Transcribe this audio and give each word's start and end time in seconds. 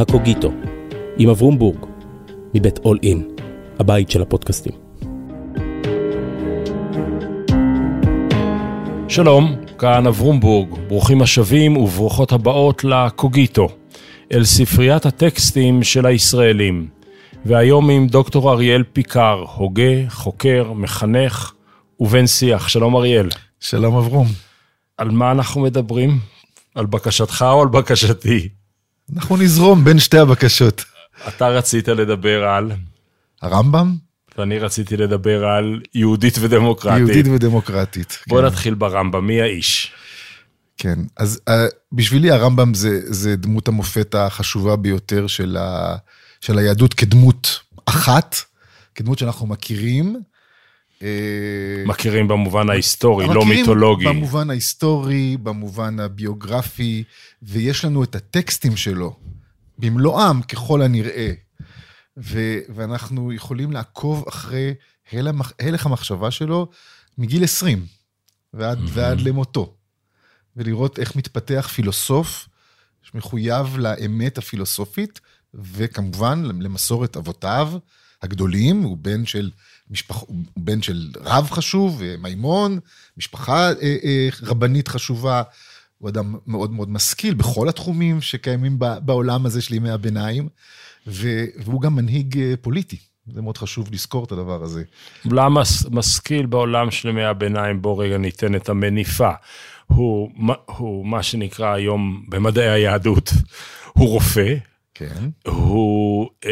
הקוגיטו, 0.00 0.52
עם 1.18 1.28
אברום 1.28 1.58
בורג, 1.58 1.86
מבית 2.54 2.78
אול 2.78 2.98
אין, 3.02 3.28
הבית 3.78 4.10
של 4.10 4.22
הפודקאסטים. 4.22 4.72
שלום, 9.08 9.56
כאן 9.78 10.06
אברום 10.06 10.40
בורג, 10.40 10.68
ברוכים 10.88 11.22
השבים 11.22 11.76
וברוכות 11.76 12.32
הבאות 12.32 12.84
לקוגיטו, 12.84 13.68
אל 14.32 14.44
ספריית 14.44 15.06
הטקסטים 15.06 15.82
של 15.82 16.06
הישראלים. 16.06 17.00
והיום 17.44 17.90
עם 17.90 18.06
דוקטור 18.06 18.52
אריאל 18.52 18.82
פיקר, 18.92 19.44
הוגה, 19.54 20.08
חוקר, 20.08 20.72
מחנך 20.72 21.52
ובן 22.00 22.26
שיח. 22.26 22.68
שלום 22.68 22.96
אריאל. 22.96 23.28
שלום 23.60 23.96
אברום. 23.96 24.26
על 24.96 25.10
מה 25.10 25.30
אנחנו 25.30 25.60
מדברים? 25.60 26.18
על 26.74 26.86
בקשתך 26.86 27.44
או 27.48 27.62
על 27.62 27.68
בקשתי? 27.68 28.48
אנחנו 29.16 29.36
נזרום 29.36 29.84
בין 29.84 29.98
שתי 29.98 30.18
הבקשות. 30.18 30.84
אתה 31.28 31.48
רצית 31.48 31.88
לדבר 31.88 32.44
על... 32.44 32.72
הרמב"ם? 33.42 33.96
ואני 34.38 34.58
רציתי 34.58 34.96
לדבר 34.96 35.44
על 35.44 35.80
יהודית 35.94 36.38
ודמוקרטית. 36.40 36.98
יהודית 36.98 37.26
ודמוקרטית. 37.34 38.18
בוא 38.28 38.40
כן. 38.40 38.46
נתחיל 38.46 38.74
ברמב"ם, 38.74 39.26
מי 39.26 39.40
האיש? 39.40 39.92
כן, 40.76 40.98
אז 41.16 41.40
uh, 41.48 41.52
בשבילי 41.92 42.30
הרמב"ם 42.30 42.74
זה, 42.74 43.00
זה 43.04 43.36
דמות 43.36 43.68
המופת 43.68 44.14
החשובה 44.14 44.76
ביותר 44.76 45.26
של, 45.26 45.56
ה, 45.56 45.96
של 46.40 46.58
היהדות 46.58 46.94
כדמות 46.94 47.60
אחת, 47.86 48.36
כדמות 48.94 49.18
שאנחנו 49.18 49.46
מכירים. 49.46 50.20
אה, 51.02 51.84
מכירים 51.86 52.28
במובן 52.28 52.70
ההיסטורי, 52.70 53.26
לא 53.26 53.44
מיתולוגי. 53.44 54.04
במובן 54.06 54.50
ההיסטורי, 54.50 55.36
במובן 55.36 56.00
הביוגרפי, 56.00 57.04
ויש 57.42 57.84
לנו 57.84 58.04
את 58.04 58.14
הטקסטים 58.14 58.76
שלו, 58.76 59.16
במלואם 59.78 60.42
ככל 60.42 60.82
הנראה. 60.82 61.32
ו- 62.16 62.58
ואנחנו 62.74 63.32
יכולים 63.32 63.72
לעקוב 63.72 64.24
אחרי 64.28 64.74
הלך, 65.12 65.52
הלך 65.60 65.86
המחשבה 65.86 66.30
שלו 66.30 66.68
מגיל 67.18 67.44
20 67.44 67.86
ועד, 68.54 68.78
mm-hmm. 68.78 68.90
ועד 68.92 69.20
למותו, 69.20 69.74
ולראות 70.56 70.98
איך 70.98 71.16
מתפתח 71.16 71.68
פילוסוף 71.74 72.48
שמחויב 73.02 73.78
לאמת 73.78 74.38
הפילוסופית, 74.38 75.20
וכמובן 75.54 76.42
למסורת 76.44 77.16
אבותיו 77.16 77.72
הגדולים, 78.22 78.82
הוא 78.82 78.96
בן 78.96 79.26
של, 79.26 79.50
משפח, 79.90 80.22
בן 80.56 80.82
של 80.82 81.10
רב 81.20 81.48
חשוב, 81.50 82.02
מימון, 82.18 82.78
משפחה 83.16 83.68
אה, 83.68 83.96
אה, 84.04 84.28
רבנית 84.42 84.88
חשובה, 84.88 85.42
הוא 85.98 86.08
אדם 86.08 86.34
מאוד 86.46 86.70
מאוד 86.70 86.90
משכיל 86.90 87.34
בכל 87.34 87.68
התחומים 87.68 88.20
שקיימים 88.20 88.78
בעולם 88.78 89.46
הזה 89.46 89.62
של 89.62 89.74
ימי 89.74 89.90
הביניים, 89.90 90.48
והוא 91.06 91.80
גם 91.80 91.96
מנהיג 91.96 92.38
אה, 92.38 92.54
פוליטי. 92.60 92.98
זה 93.34 93.42
מאוד 93.42 93.58
חשוב 93.58 93.88
לזכור 93.92 94.24
את 94.24 94.32
הדבר 94.32 94.62
הזה. 94.62 94.82
למה 95.24 95.62
משכיל 95.90 96.46
בעולם 96.46 96.90
של 96.90 97.08
ימי 97.08 97.24
הביניים? 97.24 97.82
בוא 97.82 98.04
רגע 98.04 98.18
ניתן 98.18 98.54
את 98.54 98.68
המניפה. 98.68 99.30
הוא, 99.86 100.30
הוא 100.66 101.06
מה 101.06 101.22
שנקרא 101.22 101.74
היום 101.74 102.24
במדעי 102.28 102.70
היהדות, 102.70 103.30
הוא 103.92 104.08
רופא, 104.08 104.54
כן. 104.94 105.30
הוא 105.46 106.28
אה, 106.46 106.50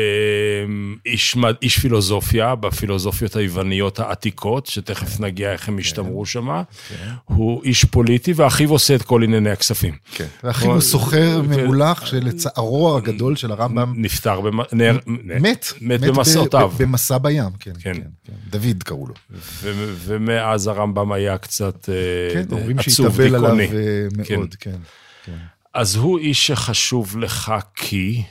איש, 1.06 1.36
איש 1.62 1.78
פילוסופיה, 1.78 2.54
בפילוסופיות 2.54 3.36
היווניות 3.36 4.00
העתיקות, 4.00 4.66
שתכף 4.66 5.20
נגיע 5.20 5.52
איך 5.52 5.68
הם 5.68 5.74
כן. 5.74 5.80
השתמרו 5.80 6.26
שם. 6.26 6.62
כן. 6.88 6.94
הוא 7.24 7.64
איש 7.64 7.84
פוליטי, 7.84 8.32
ואחיו 8.36 8.70
עושה 8.70 8.94
את 8.94 9.02
כל 9.02 9.22
ענייני 9.22 9.50
הכספים. 9.50 9.94
כן. 10.14 10.26
ואחיו 10.44 10.70
הוא 10.70 10.80
סוחר 10.80 11.42
ממולח, 11.42 12.06
שלצערו 12.06 12.96
הגדול 12.96 13.36
של 13.36 13.52
הרמב"ם... 13.52 13.92
נפטר, 13.96 14.40
במ... 14.40 14.60
נר... 14.72 14.98
מת. 15.06 15.66
מת 15.80 16.00
במסעותיו. 16.00 16.72
במסע 16.78 17.18
בים, 17.18 17.50
כן, 17.60 17.72
כן. 17.80 17.94
כן, 17.94 18.00
כן. 18.24 18.32
דוד 18.50 18.82
קראו 18.82 19.06
לו. 19.06 19.14
ו- 19.30 19.94
ומאז 20.04 20.66
הרמב"ם 20.66 21.12
היה 21.12 21.38
קצת 21.38 21.88
אה, 21.88 21.94
כן, 22.34 22.44
אומרים 22.52 22.82
שהתאבל 22.82 23.34
עליו 23.34 23.60
אה, 23.60 23.66
מאוד, 24.16 24.54
כן. 24.60 24.76
כן. 25.24 25.36
אז 25.74 25.96
הוא 25.96 26.18
איש 26.18 26.46
שחשוב 26.46 27.18
לך 27.18 27.52
כי... 27.74 28.22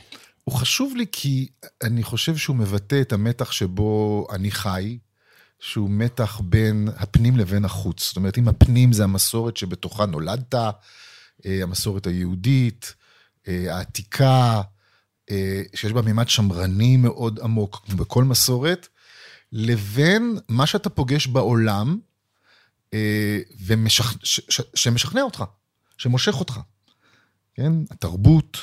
הוא 0.47 0.55
חשוב 0.55 0.95
לי 0.95 1.05
כי 1.11 1.47
אני 1.83 2.03
חושב 2.03 2.37
שהוא 2.37 2.55
מבטא 2.55 3.01
את 3.01 3.13
המתח 3.13 3.51
שבו 3.51 4.27
אני 4.31 4.51
חי, 4.51 4.97
שהוא 5.59 5.89
מתח 5.89 6.41
בין 6.43 6.89
הפנים 6.95 7.37
לבין 7.37 7.65
החוץ. 7.65 8.07
זאת 8.07 8.15
אומרת, 8.15 8.37
אם 8.37 8.47
הפנים 8.47 8.93
זה 8.93 9.03
המסורת 9.03 9.57
שבתוכה 9.57 10.05
נולדת, 10.05 10.55
אה, 10.55 10.69
המסורת 11.45 12.07
היהודית, 12.07 12.93
אה, 13.47 13.75
העתיקה, 13.75 14.61
אה, 15.31 15.61
שיש 15.75 15.91
בה 15.91 16.01
מימד 16.01 16.29
שמרני 16.29 16.97
מאוד 16.97 17.39
עמוק, 17.39 17.87
בכל 17.95 18.23
מסורת, 18.23 18.87
לבין 19.51 20.37
מה 20.49 20.65
שאתה 20.65 20.89
פוגש 20.89 21.27
בעולם, 21.27 21.99
ומשכ... 23.65 24.15
שמשכנע 24.75 25.21
אותך, 25.21 25.43
שמושך 25.97 26.35
אותך. 26.39 26.59
כן? 27.55 27.71
התרבות, 27.91 28.57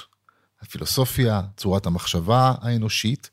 הפילוסופיה, 0.67 1.43
צורת 1.57 1.87
המחשבה 1.87 2.55
האנושית, 2.61 3.31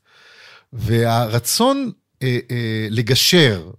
והרצון 0.72 1.90
אה, 2.22 2.38
אה, 2.50 2.86
לגשר 2.90 3.70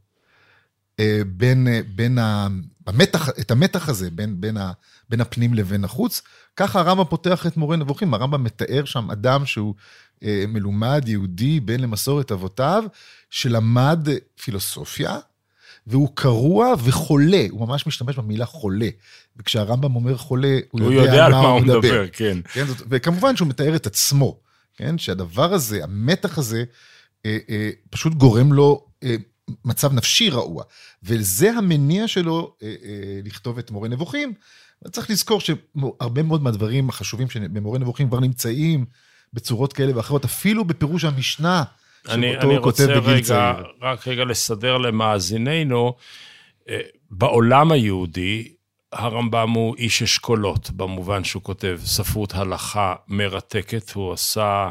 אה, 0.99 1.21
בין, 1.27 1.67
אה, 1.67 1.79
בין 1.95 2.17
ה, 2.17 2.47
המתח, 2.87 3.29
את 3.29 3.51
המתח 3.51 3.89
הזה 3.89 4.11
בין, 4.11 4.41
בין, 4.41 4.57
ה, 4.57 4.71
בין 5.09 5.21
הפנים 5.21 5.53
לבין 5.53 5.83
החוץ, 5.83 6.21
ככה 6.55 6.79
הרמב"ם 6.79 7.03
פותח 7.03 7.45
את 7.47 7.57
מורה 7.57 7.77
נבוכים, 7.77 8.13
הרמב"ם 8.13 8.43
מתאר 8.43 8.85
שם 8.85 9.11
אדם 9.11 9.45
שהוא 9.45 9.75
אה, 10.23 10.43
מלומד, 10.47 11.03
יהודי, 11.07 11.59
בן 11.59 11.79
למסורת 11.79 12.31
אבותיו, 12.31 12.83
שלמד 13.29 14.07
פילוסופיה, 14.43 15.17
והוא 15.87 16.09
קרוע 16.13 16.73
וחולה, 16.83 17.45
הוא 17.49 17.67
ממש 17.67 17.87
משתמש 17.87 18.15
במילה 18.15 18.45
חולה. 18.45 18.89
וכשהרמב"ם 19.37 19.95
אומר 19.95 20.17
חולה, 20.17 20.59
הוא, 20.71 20.81
הוא 20.81 20.91
יודע, 20.91 21.05
יודע 21.05 21.25
על 21.25 21.31
מה 21.31 21.47
הוא 21.47 21.61
מדבר. 21.61 21.77
מדבר 21.77 22.07
כן. 22.13 22.37
כן 22.53 22.65
זאת, 22.65 22.77
וכמובן 22.89 23.35
שהוא 23.35 23.47
מתאר 23.47 23.75
את 23.75 23.87
עצמו, 23.87 24.39
כן? 24.75 24.97
שהדבר 24.97 25.53
הזה, 25.53 25.83
המתח 25.83 26.37
הזה, 26.37 26.63
אה, 27.25 27.37
אה, 27.49 27.69
פשוט 27.89 28.13
גורם 28.13 28.53
לו 28.53 28.85
אה, 29.03 29.15
מצב 29.65 29.93
נפשי 29.93 30.29
רעוע. 30.29 30.63
וזה 31.03 31.51
המניע 31.51 32.07
שלו 32.07 32.55
אה, 32.63 32.67
אה, 32.67 33.19
לכתוב 33.23 33.57
את 33.57 33.71
מורה 33.71 33.89
נבוכים. 33.89 34.33
צריך 34.91 35.09
לזכור 35.09 35.39
שהרבה 35.39 36.23
מאוד 36.23 36.43
מהדברים 36.43 36.89
החשובים 36.89 37.27
במורה 37.53 37.79
נבוכים 37.79 38.07
כבר 38.07 38.19
נמצאים 38.19 38.85
בצורות 39.33 39.73
כאלה 39.73 39.97
ואחרות, 39.97 40.25
אפילו 40.25 40.65
בפירוש 40.65 41.03
המשנה. 41.03 41.63
אני, 42.09 42.37
אני 42.37 42.57
רוצה 42.57 42.85
רגע, 42.85 43.23
צעיר. 43.23 43.65
רק 43.81 44.07
רגע 44.07 44.23
לסדר 44.23 44.77
למאזיננו, 44.77 45.93
אה, 46.69 46.79
בעולם 47.11 47.71
היהודי, 47.71 48.53
הרמב"ם 48.91 49.49
הוא 49.49 49.75
איש 49.77 50.01
אשכולות, 50.01 50.71
במובן 50.71 51.23
שהוא 51.23 51.43
כותב 51.43 51.79
ספרות 51.83 52.33
הלכה 52.33 52.95
מרתקת, 53.07 53.91
הוא 53.91 54.13
עשה... 54.13 54.69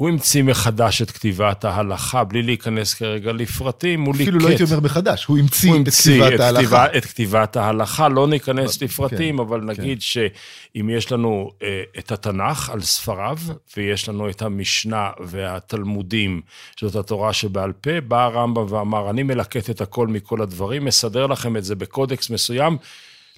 הוא 0.00 0.08
המציא 0.08 0.42
מחדש 0.42 1.02
את 1.02 1.10
כתיבת 1.10 1.64
ההלכה, 1.64 2.24
בלי 2.24 2.42
להיכנס 2.42 2.94
כרגע 2.94 3.32
לפרטים, 3.32 4.00
הוא 4.00 4.14
ליקט. 4.14 4.22
אפילו 4.22 4.38
לא 4.38 4.48
הייתי 4.48 4.62
אומר 4.62 4.80
מחדש, 4.80 5.24
הוא 5.24 5.38
המציא, 5.38 5.70
הוא 5.70 5.76
המציא 5.76 6.12
את 6.12 6.26
כתיבת 6.26 6.34
את 6.34 6.40
ההלכה. 6.40 6.62
כתיבה, 6.62 6.98
את 6.98 7.04
כתיבת 7.04 7.56
ההלכה, 7.56 8.08
לא 8.08 8.28
ניכנס 8.28 8.76
כן, 8.76 8.84
לפרטים, 8.84 9.36
כן, 9.36 9.40
אבל 9.40 9.60
נגיד 9.60 9.98
כן. 9.98 10.00
שאם 10.00 10.90
יש 10.90 11.12
לנו 11.12 11.50
אה, 11.62 11.82
את 11.98 12.12
התנ"ך 12.12 12.70
על 12.70 12.80
ספריו, 12.80 13.38
ויש 13.76 14.08
לנו 14.08 14.30
את 14.30 14.42
המשנה 14.42 15.10
והתלמודים, 15.20 16.40
זאת 16.80 16.96
התורה 16.96 17.32
שבעל 17.32 17.72
פה, 17.72 18.00
בא 18.00 18.24
הרמב"ם 18.24 18.72
ואמר, 18.72 19.10
אני 19.10 19.22
מלקט 19.22 19.70
את 19.70 19.80
הכל 19.80 20.06
מכל 20.06 20.42
הדברים, 20.42 20.84
מסדר 20.84 21.26
לכם 21.26 21.56
את 21.56 21.64
זה 21.64 21.74
בקודקס 21.74 22.30
מסוים. 22.30 22.76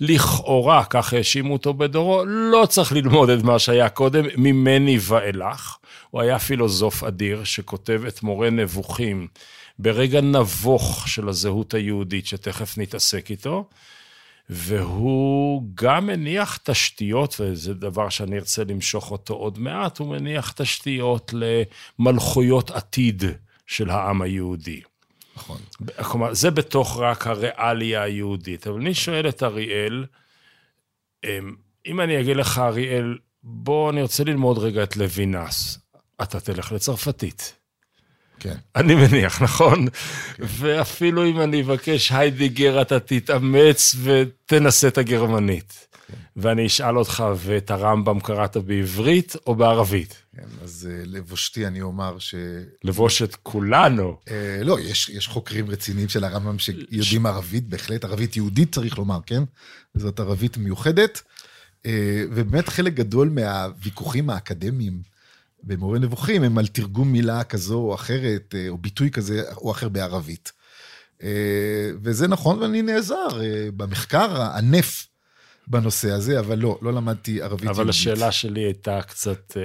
לכאורה, 0.00 0.84
כך 0.84 1.12
האשימו 1.12 1.52
אותו 1.52 1.74
בדורו, 1.74 2.24
לא 2.26 2.66
צריך 2.68 2.92
ללמוד 2.92 3.30
את 3.30 3.42
מה 3.42 3.58
שהיה 3.58 3.88
קודם, 3.88 4.24
ממני 4.36 4.98
ואילך. 5.00 5.76
הוא 6.10 6.20
היה 6.20 6.38
פילוסוף 6.38 7.04
אדיר 7.04 7.44
שכותב 7.44 8.02
את 8.08 8.22
מורה 8.22 8.50
נבוכים 8.50 9.28
ברגע 9.78 10.20
נבוך 10.20 11.08
של 11.08 11.28
הזהות 11.28 11.74
היהודית, 11.74 12.26
שתכף 12.26 12.78
נתעסק 12.78 13.30
איתו. 13.30 13.68
והוא 14.48 15.62
גם 15.74 16.06
מניח 16.06 16.58
תשתיות, 16.62 17.36
וזה 17.40 17.74
דבר 17.74 18.08
שאני 18.08 18.36
ארצה 18.36 18.64
למשוך 18.64 19.10
אותו 19.10 19.34
עוד 19.34 19.58
מעט, 19.58 19.98
הוא 19.98 20.08
מניח 20.08 20.52
תשתיות 20.56 21.34
למלכויות 21.98 22.70
עתיד 22.70 23.24
של 23.66 23.90
העם 23.90 24.22
היהודי. 24.22 24.80
נכון. 25.36 25.58
כלומר, 26.02 26.34
זה 26.34 26.50
בתוך 26.50 26.98
רק 26.98 27.26
הריאליה 27.26 28.02
היהודית. 28.02 28.66
אבל 28.66 28.80
אני 28.80 28.94
שואל 28.94 29.28
את 29.28 29.42
אריאל, 29.42 30.04
אמ, 31.24 31.54
אם 31.86 32.00
אני 32.00 32.20
אגיד 32.20 32.36
לך, 32.36 32.58
אריאל, 32.58 33.18
בוא, 33.42 33.90
אני 33.90 34.02
רוצה 34.02 34.24
ללמוד 34.24 34.58
רגע 34.58 34.82
את 34.82 34.96
לוינס. 34.96 35.78
אתה 36.22 36.40
תלך 36.40 36.72
לצרפתית. 36.72 37.54
כן. 38.40 38.56
אני 38.76 38.94
מניח, 38.94 39.42
נכון? 39.42 39.88
כן. 39.88 40.44
ואפילו 40.48 41.26
אם 41.26 41.40
אני 41.40 41.62
אבקש 41.62 42.12
היידיגר, 42.12 42.82
אתה 42.82 43.00
תתאמץ 43.00 43.94
ותנסה 44.02 44.88
את 44.88 44.98
הגרמנית. 44.98 45.86
ואני 46.36 46.66
אשאל 46.66 46.98
אותך, 46.98 47.24
ואת 47.36 47.70
הרמב"ם 47.70 48.20
קראת 48.20 48.56
בעברית 48.56 49.36
או 49.46 49.54
בערבית? 49.54 50.22
כן, 50.36 50.42
אז 50.62 50.88
אה, 50.90 51.02
לבושתי 51.06 51.66
אני 51.66 51.82
אומר 51.82 52.18
ש... 52.18 52.34
לבושת 52.84 53.36
כולנו. 53.42 54.16
אה, 54.30 54.60
לא, 54.64 54.80
יש, 54.80 55.08
יש 55.08 55.28
חוקרים 55.28 55.70
רציניים 55.70 56.08
של 56.08 56.24
הרמב"ם 56.24 56.58
שיודעים 56.58 57.26
ערבית, 57.26 57.68
בהחלט 57.68 58.04
ערבית 58.04 58.36
יהודית 58.36 58.72
צריך 58.74 58.98
לומר, 58.98 59.18
כן? 59.26 59.42
זאת 59.94 60.20
ערבית 60.20 60.56
מיוחדת. 60.56 61.22
אה, 61.86 62.24
ובאמת 62.30 62.68
חלק 62.68 62.94
גדול 62.94 63.28
מהוויכוחים 63.28 64.30
האקדמיים 64.30 65.02
במורה 65.62 65.98
נבוכים 65.98 66.42
הם 66.42 66.58
על 66.58 66.66
תרגום 66.66 67.12
מילה 67.12 67.44
כזו 67.44 67.78
או 67.78 67.94
אחרת, 67.94 68.54
אה, 68.54 68.68
או 68.68 68.78
ביטוי 68.78 69.10
כזה 69.10 69.42
או 69.56 69.70
אחר 69.70 69.88
בערבית. 69.88 70.52
אה, 71.22 71.90
וזה 72.02 72.28
נכון, 72.28 72.58
ואני 72.58 72.82
נעזר 72.82 73.28
במחקר 73.76 74.42
הענף 74.42 75.06
בנושא 75.66 76.10
הזה, 76.10 76.40
אבל 76.40 76.58
לא, 76.58 76.78
לא 76.82 76.92
למדתי 76.92 77.42
ערבית 77.42 77.68
אבל 77.68 77.76
יהודית. 77.76 77.90
השאלה 77.90 78.32
שלי 78.32 78.60
הייתה 78.60 79.02
קצת 79.02 79.56
אה, 79.56 79.62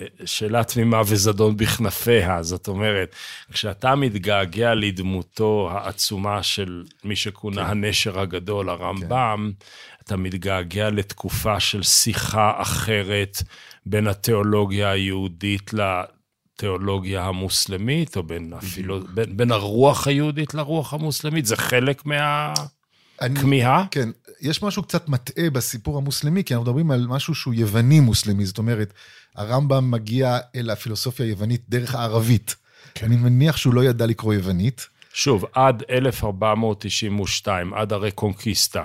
אה, 0.00 0.06
שאלה 0.26 0.64
תמימה 0.64 1.02
וזדון 1.06 1.56
בכנפיה. 1.56 2.42
זאת 2.42 2.68
אומרת, 2.68 3.14
כשאתה 3.52 3.94
מתגעגע 3.94 4.74
לדמותו 4.74 5.68
העצומה 5.72 6.42
של 6.42 6.84
מי 7.04 7.16
שכונה 7.16 7.64
כן. 7.64 7.70
הנשר 7.70 8.20
הגדול, 8.20 8.68
הרמב"ם, 8.70 9.52
אתה 10.04 10.16
מתגעגע 10.16 10.90
לתקופה 10.90 11.60
של 11.60 11.82
שיחה 11.82 12.52
אחרת 12.56 13.42
בין 13.86 14.06
התיאולוגיה 14.06 14.90
היהודית 14.90 15.70
לתיאולוגיה 15.72 17.24
המוסלמית, 17.24 18.16
או 18.16 18.22
בין, 18.22 18.52
אפילו, 18.58 19.00
בין, 19.14 19.36
בין 19.36 19.52
הרוח 19.52 20.06
היהודית 20.06 20.54
לרוח 20.54 20.94
המוסלמית? 20.94 21.46
זה 21.46 21.56
חלק 21.56 22.02
מהכמיהה? 22.06 23.80
אני- 23.80 23.88
כן, 23.90 24.08
יש 24.40 24.62
משהו 24.62 24.82
קצת 24.82 25.08
מטעה 25.08 25.50
בסיפור 25.50 25.96
המוסלמי, 25.98 26.44
כי 26.44 26.54
אנחנו 26.54 26.64
מדברים 26.64 26.90
על 26.90 27.06
משהו 27.06 27.34
שהוא 27.34 27.54
יווני 27.54 28.00
מוסלמי, 28.00 28.46
זאת 28.46 28.58
אומרת, 28.58 28.92
הרמב"ם 29.36 29.90
מגיע 29.90 30.38
אל 30.56 30.70
הפילוסופיה 30.70 31.26
היוונית 31.26 31.62
דרך 31.68 31.94
הערבית. 31.94 32.56
כן. 32.94 33.06
אני 33.06 33.16
מניח 33.16 33.56
שהוא 33.56 33.74
לא 33.74 33.84
ידע 33.84 34.06
לקרוא 34.06 34.34
יוונית. 34.34 34.86
שוב, 35.12 35.44
עד 35.52 35.82
1492, 35.90 37.74
עד 37.74 37.92
הרקונקיסטה, 37.92 38.84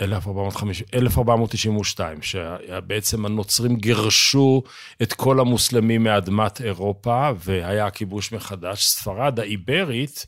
1450, 0.00 0.86
1492, 0.94 2.22
שבעצם 2.22 3.26
הנוצרים 3.26 3.76
גירשו 3.76 4.62
את 5.02 5.12
כל 5.12 5.40
המוסלמים 5.40 6.02
מאדמת 6.04 6.60
אירופה, 6.60 7.30
והיה 7.38 7.90
כיבוש 7.90 8.32
מחדש. 8.32 8.84
ספרד 8.86 9.40
האיברית, 9.40 10.26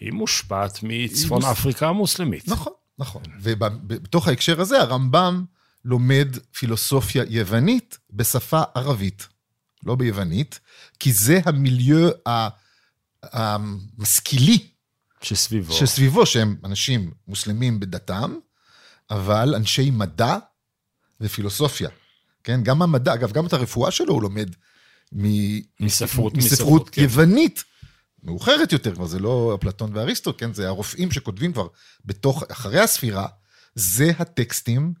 היא 0.00 0.12
מושפעת 0.12 0.78
מצפון 0.82 1.42
מוס- 1.42 1.50
אפריקה 1.50 1.88
המוסלמית. 1.88 2.48
נכון, 2.48 2.72
נכון. 2.98 3.22
ובתוך 3.40 4.28
ההקשר 4.28 4.60
הזה, 4.60 4.80
הרמב"ם 4.80 5.44
לומד 5.84 6.28
פילוסופיה 6.52 7.24
יוונית 7.28 7.98
בשפה 8.10 8.62
ערבית, 8.74 9.28
לא 9.86 9.94
ביוונית, 9.94 10.60
כי 10.98 11.12
זה 11.12 11.40
המיליו 11.44 12.08
המשכילי 13.22 14.58
שסביבו. 15.20 15.72
שסביבו, 15.72 16.26
שהם 16.26 16.56
אנשים 16.64 17.10
מוסלמים 17.28 17.80
בדתם, 17.80 18.34
אבל 19.10 19.54
אנשי 19.54 19.90
מדע 19.90 20.36
ופילוסופיה. 21.20 21.88
כן, 22.44 22.62
גם 22.62 22.82
המדע, 22.82 23.14
אגב, 23.14 23.32
גם 23.32 23.46
את 23.46 23.52
הרפואה 23.52 23.90
שלו 23.90 24.14
הוא 24.14 24.22
לומד 24.22 24.50
מ- 25.12 25.56
מספרות, 25.80 25.80
מספרות 25.80 26.36
מספרות, 26.36 26.88
כן. 26.90 27.02
מאוחרת 28.22 28.72
יותר, 28.72 28.94
כבר 28.94 29.06
זה 29.06 29.18
לא 29.18 29.56
אפלטון 29.60 29.90
ואריסטו, 29.96 30.36
כן, 30.38 30.52
זה 30.52 30.68
הרופאים 30.68 31.10
שכותבים 31.10 31.52
כבר 31.52 31.66
בתוך, 32.04 32.42
אחרי 32.50 32.80
הספירה, 32.80 33.26
זה 33.74 34.10
הטקסטים 34.18 34.92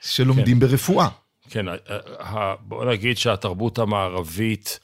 שלומדים 0.00 0.60
ברפואה. 0.60 1.08
כן, 1.50 1.68
ה- 1.68 1.74
ה- 2.18 2.54
בוא 2.60 2.84
נגיד 2.84 3.18
שהתרבות 3.18 3.78
המערבית 3.78 4.80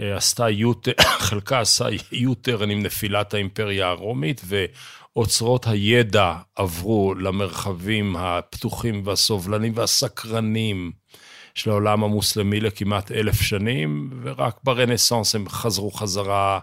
אה, 0.00 0.16
עשתה 0.16 0.50
יותר, 0.50 0.92
חלקה 1.28 1.60
עשה 1.60 1.86
יותר 2.12 2.62
עם 2.62 2.82
נפילת 2.82 3.34
האימפריה 3.34 3.88
הרומית, 3.88 4.40
ואוצרות 4.44 5.66
הידע 5.66 6.34
עברו 6.56 7.14
למרחבים 7.14 8.16
הפתוחים 8.16 9.02
והסובלניים 9.04 9.72
והסקרנים 9.76 10.92
של 11.54 11.70
העולם 11.70 12.04
המוסלמי 12.04 12.60
לכמעט 12.60 13.12
אלף 13.12 13.40
שנים, 13.40 14.10
ורק 14.22 14.60
ברנסאנס 14.64 15.34
הם 15.34 15.48
חזרו 15.48 15.90
חזרה 15.90 16.58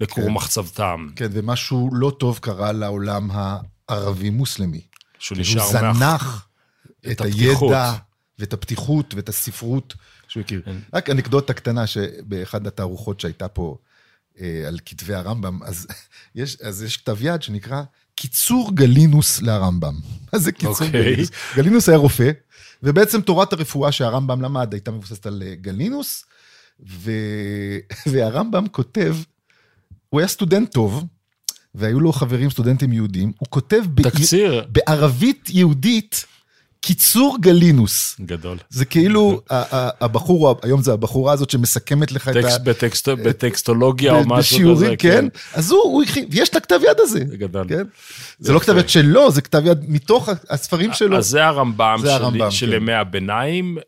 לכור 0.00 0.24
כן. 0.24 0.30
מחצבתם. 0.30 1.06
כן, 1.16 1.28
ומשהו 1.32 1.90
לא 1.92 2.12
טוב 2.18 2.38
קרה 2.38 2.72
לעולם 2.72 3.28
הערבי-מוסלמי. 3.88 4.80
שהוא 5.18 5.36
הוא 5.36 5.40
נשאר 5.40 5.62
מאח- 5.62 5.72
זנח 5.96 6.46
את 7.00 7.06
את 7.12 7.20
הפתיחות. 7.20 7.72
הידע 7.72 7.92
ואת 8.38 8.52
הפתיחות 8.52 9.14
ואת 9.14 9.28
הספרות 9.28 9.94
שהוא 10.28 10.40
הכיר. 10.40 10.62
כן. 10.64 10.76
רק 10.94 11.10
אנקדוטה 11.10 11.52
קטנה, 11.52 11.86
שבאחד 11.86 12.66
התערוכות 12.66 13.20
שהייתה 13.20 13.48
פה 13.48 13.76
אה, 14.40 14.64
על 14.68 14.78
כתבי 14.86 15.14
הרמב"ם, 15.14 15.62
אז 15.62 15.86
יש, 16.34 16.56
אז 16.60 16.82
יש 16.82 16.96
כתב 16.96 17.16
יד 17.20 17.42
שנקרא 17.42 17.82
קיצור 18.14 18.70
גלינוס 18.74 19.42
לרמב"ם. 19.42 19.94
מה 20.32 20.38
זה 20.38 20.52
קיצור 20.52 20.72
אוקיי. 20.86 20.90
גלינוס? 20.90 21.30
גלינוס 21.56 21.88
היה 21.88 21.98
רופא, 21.98 22.30
ובעצם 22.82 23.20
תורת 23.20 23.52
הרפואה 23.52 23.92
שהרמב"ם 23.92 24.42
למד 24.42 24.72
הייתה 24.72 24.90
מבוססת 24.90 25.26
על 25.26 25.42
אה, 25.46 25.54
גלינוס, 25.54 26.24
ו... 26.88 27.10
והרמב"ם 28.12 28.68
כותב, 28.68 29.16
הוא 30.14 30.20
היה 30.20 30.28
סטודנט 30.28 30.72
טוב, 30.72 31.04
והיו 31.74 32.00
לו 32.00 32.12
חברים 32.12 32.50
סטודנטים 32.50 32.92
יהודים, 32.92 33.32
הוא 33.38 33.46
כותב. 33.50 33.82
תקציר 34.02 34.64
בערבית 34.68 35.50
יהודית, 35.50 36.24
קיצור 36.80 37.36
גלינוס. 37.40 38.16
גדול. 38.20 38.58
זה 38.70 38.84
כאילו 38.84 39.40
הבחור, 39.50 40.56
היום 40.62 40.82
זה 40.82 40.92
הבחורה 40.92 41.32
הזאת 41.32 41.50
שמסכמת 41.50 42.12
לך 42.12 42.28
את 42.28 42.36
ה... 42.36 42.42
טקסט 42.42 42.60
בטקסט, 42.60 43.08
בטקסטולוגיה 43.08 44.12
או 44.12 44.22
משהו 44.26 44.56
בשיעורים, 44.56 44.96
כזה. 44.96 44.96
כן. 44.96 45.26
אז 45.54 45.70
הוא, 45.70 45.82
הוא 45.82 46.02
הכין, 46.02 46.24
יש 46.30 46.48
את 46.48 46.56
הכתב 46.56 46.80
יד 46.90 47.00
הזה. 47.00 47.20
זה 47.28 47.36
גדול. 47.36 47.68
כן? 47.68 47.84
זה 48.38 48.52
לא 48.52 48.58
כתב 48.58 48.76
יד 48.76 48.88
שלו, 48.88 49.30
זה 49.30 49.42
כתב 49.42 49.62
יד 49.66 49.78
מתוך 49.88 50.28
הספרים 50.50 50.92
שלו. 50.92 51.16
אז 51.16 51.26
זה 51.26 51.46
הרמב"ם 51.46 51.98
של, 52.02 52.08
הרמב"ם, 52.08 52.50
של 52.50 52.66
כן. 52.66 52.72
ימי 52.76 52.92
הביניים. 52.92 53.78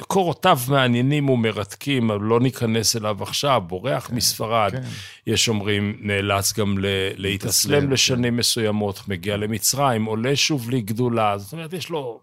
מקורותיו 0.00 0.58
מעניינים 0.68 1.28
ומרתקים, 1.28 2.10
אבל 2.10 2.20
לא 2.20 2.40
ניכנס 2.40 2.96
אליו 2.96 3.22
עכשיו, 3.22 3.62
בורח 3.66 4.10
מספרד. 4.10 4.72
כן. 4.72 4.82
יש 5.26 5.48
אומרים, 5.48 5.96
נאלץ 6.00 6.52
גם 6.58 6.78
ל- 6.78 6.84
להתאסלם 7.16 7.72
להתאסלם, 7.72 7.92
לשנים 7.92 8.36
מסוימות, 8.36 9.08
מגיע 9.08 9.36
למצרים, 9.36 10.04
עולה 10.04 10.36
שוב 10.36 10.70
לגדולה. 10.70 11.38
זאת 11.38 11.52
אומרת, 11.52 11.72
יש 11.72 11.90
לו... 11.90 12.20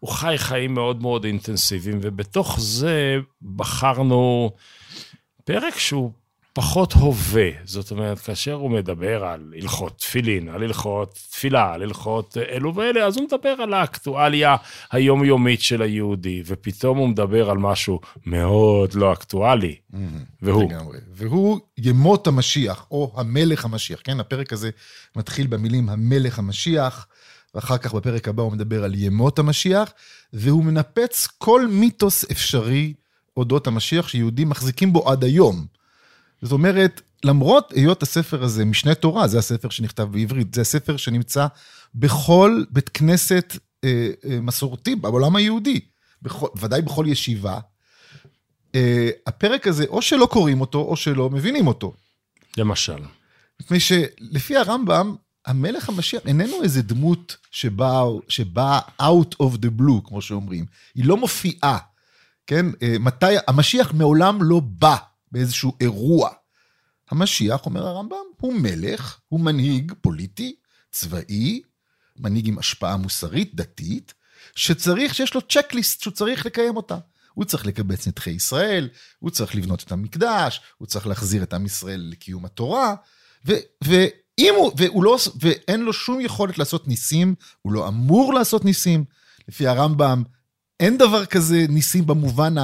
הוא 0.00 0.10
חי 0.10 0.34
חיים 0.36 0.74
מאוד 0.74 1.02
מאוד 1.02 1.24
אינטנסיביים, 1.24 1.98
ובתוך 2.02 2.60
זה 2.60 3.16
בחרנו 3.56 4.50
פרק 5.44 5.78
שהוא 5.78 6.12
פחות 6.54 6.92
הווה. 6.92 7.50
זאת 7.64 7.90
אומרת, 7.90 8.18
כאשר 8.18 8.52
הוא 8.52 8.70
מדבר 8.70 9.24
על 9.24 9.52
הלכות 9.56 9.98
תפילין, 9.98 10.48
על 10.48 10.62
הלכות 10.62 11.18
תפילה, 11.30 11.72
על 11.72 11.82
הלכות 11.82 12.36
אלו 12.36 12.74
ואלה, 12.74 13.06
אז 13.06 13.16
הוא 13.16 13.24
מדבר 13.24 13.48
על 13.48 13.74
האקטואליה 13.74 14.56
היומיומית 14.92 15.62
של 15.62 15.82
היהודי, 15.82 16.42
ופתאום 16.46 16.98
הוא 16.98 17.08
מדבר 17.08 17.50
על 17.50 17.58
משהו 17.58 18.00
מאוד 18.26 18.94
לא 18.94 19.12
אקטואלי, 19.12 19.76
והוא. 20.42 20.70
לגמרי. 20.72 20.98
והוא 21.12 21.60
ימות 21.78 22.26
המשיח, 22.26 22.86
או 22.90 23.12
המלך 23.16 23.64
המשיח, 23.64 24.00
כן? 24.04 24.20
הפרק 24.20 24.52
הזה 24.52 24.70
מתחיל 25.16 25.46
במילים 25.46 25.88
המלך 25.88 26.38
המשיח, 26.38 27.06
ואחר 27.54 27.78
כך 27.78 27.94
בפרק 27.94 28.28
הבא 28.28 28.42
הוא 28.42 28.52
מדבר 28.52 28.84
על 28.84 28.94
ימות 28.94 29.38
המשיח, 29.38 29.92
והוא 30.32 30.64
מנפץ 30.64 31.28
כל 31.38 31.66
מיתוס 31.66 32.24
אפשרי 32.30 32.94
אודות 33.36 33.66
המשיח 33.66 34.08
שיהודים 34.08 34.48
מחזיקים 34.48 34.92
בו 34.92 35.10
עד 35.10 35.24
היום. 35.24 35.66
זאת 36.44 36.52
אומרת, 36.52 37.00
למרות 37.24 37.72
היות 37.72 38.02
הספר 38.02 38.44
הזה, 38.44 38.64
משנה 38.64 38.94
תורה, 38.94 39.28
זה 39.28 39.38
הספר 39.38 39.68
שנכתב 39.68 40.02
בעברית, 40.02 40.54
זה 40.54 40.60
הספר 40.60 40.96
שנמצא 40.96 41.46
בכל 41.94 42.64
בית 42.70 42.88
כנסת 42.88 43.56
אה, 43.84 44.10
אה, 44.24 44.40
מסורתי 44.40 44.96
בעולם 44.96 45.36
היהודי, 45.36 45.80
בכל, 46.22 46.46
ודאי 46.56 46.82
בכל 46.82 47.06
ישיבה. 47.08 47.58
אה, 48.74 49.10
הפרק 49.26 49.66
הזה, 49.66 49.84
או 49.88 50.02
שלא 50.02 50.26
קוראים 50.26 50.60
אותו, 50.60 50.78
או 50.78 50.96
שלא 50.96 51.30
מבינים 51.30 51.66
אותו. 51.66 51.92
למשל. 52.56 52.98
מפני 53.60 53.80
שלפי 53.80 54.56
הרמב"ם, 54.56 55.14
המלך 55.46 55.88
המשיח 55.88 56.22
איננו 56.26 56.62
איזה 56.62 56.82
דמות 56.82 57.36
שבאה 57.50 58.04
שבא 58.28 58.80
out 59.02 59.34
of 59.42 59.56
the 59.62 59.80
blue, 59.80 60.08
כמו 60.08 60.22
שאומרים. 60.22 60.66
היא 60.94 61.04
לא 61.04 61.16
מופיעה, 61.16 61.78
כן? 62.46 62.66
אה, 62.82 62.96
מתי, 63.00 63.34
המשיח 63.48 63.92
מעולם 63.92 64.42
לא 64.42 64.60
בא 64.64 64.96
באיזשהו 65.34 65.72
אירוע. 65.80 66.30
המשיח, 67.10 67.66
אומר 67.66 67.86
הרמב"ם, 67.86 68.16
הוא 68.40 68.54
מלך, 68.54 69.18
הוא 69.28 69.40
מנהיג 69.40 69.92
פוליטי, 70.00 70.54
צבאי, 70.90 71.62
מנהיג 72.16 72.48
עם 72.48 72.58
השפעה 72.58 72.96
מוסרית, 72.96 73.54
דתית, 73.54 74.14
שצריך, 74.54 75.14
שיש 75.14 75.34
לו 75.34 75.40
צ'קליסט 75.40 76.02
שהוא 76.02 76.12
צריך 76.12 76.46
לקיים 76.46 76.76
אותה. 76.76 76.98
הוא 77.34 77.44
צריך 77.44 77.66
לקבץ 77.66 78.08
נתחי 78.08 78.30
ישראל, 78.30 78.88
הוא 79.18 79.30
צריך 79.30 79.54
לבנות 79.54 79.82
את 79.82 79.92
המקדש, 79.92 80.60
הוא 80.78 80.88
צריך 80.88 81.06
להחזיר 81.06 81.42
את 81.42 81.54
עם 81.54 81.66
ישראל 81.66 82.08
לקיום 82.10 82.44
התורה, 82.44 82.94
ו, 83.46 83.52
אם 84.38 84.54
הוא, 84.56 84.72
והוא 84.76 85.04
לא, 85.04 85.18
ואין 85.40 85.80
לו 85.80 85.92
שום 85.92 86.20
יכולת 86.20 86.58
לעשות 86.58 86.88
ניסים, 86.88 87.34
הוא 87.62 87.72
לא 87.72 87.88
אמור 87.88 88.34
לעשות 88.34 88.64
ניסים. 88.64 89.04
לפי 89.48 89.66
הרמב"ם, 89.66 90.22
אין 90.80 90.98
דבר 90.98 91.26
כזה 91.26 91.66
ניסים 91.68 92.06
במובן 92.06 92.54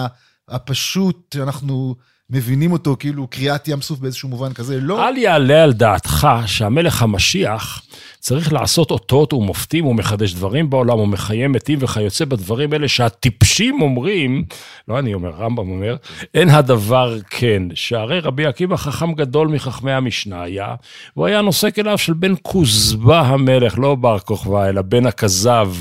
הפשוט 0.49 1.35
שאנחנו 1.35 1.97
מבינים 2.31 2.73
אותו, 2.73 2.97
כאילו 2.99 3.27
קריעת 3.27 3.69
ים 3.69 3.81
סוף 3.81 3.99
באיזשהו 3.99 4.29
מובן 4.29 4.53
כזה, 4.53 4.81
לא. 4.81 5.09
אל 5.09 5.17
יעלה 5.17 5.65
על 5.65 5.73
דעתך 5.73 6.29
שהמלך 6.47 7.03
המשיח 7.03 7.83
צריך 8.19 8.53
לעשות 8.53 8.91
אותות 8.91 9.33
ומופתים 9.33 9.87
ומחדש 9.87 10.35
דברים 10.35 10.71
בעולם 10.71 10.99
ומחיים 10.99 11.53
מתים 11.53 11.79
וכיוצא 11.83 12.25
בדברים 12.25 12.73
האלה 12.73 12.89
שהטיפשים 12.89 13.83
אומרים, 13.83 14.45
לא 14.89 14.99
אני 14.99 15.15
אומר, 15.15 15.31
רמב"ם 15.31 15.71
אומר, 15.71 15.97
אין 16.35 16.49
הדבר 16.49 17.19
כן, 17.31 17.63
שהרי 17.75 18.21
רבי 18.21 18.47
עקיבא 18.47 18.77
חכם 18.77 19.13
גדול 19.13 19.49
מחכמי 19.49 19.93
המשנה 19.93 20.43
היה, 20.43 20.75
הוא 21.15 21.27
היה 21.27 21.41
נושא 21.41 21.71
כליו 21.71 21.99
של 21.99 22.13
בן 22.13 22.35
כוזבא 22.43 23.21
המלך, 23.21 23.79
לא 23.79 23.95
בר 23.95 24.19
כוכבא, 24.19 24.69
אלא 24.69 24.83
בן 24.83 25.07
הכזב 25.07 25.73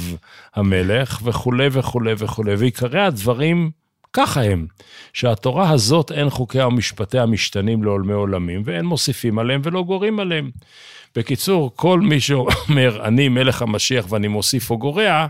המלך, 0.56 1.20
וכולי 1.24 1.68
וכולי 1.72 2.14
וכולי, 2.18 2.56
ועיקרי 2.56 3.02
הדברים 3.02 3.72
ככה 4.14 4.44
הם, 4.44 4.68
שהתורה 5.14 5.70
הזאת 5.70 6.12
אין 6.12 6.30
חוקיה 6.30 6.68
ומשפטיה 6.68 7.26
משתנים 7.26 7.84
לעולמי 7.84 8.14
עולמים, 8.14 8.62
ואין 8.66 8.86
מוסיפים 8.86 9.40
עליהם 9.40 9.62
ולא 9.64 9.84
גורים 9.84 10.20
עליהם. 10.20 10.52
בקיצור, 11.16 11.72
כל 11.76 12.00
מי 12.00 12.20
שאומר, 12.20 13.06
אני 13.08 13.30
מלך 13.30 13.62
המשיח 13.62 14.06
ואני 14.10 14.28
מוסיף 14.28 14.70
או 14.70 14.78
גורע, 14.78 15.28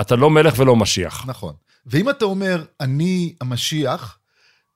אתה 0.00 0.16
לא 0.16 0.30
מלך 0.30 0.54
ולא 0.58 0.76
משיח. 0.76 1.26
נכון. 1.26 1.54
ואם 1.86 2.10
אתה 2.10 2.24
אומר, 2.24 2.64
אני 2.80 3.34
המשיח, 3.40 4.18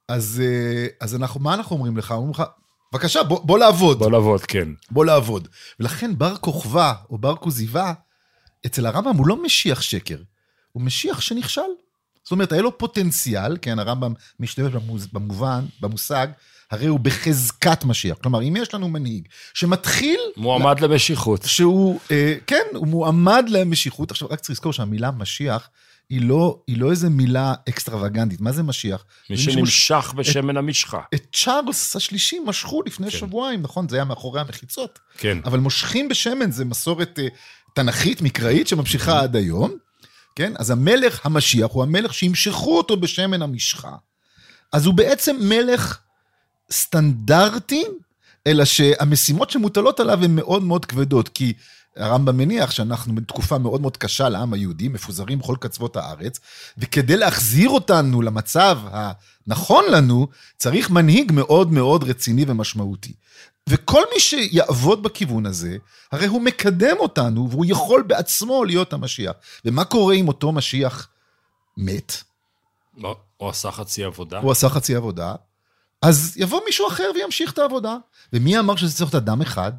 אז, 0.08 0.42
אה, 0.44 0.86
אז 1.00 1.14
אנחנו, 1.14 1.40
מה 1.40 1.54
אנחנו 1.54 1.76
אומרים 1.76 1.96
לך? 1.96 2.10
אומרים 2.12 2.30
לך, 2.30 2.42
בבקשה, 2.92 3.22
בוא, 3.22 3.40
בוא 3.44 3.58
לעבוד. 3.58 3.98
בוא 3.98 4.10
לעבוד, 4.10 4.40
כן. 4.40 4.68
בוא 4.90 5.04
לעבוד. 5.04 5.48
ולכן 5.80 6.18
בר 6.18 6.36
כוכבא 6.36 6.92
או 7.10 7.18
בר 7.18 7.36
כוזיבא, 7.36 7.92
אצל 8.66 8.86
הרמב"ם 8.86 9.16
הוא 9.16 9.26
לא 9.26 9.42
משיח 9.42 9.82
שקר, 9.82 10.18
הוא 10.72 10.82
משיח 10.82 11.20
שנכשל. 11.20 11.60
זאת 12.26 12.32
אומרת, 12.32 12.52
היה 12.52 12.62
לו 12.62 12.78
פוטנציאל, 12.78 13.56
כן, 13.62 13.78
הרמב"ם 13.78 14.12
משתמש 14.40 14.72
במובן, 15.12 15.64
במושג, 15.80 16.26
הרי 16.70 16.86
הוא 16.86 17.00
בחזקת 17.00 17.84
משיח. 17.84 18.16
כלומר, 18.22 18.42
אם 18.42 18.56
יש 18.56 18.74
לנו 18.74 18.88
מנהיג 18.88 19.28
שמתחיל... 19.54 20.20
מועמד 20.36 20.80
לה... 20.80 20.86
למשיחות. 20.86 21.42
שהוא, 21.42 22.00
אה, 22.10 22.34
כן, 22.46 22.62
הוא 22.74 22.86
מועמד 22.86 23.44
למשיחות. 23.48 24.10
עכשיו, 24.10 24.28
רק 24.28 24.40
צריך 24.40 24.50
לזכור 24.50 24.72
שהמילה 24.72 25.10
משיח, 25.10 25.68
היא 26.10 26.20
לא, 26.22 26.58
היא 26.66 26.78
לא 26.78 26.90
איזה 26.90 27.10
מילה 27.10 27.54
אקסטרווגנטית. 27.68 28.40
מה 28.40 28.52
זה 28.52 28.62
משיח? 28.62 29.04
מי 29.30 29.36
שנמשך 29.36 30.14
בשמן 30.16 30.56
המשחה. 30.56 31.00
את 31.14 31.26
צ'ארלס 31.32 31.96
השלישי 31.96 32.38
משכו 32.46 32.82
לפני 32.86 33.10
כן. 33.10 33.18
שבועיים, 33.18 33.62
נכון? 33.62 33.88
זה 33.88 33.96
היה 33.96 34.04
מאחורי 34.04 34.40
המחיצות. 34.40 34.98
כן. 35.18 35.38
אבל 35.44 35.58
מושכים 35.58 36.08
בשמן 36.08 36.50
זה 36.50 36.64
מסורת 36.64 37.18
אה, 37.18 37.28
תנכית, 37.74 38.22
מקראית, 38.22 38.68
שממשיכה 38.68 39.20
עד 39.20 39.36
היום. 39.36 39.85
כן? 40.36 40.52
אז 40.58 40.70
המלך 40.70 41.26
המשיח 41.26 41.70
הוא 41.70 41.82
המלך 41.82 42.14
שימשכו 42.14 42.78
אותו 42.78 42.96
בשמן 42.96 43.42
המשחה. 43.42 43.92
אז 44.72 44.86
הוא 44.86 44.94
בעצם 44.94 45.36
מלך 45.40 45.98
סטנדרטי, 46.70 47.84
אלא 48.46 48.64
שהמשימות 48.64 49.50
שמוטלות 49.50 50.00
עליו 50.00 50.24
הן 50.24 50.36
מאוד 50.36 50.62
מאוד 50.62 50.84
כבדות, 50.84 51.28
כי 51.28 51.52
הרמב"ם 51.96 52.36
מניח 52.36 52.70
שאנחנו 52.70 53.14
בתקופה 53.14 53.58
מאוד 53.58 53.80
מאוד 53.80 53.96
קשה 53.96 54.28
לעם 54.28 54.52
היהודי, 54.52 54.88
מפוזרים 54.88 55.38
בכל 55.38 55.56
קצוות 55.60 55.96
הארץ, 55.96 56.40
וכדי 56.78 57.16
להחזיר 57.16 57.68
אותנו 57.68 58.22
למצב 58.22 58.78
הנכון 58.90 59.84
לנו, 59.90 60.28
צריך 60.56 60.90
מנהיג 60.90 61.32
מאוד 61.32 61.72
מאוד 61.72 62.04
רציני 62.04 62.44
ומשמעותי. 62.48 63.12
וכל 63.68 64.02
מי 64.14 64.20
שיעבוד 64.20 65.02
בכיוון 65.02 65.46
הזה, 65.46 65.76
הרי 66.12 66.26
הוא 66.26 66.42
מקדם 66.42 66.96
אותנו, 66.98 67.50
והוא 67.50 67.64
יכול 67.68 68.02
בעצמו 68.02 68.64
להיות 68.64 68.92
המשיח. 68.92 69.32
ומה 69.64 69.84
קורה 69.84 70.14
אם 70.14 70.28
אותו 70.28 70.52
משיח 70.52 71.08
מת? 71.76 72.12
לא, 72.96 73.16
הוא 73.36 73.48
עשה 73.48 73.70
חצי 73.70 74.04
עבודה. 74.04 74.38
הוא 74.38 74.52
עשה 74.52 74.68
חצי 74.68 74.94
עבודה, 74.94 75.34
אז 76.02 76.34
יבוא 76.36 76.60
מישהו 76.66 76.88
אחר 76.88 77.10
וימשיך 77.14 77.52
את 77.52 77.58
העבודה. 77.58 77.96
ומי 78.32 78.58
אמר 78.58 78.76
שזה 78.76 78.96
צריך 78.96 79.14
להיות 79.14 79.22
אדם 79.22 79.42
אחד? 79.42 79.72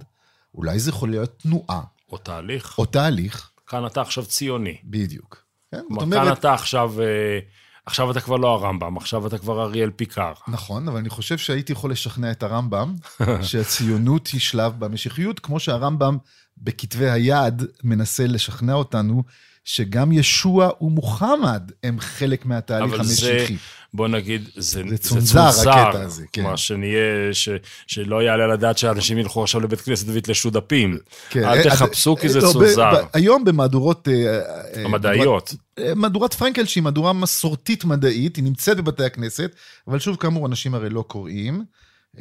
אולי 0.56 0.80
זה 0.80 0.90
יכול 0.90 1.10
להיות 1.10 1.40
תנועה. 1.40 1.82
או 2.12 2.18
תהליך. 2.18 2.78
או 2.78 2.86
תהליך. 2.86 3.52
כאן 3.68 3.86
אתה 3.86 4.02
עכשיו 4.02 4.26
ציוני. 4.26 4.78
בדיוק. 4.84 5.44
כן? 5.72 5.82
כלומר, 5.88 6.02
אומרת... 6.02 6.24
כאן 6.24 6.34
אתה 6.34 6.54
עכשיו... 6.54 7.02
אה, 7.02 7.40
עכשיו 7.88 8.12
אתה 8.12 8.22
כבר 8.22 8.36
לא 8.36 8.48
הרמב"ם, 8.48 8.98
עכשיו 8.98 9.28
אתה 9.28 9.38
כבר 9.38 9.64
אריאל 9.64 9.90
פיקר. 9.90 10.34
נכון, 10.48 10.88
אבל 10.88 10.98
אני 10.98 11.10
חושב 11.10 11.38
שהייתי 11.38 11.74
יכול 11.74 11.92
לשכנע 11.92 12.32
את 12.32 12.44
הרמב"ם 12.44 12.96
שהציונות 13.48 14.28
היא 14.28 14.42
שלב 14.42 14.74
במשיחיות, 14.80 15.40
כמו 15.40 15.60
שהרמב"ם 15.60 16.18
בכתבי 16.58 17.10
היד 17.10 17.64
מנסה 17.84 18.28
לשכנע 18.28 18.74
אותנו 18.74 19.24
שגם 19.68 20.12
ישוע 20.12 20.70
ומוחמד 20.82 21.72
הם 21.84 22.00
חלק 22.00 22.46
מהתהליך 22.46 22.94
אבל 22.94 23.00
המשיחי. 23.00 23.38
אבל 23.38 23.48
זה, 23.48 23.54
בוא 23.94 24.08
נגיד, 24.08 24.50
זה, 24.56 24.84
זה 24.90 24.98
צונזר, 24.98 25.52
זה 25.52 25.64
צונזר 25.64 25.72
הקטע 25.72 26.02
הזה, 26.02 26.24
כן. 26.32 26.42
כלומר, 26.42 26.56
שנהיה, 26.56 27.34
ש, 27.34 27.50
שלא 27.88 28.24
יעלה 28.24 28.44
על 28.44 28.52
הדעת 28.52 28.78
שאנשים 28.78 29.18
ילכו 29.18 29.44
עכשיו 29.44 29.62
לבית 29.62 29.82
כנסת 29.82 30.08
ויתלשו 30.10 30.50
דפים. 30.50 30.98
כן. 31.30 31.44
אל 31.44 31.58
אה, 31.58 31.64
תחפשו 31.64 32.16
כי 32.16 32.30
זה 32.30 32.40
לא, 32.40 32.52
צונזר. 32.52 32.92
ב, 32.92 32.96
ב, 32.96 33.06
היום 33.14 33.46
במהדורות... 33.46 34.08
אה, 34.08 34.40
אה, 34.76 34.86
המדעיות. 34.86 35.54
מהדורת 35.96 36.34
פרנקל, 36.34 36.66
שהיא 36.66 36.84
מהדורה 36.84 37.14
מסורתית 37.14 37.86
מדעית, 37.86 38.36
היא 38.36 38.44
נמצאת 38.44 38.78
בבתי 38.78 39.04
הכנסת, 39.04 39.52
אבל 39.88 40.00
שוב, 40.00 40.16
כאמור, 40.16 40.48
אנשים 40.48 40.76
הרי 40.76 40.90
לא 40.90 41.02
קוראים 41.02 41.64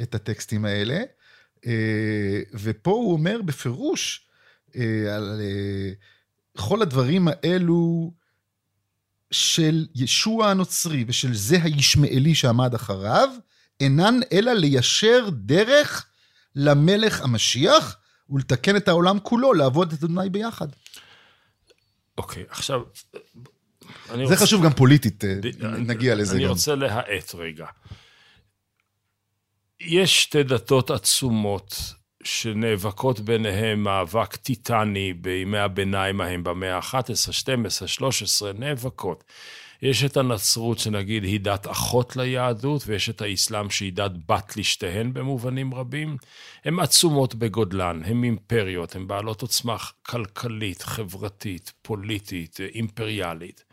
את 0.03 0.15
הטקסטים 0.15 0.65
האלה. 0.65 0.99
ופה 2.55 2.91
הוא 2.91 3.13
אומר 3.13 3.41
בפירוש 3.45 4.21
על... 5.11 5.41
כל 6.57 6.83
הדברים 6.83 7.29
האלו 7.29 8.13
של 9.31 9.87
ישוע 9.95 10.51
הנוצרי 10.51 11.05
ושל 11.09 11.35
זה 11.35 11.63
הישמעאלי 11.63 12.35
שעמד 12.35 12.75
אחריו, 12.75 13.29
אינן 13.81 14.21
אלא 14.33 14.53
ליישר 14.53 15.29
דרך 15.33 16.07
למלך 16.55 17.21
המשיח 17.21 17.97
ולתקן 18.31 18.77
את 18.77 18.89
העולם 18.89 19.19
כולו, 19.19 19.53
לעבוד 19.53 19.93
את 19.93 20.05
אדוני 20.05 20.31
ביחד. 20.31 20.69
אוקיי, 22.19 22.43
okay, 22.43 22.47
עכשיו... 22.51 22.81
זה 24.07 24.23
רוצה... 24.23 24.37
חשוב 24.37 24.65
גם 24.65 24.73
פוליטית, 24.73 25.25
אה, 25.25 25.35
נגיע 25.79 26.15
לזה 26.15 26.33
אני 26.33 26.41
גם. 26.41 26.47
אני 26.47 26.53
רוצה 26.53 26.75
להאט 26.75 27.35
רגע. 27.35 27.67
יש 29.81 30.23
שתי 30.23 30.43
דתות 30.43 30.91
עצומות 30.91 31.95
שנאבקות 32.27 33.21
ביניהם 33.21 33.83
מאבק 33.83 34.37
טיטני 34.37 35.13
בימי 35.13 35.59
הביניים 35.59 36.21
ההם, 36.21 36.45
במאה 36.45 36.77
ה-11, 36.77 37.33
12, 37.33 37.89
13, 37.89 38.53
נאבקות. 38.53 39.25
יש 39.83 40.05
את 40.05 40.17
הנצרות 40.17 40.79
שנגיד 40.79 41.25
היא 41.25 41.41
דת 41.41 41.67
אחות 41.67 42.17
ליהדות, 42.17 42.83
ויש 42.87 43.11
את 43.11 43.23
האסלאם 43.23 43.71
שהיא 43.71 43.93
דת 43.93 44.13
בת 44.29 44.57
לשתיהן 44.57 45.13
במובנים 45.13 45.75
רבים. 45.75 46.17
הן 46.65 46.79
עצומות 46.79 47.35
בגודלן, 47.35 48.03
הן 48.05 48.25
אימפריות, 48.25 48.97
הן 48.97 49.07
בעלות 49.07 49.43
עוצמה 49.43 49.77
כלכלית, 50.03 50.83
חברתית, 50.83 51.73
פוליטית, 51.83 52.59
אימפריאלית. 52.75 53.66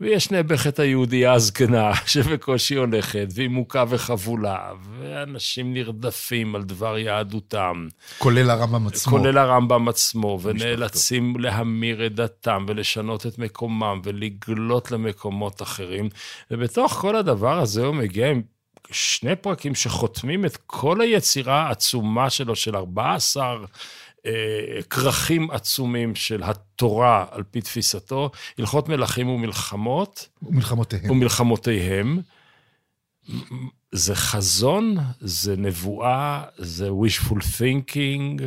ויש 0.00 0.30
נעבכת 0.30 0.78
היהודייה 0.78 1.32
הזקנה, 1.32 1.94
שבקושי 2.06 2.74
הולכת, 2.74 3.26
והיא 3.34 3.48
מוכה 3.48 3.84
וחבולה, 3.88 4.72
ואנשים 4.98 5.72
נרדפים 5.72 6.54
על 6.54 6.62
דבר 6.62 6.98
יהדותם. 6.98 7.88
כולל 8.18 8.50
הרמב"ם 8.50 8.86
עצמו. 8.86 9.10
כולל 9.10 9.38
הרמב"ם 9.38 9.88
עצמו, 9.88 10.38
ונאלצים 10.42 11.36
להמיר 11.40 12.06
את 12.06 12.14
דתם, 12.14 12.64
ולשנות 12.68 13.26
את 13.26 13.38
מקומם, 13.38 14.00
ולגלות 14.04 14.90
למקומות 14.90 15.62
אחרים. 15.62 16.08
ובתוך 16.50 16.92
כל 16.92 17.16
הדבר 17.16 17.58
הזה 17.58 17.84
הוא 17.84 17.94
מגיע 17.94 18.30
עם 18.30 18.42
שני 18.90 19.36
פרקים 19.36 19.74
שחותמים 19.74 20.44
את 20.44 20.58
כל 20.66 21.00
היצירה 21.00 21.62
העצומה 21.62 22.30
שלו, 22.30 22.56
של 22.56 22.76
14 22.76 23.44
אה, 23.44 23.56
כרכים 24.90 25.50
עצומים 25.50 26.14
של 26.14 26.42
התורה 26.42 27.24
על 27.30 27.42
פי 27.50 27.60
תפיסתו, 27.60 28.30
הלכות 28.58 28.88
מלכים 28.88 29.28
ומלחמות. 29.28 30.28
ומלחמותיהם. 30.42 31.10
ומלחמותיהם. 31.10 32.20
זה 33.92 34.14
חזון, 34.14 34.96
זה 35.20 35.56
נבואה, 35.56 36.42
זה 36.58 36.88
wishful 36.88 37.38
thinking. 37.58 38.42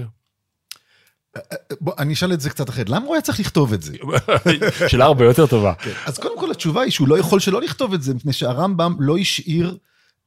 בוא, 1.81 1.93
אני 1.97 2.13
אשאל 2.13 2.33
את 2.33 2.41
זה 2.41 2.49
קצת 2.49 2.69
אחרת. 2.69 2.89
למה 2.89 3.05
הוא 3.05 3.15
היה 3.15 3.21
צריך 3.21 3.39
לכתוב 3.39 3.73
את 3.73 3.81
זה? 3.81 3.97
שאלה 4.89 5.05
הרבה 5.05 5.25
יותר 5.25 5.47
טובה. 5.47 5.73
כן. 5.73 5.91
אז 6.05 6.19
קודם 6.19 6.39
כל 6.39 6.51
התשובה 6.51 6.81
היא 6.81 6.91
שהוא 6.91 7.07
לא 7.07 7.19
יכול 7.19 7.39
שלא 7.39 7.61
לכתוב 7.61 7.93
את 7.93 8.01
זה, 8.01 8.13
מפני 8.13 8.33
שהרמב"ם 8.33 8.95
לא 8.99 9.17
השאיר 9.17 9.77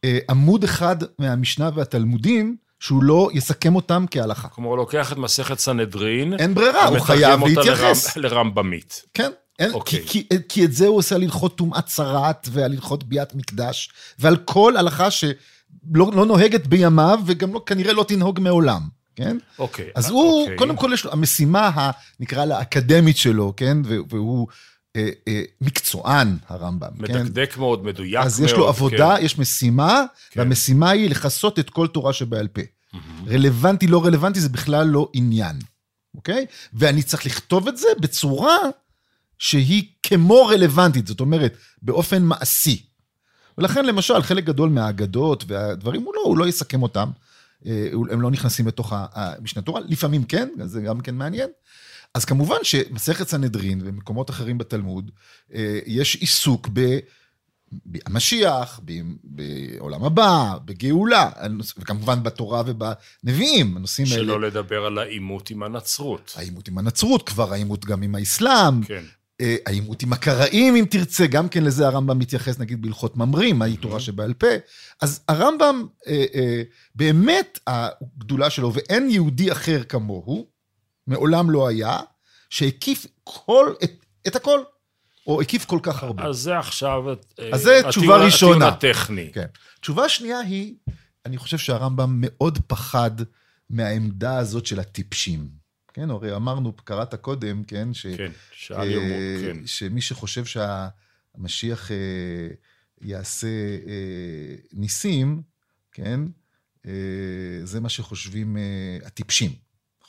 אה, 0.05 0.19
עמוד 0.31 0.65
אחד 0.65 0.97
מהמשנה 1.19 1.71
והתלמודים 1.75 2.57
שהוא 2.83 3.03
לא 3.03 3.29
יסכם 3.33 3.77
אותם 3.77 4.05
כהלכה. 4.11 4.49
כלומר, 4.49 4.71
הוא 4.71 4.77
לוקח 4.77 5.13
את 5.13 5.17
מסכת 5.19 5.59
סנהדרין, 5.59 6.35
אין 6.39 6.55
ברירה, 6.55 6.87
הוא 6.87 6.99
חייב 6.99 7.41
להתייחס. 7.45 8.17
לרמ, 8.17 8.25
לרמב"מית. 8.33 9.03
כן. 9.15 9.31
אין, 9.59 9.73
אוקיי. 9.73 10.03
כי, 10.07 10.29
כי, 10.29 10.37
כי 10.49 10.65
את 10.65 10.73
זה 10.73 10.87
הוא 10.87 10.97
עושה 10.97 11.15
על 11.15 11.23
הלכות 11.23 11.57
טומאת 11.57 11.87
צרעת 11.87 12.49
ועל 12.53 12.73
הלכות 12.73 13.05
ביאת 13.05 13.35
מקדש, 13.35 13.91
ועל 14.19 14.37
כל 14.37 14.77
הלכה 14.77 15.11
שלא 15.11 15.35
לא 15.93 16.27
נוהגת 16.27 16.67
בימיו, 16.67 17.19
וגם 17.27 17.55
לא, 17.55 17.63
כנראה 17.67 17.93
לא 17.93 18.05
תנהוג 18.09 18.41
מעולם. 18.41 18.81
כן? 19.17 19.37
אוקיי. 19.59 19.89
אז 19.95 20.11
הוא, 20.11 20.41
אוקיי. 20.43 20.57
קודם 20.57 20.77
כל 20.77 20.91
יש 20.95 21.05
לו, 21.05 21.13
המשימה, 21.13 21.67
ה- 21.69 21.91
נקרא 22.21 22.45
לה, 22.45 22.59
האקדמית 22.59 23.17
שלו, 23.17 23.53
כן? 23.57 23.79
והוא 24.09 24.47
אה, 24.97 25.09
אה, 25.29 25.43
מקצוען, 25.61 26.37
הרמב"ם, 26.49 27.07
כן? 27.07 27.23
מדקדק 27.23 27.57
מאוד, 27.59 27.85
מדויק 27.85 28.15
מאוד. 28.15 28.27
אז 28.27 28.41
יש 28.41 28.53
לו 28.53 28.69
עבודה, 28.69 29.15
כן. 29.19 29.25
יש 29.25 29.39
משימה, 29.39 30.05
כן. 30.31 30.41
והמשימה 30.41 30.91
היא 30.91 31.11
לכסות 31.11 31.59
את 31.59 31.71
כל 31.71 31.87
תורה 31.87 32.13
שבעל 32.13 32.49
פה. 32.49 32.61
רלוונטי, 33.27 33.87
לא 33.87 34.05
רלוונטי, 34.05 34.41
זה 34.41 34.49
בכלל 34.49 34.87
לא 34.87 35.11
עניין, 35.13 35.57
אוקיי? 36.15 36.47
ואני 36.75 37.03
צריך 37.03 37.27
לכתוב 37.27 37.69
את 37.69 37.77
זה 37.77 37.89
בצורה 38.01 38.57
שהיא 39.39 39.85
כמו 40.03 40.47
רלוונטית, 40.47 41.07
זאת 41.07 41.21
אומרת, 41.21 41.57
באופן 41.83 42.23
מעשי. 42.23 42.87
ולכן, 43.59 43.85
למשל, 43.85 44.23
חלק 44.23 44.45
גדול 44.45 44.71
מהאגדות 44.71 45.45
והדברים, 45.47 46.03
הוא 46.03 46.15
לא, 46.17 46.21
הוא 46.25 46.39
לא 46.39 46.49
יסכם 46.49 46.83
אותם. 46.83 47.11
אה, 47.67 47.89
הם 48.11 48.21
לא 48.21 48.31
נכנסים 48.31 48.67
לתוך 48.67 48.93
המשנה 48.97 49.63
תורה, 49.63 49.81
לפעמים 49.89 50.25
כן, 50.25 50.49
זה 50.65 50.81
גם 50.81 51.01
כן 51.01 51.15
מעניין. 51.15 51.49
אז 52.15 52.25
כמובן 52.25 52.57
שמסכת 52.63 53.29
סנהדרין 53.29 53.81
ומקומות 53.85 54.31
אחרים 54.31 54.59
בתלמוד, 54.59 55.11
אה, 55.55 55.79
יש 55.87 56.17
עיסוק 56.17 56.69
ב... 56.73 56.99
במשיח, 57.87 58.81
ב- 58.85 59.01
בעולם 59.25 60.05
הבא, 60.05 60.57
בגאולה, 60.65 61.31
וכמובן 61.79 62.23
בתורה 62.23 62.63
ובנביאים, 62.67 63.77
הנושאים 63.77 64.07
האלה. 64.11 64.23
שלא 64.23 64.41
לדבר 64.41 64.85
על 64.85 64.99
העימות 64.99 65.51
עם 65.51 65.63
הנצרות. 65.63 66.33
העימות 66.37 66.69
עם 66.69 66.79
הנצרות, 66.79 67.29
כבר 67.29 67.53
העימות 67.53 67.85
גם 67.85 68.03
עם 68.03 68.15
האסלאם, 68.15 68.83
כן. 68.85 69.05
אה, 69.41 69.57
העימות 69.67 70.03
עם 70.03 70.13
הקראים, 70.13 70.77
אם 70.77 70.85
תרצה, 70.91 71.27
גם 71.27 71.49
כן 71.49 71.65
לזה 71.65 71.87
הרמב"ם 71.87 72.19
מתייחס, 72.19 72.59
נגיד, 72.59 72.83
בהלכות 72.83 73.17
ממרים, 73.17 73.59
מהי 73.59 73.77
תורה 73.77 74.01
שבעל 74.01 74.35
פה. 74.35 74.47
אז 75.01 75.21
הרמב"ם, 75.29 75.87
אה, 76.07 76.63
באמת 76.95 77.59
הגדולה 77.67 78.51
שלו, 78.51 78.75
ואין 78.75 79.11
יהודי 79.11 79.53
אחר 79.53 79.83
כמוהו, 79.83 80.52
מעולם 81.07 81.51
לא 81.51 81.69
היה, 81.69 81.99
שהקיף 82.51 83.07
כל, 83.25 83.73
את, 83.85 83.93
את 84.27 84.37
הכל, 84.37 84.61
או 85.27 85.41
הקיף 85.41 85.65
כל 85.65 85.79
כך 85.83 86.03
הרבה. 86.03 86.25
אז 86.25 86.37
זה 86.37 86.59
עכשיו... 86.59 87.09
אה, 87.09 87.15
אז 87.53 87.63
זה 87.63 87.81
תשובה 87.89 88.25
ראשונה. 88.25 88.69
הטיעון 88.69 88.93
הטכני. 88.93 89.31
כן. 89.33 89.47
תשובה 89.81 90.09
שנייה 90.09 90.39
היא, 90.39 90.75
אני 91.27 91.39
חושב 91.39 91.59
שהרמב"ם 91.59 92.19
מאוד 92.21 92.59
פחד 92.67 93.11
מהעמדה 93.71 94.39
הזאת 94.39 94.67
של 94.67 94.81
הטיפשים. 94.81 95.49
כן, 95.95 96.11
הרי 96.11 96.37
אמרנו, 96.37 96.73
קראת 96.73 97.15
קודם, 97.15 97.65
כן, 97.65 97.95
ש... 97.95 98.07
כן, 98.07 98.33
שאל 98.53 98.77
אה, 98.77 98.85
יומו, 98.85 99.15
כן. 99.43 99.67
שמי 99.67 100.01
שחושב 100.01 100.45
שהמשיח 100.45 101.91
אה, 101.91 101.97
יעשה 103.01 103.47
אה, 103.87 104.55
ניסים, 104.73 105.43
כן, 105.93 106.21
אה, 106.87 106.93
זה 107.65 107.81
מה 107.81 107.89
שחושבים 107.89 108.57
אה, 108.57 108.99
הטיפשים, 109.07 109.51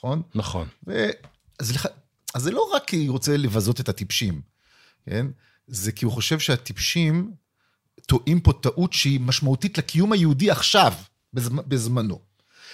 נכון? 0.04 0.22
נכון. 0.34 0.68
ו... 0.86 1.10
אז, 1.58 1.72
לך... 1.72 1.88
אז 2.34 2.42
זה 2.42 2.50
לא 2.50 2.70
רק 2.74 2.84
כי 2.84 3.06
הוא 3.06 3.12
רוצה 3.12 3.36
לבזות 3.36 3.80
את 3.80 3.88
הטיפשים, 3.88 4.40
כן? 5.06 5.26
זה 5.66 5.92
כי 5.92 6.04
הוא 6.04 6.12
חושב 6.12 6.38
שהטיפשים 6.38 7.32
טועים 8.06 8.40
פה 8.40 8.52
טעות 8.52 8.92
שהיא 8.92 9.20
משמעותית 9.20 9.78
לקיום 9.78 10.12
היהודי 10.12 10.50
עכשיו, 10.50 10.92
בזמ... 11.32 11.68
בזמנו. 11.68 12.20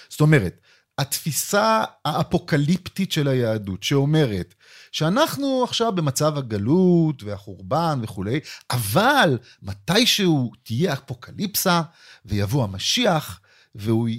זאת 0.09 0.21
אומרת, 0.21 0.61
התפיסה 0.97 1.83
האפוקליפטית 2.05 3.11
של 3.11 3.27
היהדות, 3.27 3.83
שאומרת 3.83 4.53
שאנחנו 4.91 5.63
עכשיו 5.63 5.95
במצב 5.95 6.37
הגלות 6.37 7.23
והחורבן 7.23 7.99
וכולי, 8.03 8.39
אבל 8.71 9.37
מתישהו 9.61 10.51
תהיה 10.63 10.93
אפוקליפסה 10.93 11.81
ויבוא 12.25 12.63
המשיח, 12.63 13.39
והוא 13.75 14.09
י- 14.09 14.11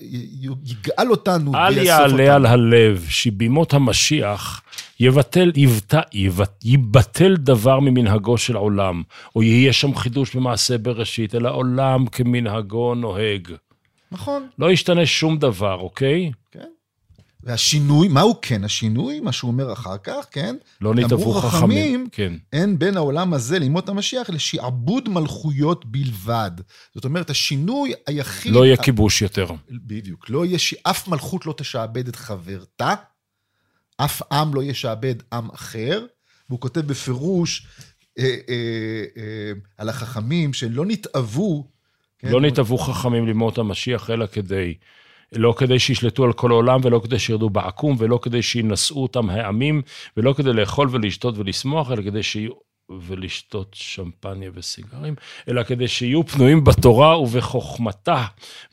י- 0.00 0.48
יגאל 0.64 1.10
אותנו 1.10 1.54
אל 1.54 1.78
יעלה. 1.78 2.34
על 2.34 2.46
הלב 2.46 3.06
שבימות 3.08 3.74
המשיח 3.74 4.62
יבטל, 5.00 5.52
יבטא, 5.56 6.00
יבט, 6.12 6.64
ייבטל 6.64 7.36
דבר 7.36 7.80
ממנהגו 7.80 8.38
של 8.38 8.56
עולם, 8.56 9.02
או 9.36 9.42
יהיה 9.42 9.72
שם 9.72 9.94
חידוש 9.94 10.36
במעשה 10.36 10.78
בראשית, 10.78 11.34
אלא 11.34 11.50
עולם 11.54 12.06
כמנהגו 12.06 12.94
נוהג. 12.94 13.48
נכון, 14.12 14.46
לא 14.58 14.70
ישתנה 14.72 15.06
שום 15.06 15.38
דבר, 15.38 15.74
אוקיי? 15.74 16.32
כן. 16.52 16.58
והשינוי, 17.42 18.08
מהו 18.08 18.34
כן 18.42 18.64
השינוי? 18.64 19.20
מה 19.20 19.32
שהוא 19.32 19.50
אומר 19.50 19.72
אחר 19.72 19.96
כך, 19.98 20.26
כן? 20.30 20.56
לא 20.80 20.94
נתעברו 20.94 21.38
אמרו 21.38 21.42
חכמים. 21.42 22.08
כן. 22.12 22.32
אין 22.52 22.78
בין 22.78 22.96
העולם 22.96 23.34
הזה 23.34 23.58
לימות 23.58 23.88
המשיח 23.88 24.30
לשעבוד 24.30 25.08
מלכויות 25.08 25.84
בלבד. 25.84 26.50
זאת 26.94 27.04
אומרת, 27.04 27.30
השינוי 27.30 27.92
היחיד... 28.06 28.52
לא 28.52 28.66
יהיה 28.66 28.76
כיבוש 28.76 29.22
יותר. 29.22 29.46
בדיוק. 29.70 30.30
לא 30.30 30.46
יהיה 30.46 30.58
שאף 30.58 31.08
מלכות 31.08 31.46
לא 31.46 31.54
תשעבד 31.56 32.08
את 32.08 32.16
חברתה, 32.16 32.94
אף 33.96 34.32
עם 34.32 34.54
לא 34.54 34.62
ישעבד 34.62 35.14
עם 35.32 35.50
אחר, 35.50 36.06
והוא 36.48 36.60
כותב 36.60 36.80
בפירוש 36.80 37.66
אה, 38.18 38.24
אה, 38.24 39.04
אה, 39.16 39.52
על 39.78 39.88
החכמים 39.88 40.52
שלא 40.52 40.86
נתעבו. 40.86 41.68
כן? 42.18 42.28
לא 42.28 42.40
נתעברו 42.40 42.78
חכמים 42.78 43.26
לימות 43.26 43.58
המשיח, 43.58 44.10
אלא 44.10 44.26
כדי, 44.26 44.74
לא 45.32 45.54
כדי 45.56 45.78
שישלטו 45.78 46.24
על 46.24 46.32
כל 46.32 46.50
העולם, 46.50 46.80
ולא 46.84 47.00
כדי 47.04 47.18
שירדו 47.18 47.50
בעקום, 47.50 47.96
ולא 47.98 48.18
כדי 48.22 48.42
שינשאו 48.42 49.02
אותם 49.02 49.30
העמים, 49.30 49.82
ולא 50.16 50.32
כדי 50.32 50.52
לאכול 50.52 50.88
ולשתות 50.90 51.38
ולשמוח, 51.38 51.90
אלא 51.92 52.02
כדי 52.02 52.22
שיהיו... 52.22 52.50
ולשתות 53.08 53.68
שמפניה 53.72 54.50
וסיגרים, 54.54 55.14
אלא 55.48 55.62
כדי 55.62 55.88
שיהיו 55.88 56.26
פנויים 56.26 56.64
בתורה 56.64 57.20
ובחוכמתה, 57.20 58.24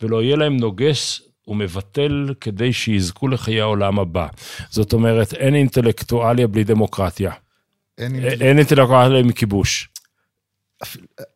ולא 0.02 0.24
יהיה 0.24 0.36
להם 0.36 0.58
נוגס 0.58 1.22
ומבטל 1.48 2.34
כדי 2.42 2.74
שיזכו 2.74 3.28
לחיי 3.28 3.62
העולם 3.62 4.00
הבא. 4.00 4.28
זאת 4.70 4.94
אומרת, 4.94 5.34
אין 5.34 5.56
אינטלקטואליה 5.56 6.48
בלי 6.48 6.64
דמוקרטיה. 6.64 7.32
אין, 7.98 8.16
אין 8.42 8.58
אינטלקטואליה 8.58 9.20
עם 9.20 9.32
כיבוש. 9.32 9.90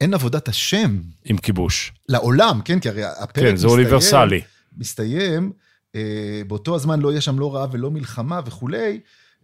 אין 0.02 0.14
עבודת 0.14 0.48
השם 0.48 1.00
עם 1.26 1.38
כיבוש. 1.38 1.92
לעולם, 2.10 2.62
כן? 2.66 2.80
כי 2.80 2.90
הרי 2.90 3.04
הפרק 3.04 3.36
כן, 3.36 3.56
זה 3.56 3.68
מסתיים- 3.68 3.72
אוניברסלי. 3.72 4.42
מסתיים, 4.78 5.52
אה, 5.96 6.42
באותו 6.48 6.76
הזמן 6.76 7.00
לא 7.00 7.12
יהיה 7.12 7.22
שם 7.22 7.40
לא 7.40 7.56
רעב 7.56 7.70
ולא 7.74 7.92
מלחמה 7.92 8.40
וכולי. 8.46 9.00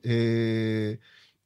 אה, 0.05 0.11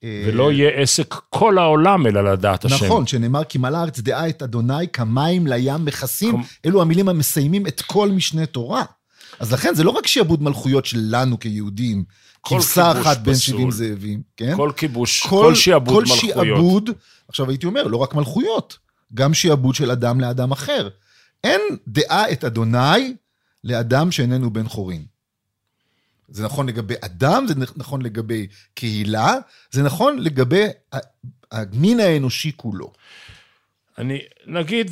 אה, 0.03 0.23
ולא 0.27 0.51
יהיה 0.51 0.81
עסק 0.81 1.15
כל 1.29 1.57
העולם 1.57 2.07
אלא 2.07 2.31
לדעת 2.33 2.65
השם. 2.65 2.85
נכון, 2.85 3.07
שנאמר 3.07 3.43
כי 3.43 3.57
מלאה 3.57 3.79
הארץ 3.79 3.99
דעה 3.99 4.29
את 4.29 4.41
אדוני 4.41 4.87
כמים 4.93 5.47
לים 5.47 5.85
מכסים, 5.85 6.35
אלו 6.65 6.81
המילים 6.81 7.09
המסיימים 7.09 7.67
את 7.67 7.81
כל 7.81 8.11
משנה 8.11 8.45
תורה. 8.45 8.83
אז 9.39 9.53
לכן 9.53 9.75
זה 9.75 9.83
לא 9.83 9.89
רק 9.89 10.07
שיעבוד 10.07 10.43
מלכויות 10.43 10.85
שלנו 10.85 11.39
כיהודים, 11.39 12.03
כל 12.41 12.55
כבשה 12.55 12.91
אחת 12.91 13.17
בין 13.17 13.33
פסול. 13.33 13.55
70 13.55 13.71
זאבים, 13.71 14.21
כן? 14.37 14.55
כל 14.55 14.71
כיבוש, 14.77 15.27
כל 15.27 15.55
שיעבוד 15.55 15.95
כל 15.95 16.13
מלכויות. 16.13 16.45
שיעבוד, 16.45 16.89
עכשיו 17.27 17.49
הייתי 17.49 17.65
אומר, 17.65 17.83
לא 17.83 17.97
רק 17.97 18.13
מלכויות, 18.13 18.77
גם 19.13 19.33
שיעבוד 19.33 19.75
של 19.75 19.91
אדם 19.91 20.19
לאדם 20.19 20.51
אחר. 20.51 20.89
אין 21.43 21.61
דעה 21.87 22.31
את 22.31 22.43
אדוני 22.43 23.13
לאדם 23.63 24.11
שאיננו 24.11 24.53
בן 24.53 24.67
חורין. 24.67 25.05
זה 26.27 26.45
נכון 26.45 26.69
לגבי 26.69 26.93
אדם, 27.01 27.45
זה 27.47 27.53
נכון 27.75 28.01
לגבי 28.01 28.47
קהילה, 28.73 29.35
זה 29.71 29.83
נכון 29.83 30.19
לגבי 30.19 30.65
המין 31.51 31.99
האנושי 31.99 32.51
כולו. 32.55 32.93
אני, 33.97 34.19
נגיד, 34.47 34.91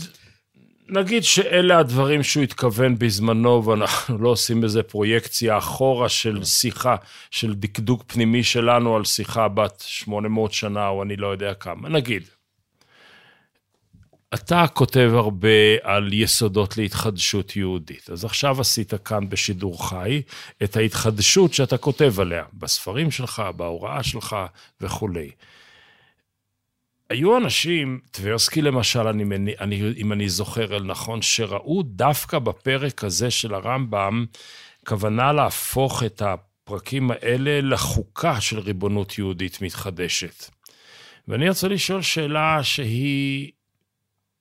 נגיד 0.89 1.23
שאלה 1.23 1.79
הדברים 1.79 2.23
שהוא 2.23 2.43
התכוון 2.43 2.99
בזמנו, 2.99 3.65
ואנחנו 3.65 4.17
לא 4.17 4.29
עושים 4.29 4.61
בזה 4.61 4.83
פרויקציה 4.83 5.57
אחורה 5.57 6.09
של 6.09 6.43
שיחה, 6.43 6.95
של 7.31 7.53
דקדוק 7.53 8.03
פנימי 8.07 8.43
שלנו 8.43 8.95
על 8.95 9.05
שיחה 9.05 9.47
בת 9.47 9.83
800 9.87 10.53
שנה, 10.53 10.87
או 10.87 11.03
אני 11.03 11.15
לא 11.15 11.27
יודע 11.27 11.53
כמה. 11.53 11.89
נגיד, 11.89 12.23
אתה 14.33 14.65
כותב 14.73 15.11
הרבה 15.13 15.47
על 15.81 16.13
יסודות 16.13 16.77
להתחדשות 16.77 17.55
יהודית. 17.55 18.09
אז 18.09 18.25
עכשיו 18.25 18.61
עשית 18.61 18.93
כאן 18.93 19.29
בשידור 19.29 19.89
חי 19.89 20.21
את 20.63 20.77
ההתחדשות 20.77 21.53
שאתה 21.53 21.77
כותב 21.77 22.13
עליה, 22.19 22.43
בספרים 22.53 23.11
שלך, 23.11 23.43
בהוראה 23.55 24.03
שלך 24.03 24.35
וכולי. 24.81 25.31
היו 27.09 27.37
אנשים, 27.37 27.99
טברסקי 28.11 28.61
למשל, 28.61 29.07
אני, 29.07 29.55
אני, 29.59 29.93
אם 29.97 30.13
אני 30.13 30.29
זוכר 30.29 30.75
אל 30.75 30.83
נכון, 30.83 31.21
שראו 31.21 31.83
דווקא 31.83 32.39
בפרק 32.39 33.03
הזה 33.03 33.31
של 33.31 33.53
הרמב"ם 33.53 34.25
כוונה 34.87 35.33
להפוך 35.33 36.03
את 36.03 36.21
הפרקים 36.21 37.11
האלה 37.11 37.61
לחוקה 37.61 38.41
של 38.41 38.59
ריבונות 38.59 39.17
יהודית 39.17 39.61
מתחדשת. 39.61 40.49
ואני 41.27 41.49
רוצה 41.49 41.67
לשאול 41.67 42.01
שאלה 42.01 42.59
שהיא 42.63 43.51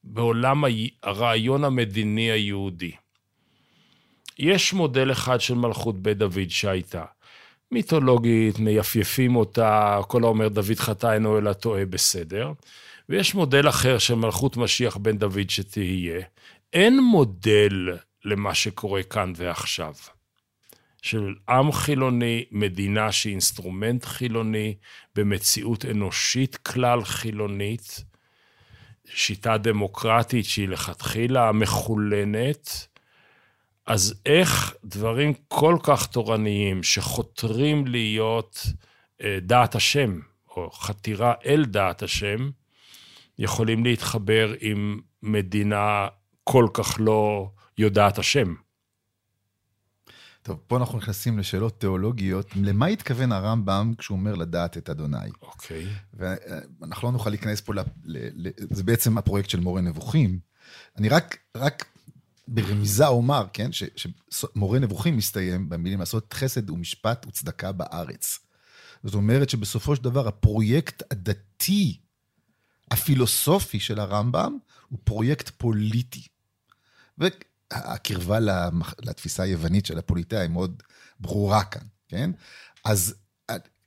בעולם 0.05 0.65
הרעיון 1.03 1.65
המדיני 1.65 2.31
היהודי. 2.31 2.93
יש 4.39 4.73
מודל 4.73 5.13
אחד 5.13 5.41
של 5.41 5.55
מלכות 5.55 6.03
בית 6.03 6.19
דוד 6.19 6.49
שהייתה. 6.49 7.05
מיתולוגית, 7.73 8.59
מייפים 8.59 9.37
אותה, 9.37 9.99
כל 10.09 10.25
האומר 10.25 10.49
דוד 10.49 10.77
חטא 10.77 11.13
אינו 11.13 11.39
אלא 11.39 11.53
טועה 11.53 11.87
בסדר. 11.87 12.53
ויש 13.09 13.35
מודל 13.35 13.69
אחר 13.69 13.99
של 13.99 14.15
מלכות 14.15 14.57
משיח 14.57 14.97
בן 14.97 15.19
דוד 15.19 15.51
שתהיה. 15.51 16.21
אין 16.73 17.01
מודל 17.01 17.99
למה 18.25 18.55
שקורה 18.55 19.03
כאן 19.03 19.33
ועכשיו. 19.37 19.95
של 21.03 21.35
עם 21.49 21.73
חילוני, 21.73 22.45
מדינה 22.51 23.13
שהיא 23.13 23.31
אינסטרומנט 23.31 24.05
חילוני, 24.05 24.75
במציאות 25.17 25.85
אנושית 25.85 26.57
כלל 26.57 27.05
חילונית, 27.05 28.05
שיטה 29.14 29.59
דמוקרטית 29.59 30.44
שהיא 30.44 30.68
לכתחילה 30.68 31.53
מחולנת, 31.53 32.87
אז 33.87 34.14
איך 34.27 34.75
דברים 34.85 35.33
כל 35.49 35.77
כך 35.83 36.07
תורניים 36.07 36.83
שחותרים 36.83 37.87
להיות 37.87 38.66
אה, 39.23 39.38
דעת 39.42 39.75
השם, 39.75 40.20
או 40.57 40.70
חתירה 40.70 41.35
אל 41.46 41.64
דעת 41.64 42.03
השם, 42.03 42.51
יכולים 43.38 43.85
להתחבר 43.85 44.55
עם 44.61 45.01
מדינה 45.23 46.09
כל 46.44 46.66
כך 46.75 46.96
לא 47.01 47.51
יודעת 47.79 48.18
השם. 48.18 48.55
טוב, 50.42 50.61
פה 50.66 50.76
אנחנו 50.76 50.98
נכנסים 50.98 51.38
לשאלות 51.38 51.81
תיאולוגיות. 51.81 52.46
למה 52.57 52.87
התכוון 52.87 53.33
הרמב"ם 53.33 53.92
כשהוא 53.98 54.18
אומר 54.18 54.35
לדעת 54.35 54.76
את 54.76 54.90
אדוני? 54.90 55.31
אוקיי. 55.42 55.87
ואנחנו 56.14 57.09
לא 57.09 57.12
נוכל 57.12 57.31
להיכנס 57.31 57.61
פה, 57.61 57.74
ל, 57.74 57.79
ל, 58.05 58.48
ל, 58.48 58.50
זה 58.70 58.83
בעצם 58.83 59.18
הפרויקט 59.18 59.50
של 59.50 59.61
מורה 59.61 59.81
נבוכים. 59.81 60.38
אני 60.98 61.09
רק, 61.09 61.38
רק 61.57 61.85
ברמיזה 62.48 63.07
אומר, 63.07 63.46
כן, 63.53 63.72
ש, 63.72 63.83
שמורה 64.31 64.79
נבוכים 64.79 65.16
מסתיים 65.16 65.68
במילים 65.68 66.00
לעשות 66.00 66.33
חסד 66.33 66.70
ומשפט 66.70 67.26
וצדקה 67.29 67.72
בארץ. 67.72 68.38
זאת 69.05 69.14
אומרת 69.14 69.50
שבסופו 69.50 69.96
של 69.96 70.05
דבר 70.05 70.29
הפרויקט 70.29 71.03
הדתי, 71.11 72.00
הפילוסופי 72.90 73.81
של 73.81 74.00
הרמב"ם, 74.00 74.59
הוא 74.88 74.98
פרויקט 75.05 75.48
פוליטי. 75.48 76.26
והקרבה 77.72 78.38
לתפיסה 79.02 79.42
היוונית 79.42 79.87
של 79.87 79.98
הפוליטאה 79.98 80.40
היא 80.40 80.50
מאוד 80.50 80.83
ברורה 81.20 81.64
כאן, 81.64 81.83
כן? 82.09 82.30
אז 82.85 83.14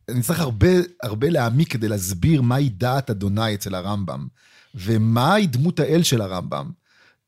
אני 0.09 0.21
צריך 0.21 0.39
הרבה, 0.39 0.67
הרבה 1.03 1.29
להעמיק 1.29 1.71
כדי 1.71 1.87
להסביר 1.87 2.41
מהי 2.41 2.69
דעת 2.69 3.09
אדוני 3.09 3.55
אצל 3.55 3.75
הרמב"ם, 3.75 4.27
ומהי 4.75 5.47
דמות 5.47 5.79
האל 5.79 6.03
של 6.03 6.21
הרמב"ם. 6.21 6.71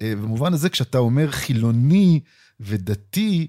אה, 0.01 0.13
במובן 0.15 0.53
הזה, 0.53 0.69
כשאתה 0.69 0.97
אומר 0.97 1.31
חילוני 1.31 2.19
ודתי, 2.59 3.47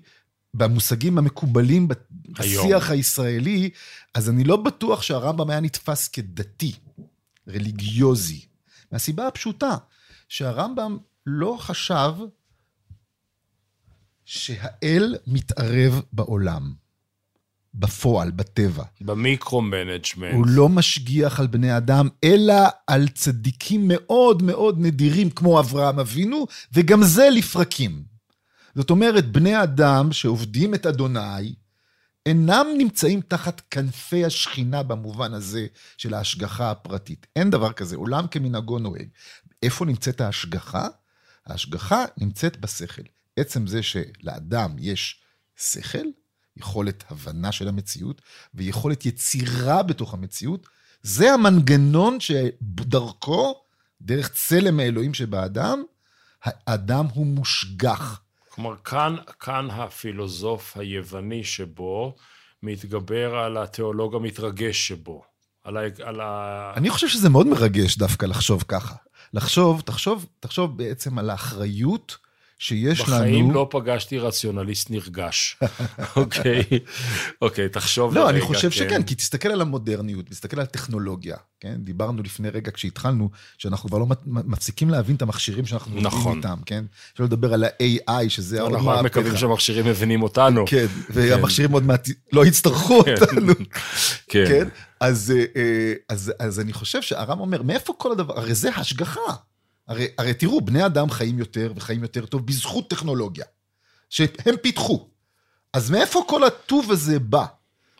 במושגים 0.54 1.18
המקובלים 1.18 1.88
בשיח 1.88 2.90
היום. 2.90 2.98
הישראלי, 2.98 3.70
אז 4.14 4.30
אני 4.30 4.44
לא 4.44 4.56
בטוח 4.56 5.02
שהרמב"ם 5.02 5.50
היה 5.50 5.60
נתפס 5.60 6.08
כדתי, 6.08 6.72
רליגיוזי. 7.48 8.46
מהסיבה 8.92 9.26
הפשוטה, 9.26 9.76
שהרמב"ם 10.28 10.98
לא 11.26 11.56
חשב 11.60 12.12
שהאל 14.26 15.16
מתערב 15.26 16.02
בעולם, 16.12 16.72
בפועל, 17.74 18.30
בטבע. 18.30 18.84
ב 19.00 19.08
micro-management. 19.08 20.34
הוא 20.34 20.46
לא 20.46 20.68
משגיח 20.68 21.40
על 21.40 21.46
בני 21.46 21.76
אדם, 21.76 22.08
אלא 22.24 22.54
על 22.86 23.08
צדיקים 23.08 23.88
מאוד 23.88 24.42
מאוד 24.42 24.76
נדירים, 24.78 25.30
כמו 25.30 25.60
אברהם 25.60 25.98
אבינו, 25.98 26.46
וגם 26.72 27.02
זה 27.02 27.28
לפרקים. 27.30 28.02
זאת 28.74 28.90
אומרת, 28.90 29.32
בני 29.32 29.62
אדם 29.62 30.12
שעובדים 30.12 30.74
את 30.74 30.86
אדוני, 30.86 31.54
אינם 32.26 32.66
נמצאים 32.78 33.20
תחת 33.20 33.62
כנפי 33.70 34.24
השכינה 34.24 34.82
במובן 34.82 35.34
הזה 35.34 35.66
של 35.96 36.14
ההשגחה 36.14 36.70
הפרטית. 36.70 37.26
אין 37.36 37.50
דבר 37.50 37.72
כזה, 37.72 37.96
עולם 37.96 38.26
כמנהגו 38.26 38.78
נוהג. 38.78 39.08
איפה 39.62 39.84
נמצאת 39.84 40.20
ההשגחה? 40.20 40.88
ההשגחה 41.46 42.04
נמצאת 42.18 42.60
בשכל. 42.60 43.02
עצם 43.36 43.66
זה 43.66 43.82
שלאדם 43.82 44.76
יש 44.78 45.20
שכל, 45.56 46.06
יכולת 46.56 47.04
הבנה 47.10 47.52
של 47.52 47.68
המציאות 47.68 48.22
ויכולת 48.54 49.06
יצירה 49.06 49.82
בתוך 49.82 50.14
המציאות, 50.14 50.66
זה 51.02 51.32
המנגנון 51.32 52.18
שדרכו, 52.20 53.62
דרך 54.00 54.28
צלם 54.28 54.80
האלוהים 54.80 55.14
שבאדם, 55.14 55.82
האדם 56.44 57.06
הוא 57.14 57.26
מושגח. 57.26 58.20
כלומר, 58.48 58.76
כאן, 58.84 59.16
כאן 59.40 59.68
הפילוסוף 59.70 60.76
היווני 60.76 61.44
שבו 61.44 62.16
מתגבר 62.62 63.34
על 63.34 63.56
התיאולוג 63.56 64.14
המתרגש 64.14 64.88
שבו. 64.88 65.24
על 65.64 65.76
ה... 65.76 65.80
על 66.02 66.20
ה... 66.20 66.72
אני 66.76 66.90
חושב 66.90 67.08
שזה 67.08 67.28
מאוד 67.28 67.46
מרגש 67.46 67.98
דווקא 67.98 68.26
לחשוב 68.26 68.64
ככה. 68.68 68.94
לחשוב, 69.32 69.80
תחשוב, 69.80 70.26
תחשוב 70.40 70.78
בעצם 70.78 71.18
על 71.18 71.30
האחריות 71.30 72.16
שיש 72.58 73.00
בחיים 73.00 73.14
לנו... 73.14 73.24
בחיים 73.24 73.50
לא 73.50 73.68
פגשתי 73.70 74.18
רציונליסט 74.18 74.90
נרגש. 74.90 75.56
אוקיי, 76.16 76.62
אוקיי, 77.42 77.68
תחשוב 77.68 78.14
לא, 78.14 78.20
לרגע. 78.20 78.32
לא, 78.32 78.36
אני 78.36 78.46
חושב 78.46 78.70
כן. 78.70 78.76
שכן, 78.76 79.02
כי 79.02 79.14
תסתכל 79.14 79.48
על 79.48 79.60
המודרניות, 79.60 80.26
תסתכל 80.26 80.60
על 80.60 80.66
טכנולוגיה, 80.66 81.36
כן? 81.60 81.74
דיברנו 81.78 82.22
לפני 82.22 82.48
רגע 82.48 82.70
כשהתחלנו, 82.70 83.30
שאנחנו 83.58 83.88
כבר 83.88 83.98
לא 83.98 84.06
מפסיקים 84.26 84.90
להבין 84.90 85.16
את 85.16 85.22
המכשירים 85.22 85.66
שאנחנו 85.66 86.00
נכון. 86.00 86.18
עובדים 86.18 86.36
איתם, 86.36 86.62
כן? 86.66 86.84
אפשר 87.12 87.24
לדבר 87.24 87.54
על 87.54 87.64
ה-AI, 87.64 88.28
שזה 88.28 88.60
עוד 88.60 88.72
אנחנו 88.72 88.88
רק 88.88 89.04
מקווים 89.04 89.36
שהמכשירים 89.36 89.86
מבינים 89.86 90.22
אותנו. 90.22 90.64
כן, 90.66 90.86
והמכשירים 91.10 91.72
עוד 91.72 91.82
מעט 91.82 92.08
לא 92.32 92.46
יצטרכו 92.46 93.04
כן. 93.04 93.14
אותנו. 93.20 93.52
כן. 94.30 94.44
כן? 94.48 94.68
אז, 95.00 95.32
אה, 95.56 95.92
אז, 96.08 96.32
אז 96.38 96.60
אני 96.60 96.72
חושב 96.72 97.02
שהרם 97.02 97.40
אומר, 97.40 97.62
מאיפה 97.62 97.94
כל 97.98 98.12
הדבר? 98.12 98.38
הרי 98.38 98.54
זה 98.54 98.70
השגחה. 98.76 99.20
הרי, 99.88 100.06
הרי 100.18 100.34
תראו, 100.34 100.60
בני 100.60 100.86
אדם 100.86 101.10
חיים 101.10 101.38
יותר 101.38 101.72
וחיים 101.76 102.02
יותר 102.02 102.26
טוב 102.26 102.46
בזכות 102.46 102.90
טכנולוגיה, 102.90 103.44
שהם 104.10 104.56
פיתחו. 104.62 105.08
אז 105.72 105.90
מאיפה 105.90 106.24
כל 106.28 106.44
הטוב 106.44 106.90
הזה 106.90 107.18
בא? 107.18 107.44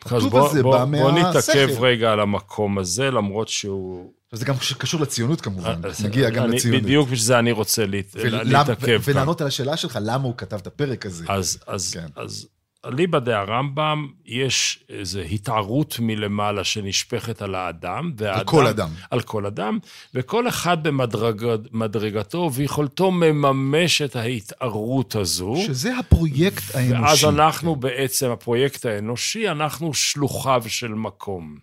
הטוב 0.05 0.29
בוא, 0.29 0.49
הזה 0.49 0.63
בוא, 0.63 0.77
בא 0.77 0.85
מהשכל. 0.85 1.11
בוא 1.11 1.19
נתעכב 1.29 1.83
רגע 1.83 2.11
על 2.11 2.19
המקום 2.19 2.77
הזה, 2.77 3.11
למרות 3.11 3.47
שהוא... 3.47 4.13
זה 4.31 4.45
גם 4.45 4.55
קשור 4.77 5.01
לציונות 5.01 5.41
כמובן, 5.41 5.81
אה, 5.85 5.89
נגיע 6.03 6.29
גם 6.29 6.43
אני, 6.43 6.55
לציונות. 6.55 6.83
בדיוק 6.83 7.05
בשביל 7.05 7.19
זה 7.19 7.39
אני 7.39 7.51
רוצה 7.51 7.85
להת... 7.85 8.15
להתעכב. 8.43 9.01
ולענות 9.03 9.41
על 9.41 9.47
השאלה 9.47 9.77
שלך, 9.77 9.99
למה 10.01 10.23
הוא 10.23 10.33
כתב 10.37 10.57
את 10.57 10.67
הפרק 10.67 11.05
הזה. 11.05 11.25
אז, 11.27 11.59
אז, 11.67 11.93
כן. 11.93 12.07
אז 12.15 12.47
אליבא 12.87 13.19
דה 13.19 13.39
הרמב"ם, 13.39 14.07
יש 14.25 14.83
איזו 14.89 15.19
התערות 15.19 15.97
מלמעלה 15.99 16.63
שנשפכת 16.63 17.41
על 17.41 17.55
האדם. 17.55 18.11
והאדם, 18.17 18.39
על 18.39 18.45
כל 18.45 18.67
אדם. 18.67 18.89
על 19.11 19.21
כל 19.21 19.45
אדם, 19.45 19.79
וכל 20.13 20.47
אחד 20.47 20.77
במדרגתו 20.83 22.37
וביכולתו 22.37 23.11
מממש 23.11 24.01
את 24.01 24.15
ההתערות 24.15 25.15
הזו. 25.15 25.55
שזה 25.65 25.97
הפרויקט 25.97 26.75
האנושי. 26.75 27.25
ואז 27.25 27.35
אנחנו 27.35 27.75
בעצם, 27.75 28.29
הפרויקט 28.29 28.85
האנושי, 28.85 29.49
אנחנו 29.49 29.93
שלוחיו 29.93 30.63
של 30.67 30.93
מקום. 30.93 31.57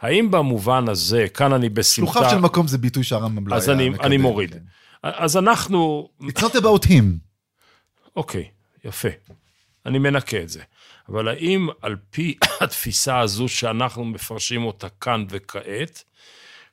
האם 0.00 0.30
במובן 0.30 0.88
הזה, 0.88 1.26
כאן 1.34 1.52
אני 1.52 1.68
בסמטה... 1.68 2.12
שלוחיו 2.12 2.30
של 2.30 2.38
מקום 2.38 2.68
זה 2.68 2.78
ביטוי 2.78 3.04
שהרמב"ם 3.04 3.48
לא 3.48 3.54
היה 3.54 3.74
מקדם. 3.74 3.94
אז 3.94 4.06
אני 4.06 4.16
מוריד. 4.16 4.52
כן. 4.52 4.58
אז 5.02 5.36
אנחנו... 5.36 6.08
It's 6.22 6.40
not 6.40 6.54
about 6.54 6.86
him. 6.86 7.04
אוקיי, 8.16 8.42
okay, 8.42 8.88
יפה. 8.88 9.08
אני 9.86 9.98
מנקה 9.98 10.42
את 10.42 10.48
זה. 10.48 10.62
אבל 11.08 11.28
האם 11.28 11.68
על 11.82 11.96
פי 12.10 12.34
התפיסה 12.60 13.20
הזו 13.20 13.48
שאנחנו 13.48 14.04
מפרשים 14.04 14.64
אותה 14.64 14.88
כאן 14.88 15.24
וכעת, 15.28 16.04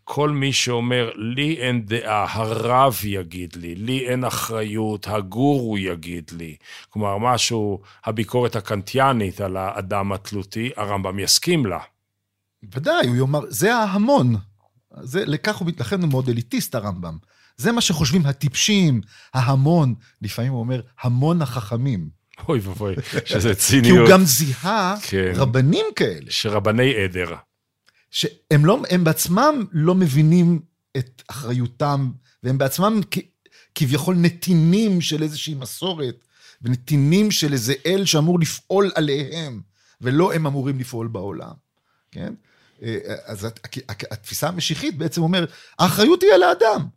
כל 0.04 0.30
מי 0.30 0.54
שאומר, 0.54 1.12
לי 1.16 1.58
אין 1.58 1.86
דעה, 1.86 2.26
הרב 2.30 3.00
יגיד 3.04 3.56
לי, 3.56 3.76
לי 3.76 4.08
אין 4.08 4.24
אחריות, 4.24 5.08
הגורו 5.08 5.78
יגיד 5.78 6.32
לי. 6.38 6.56
כלומר, 6.90 7.18
משהו, 7.18 7.82
הביקורת 8.06 8.56
הקנטיאנית 8.56 9.42
על 9.42 9.58
האדם 9.58 10.12
התלותי, 10.12 10.70
הרמב"ם 10.78 11.20
יסכים 11.20 11.66
לה. 11.66 11.80
ודאי, 12.64 13.08
הוא 13.08 13.16
יאמר, 13.16 13.40
זה 13.48 13.76
ההמון. 13.76 14.36
זה, 15.02 15.26
לכך 15.26 15.56
הוא, 15.56 15.72
לכן 15.80 16.02
הוא 16.02 16.10
מאוד 16.10 16.30
אליטיסט, 16.30 16.76
הרמב"ם. 16.76 17.18
זה 17.58 17.72
מה 17.72 17.82
שחושבים 17.82 18.26
הטיפשים, 18.26 19.02
ההמון, 19.34 19.96
לפעמים 20.22 20.52
הוא 20.52 20.60
אומר, 20.60 20.82
המון 21.02 21.42
החכמים. 21.42 22.21
אוי 22.48 22.60
ואבוי, 22.60 22.96
שזה 23.26 23.56
ציניות. 23.56 23.98
כי 23.98 24.02
הוא 24.02 24.10
גם 24.10 24.26
זיהה 24.26 24.96
כן. 25.02 25.32
רבנים 25.36 25.86
כאלה. 25.96 26.26
שרבני 26.30 26.96
עדר. 26.96 27.36
שהם 28.12 28.66
לא, 28.66 28.82
הם 28.90 29.04
בעצמם 29.04 29.66
לא 29.72 29.96
מבינים 29.96 30.60
את 30.98 31.22
אחריותם, 31.28 32.12
והם 32.44 32.58
בעצמם 32.58 33.02
כביכול 33.76 34.16
נתינים 34.16 35.02
של 35.02 35.24
איזושהי 35.24 35.54
מסורת, 35.54 36.16
ונתינים 36.62 37.32
של 37.32 37.54
איזה 37.54 37.74
אל 37.86 38.06
שאמור 38.06 38.40
לפעול 38.40 38.92
עליהם, 38.96 39.62
ולא 40.02 40.34
הם 40.34 40.48
אמורים 40.48 40.80
לפעול 40.80 41.08
בעולם, 41.08 41.54
כן? 42.12 42.34
אה, 42.84 42.98
אז 43.26 43.48
התפיסה 44.12 44.48
המשיחית 44.48 44.98
בעצם 44.98 45.22
אומרת, 45.22 45.52
האחריות 45.80 46.24
היא 46.24 46.32
על 46.34 46.44
האדם. 46.44 46.88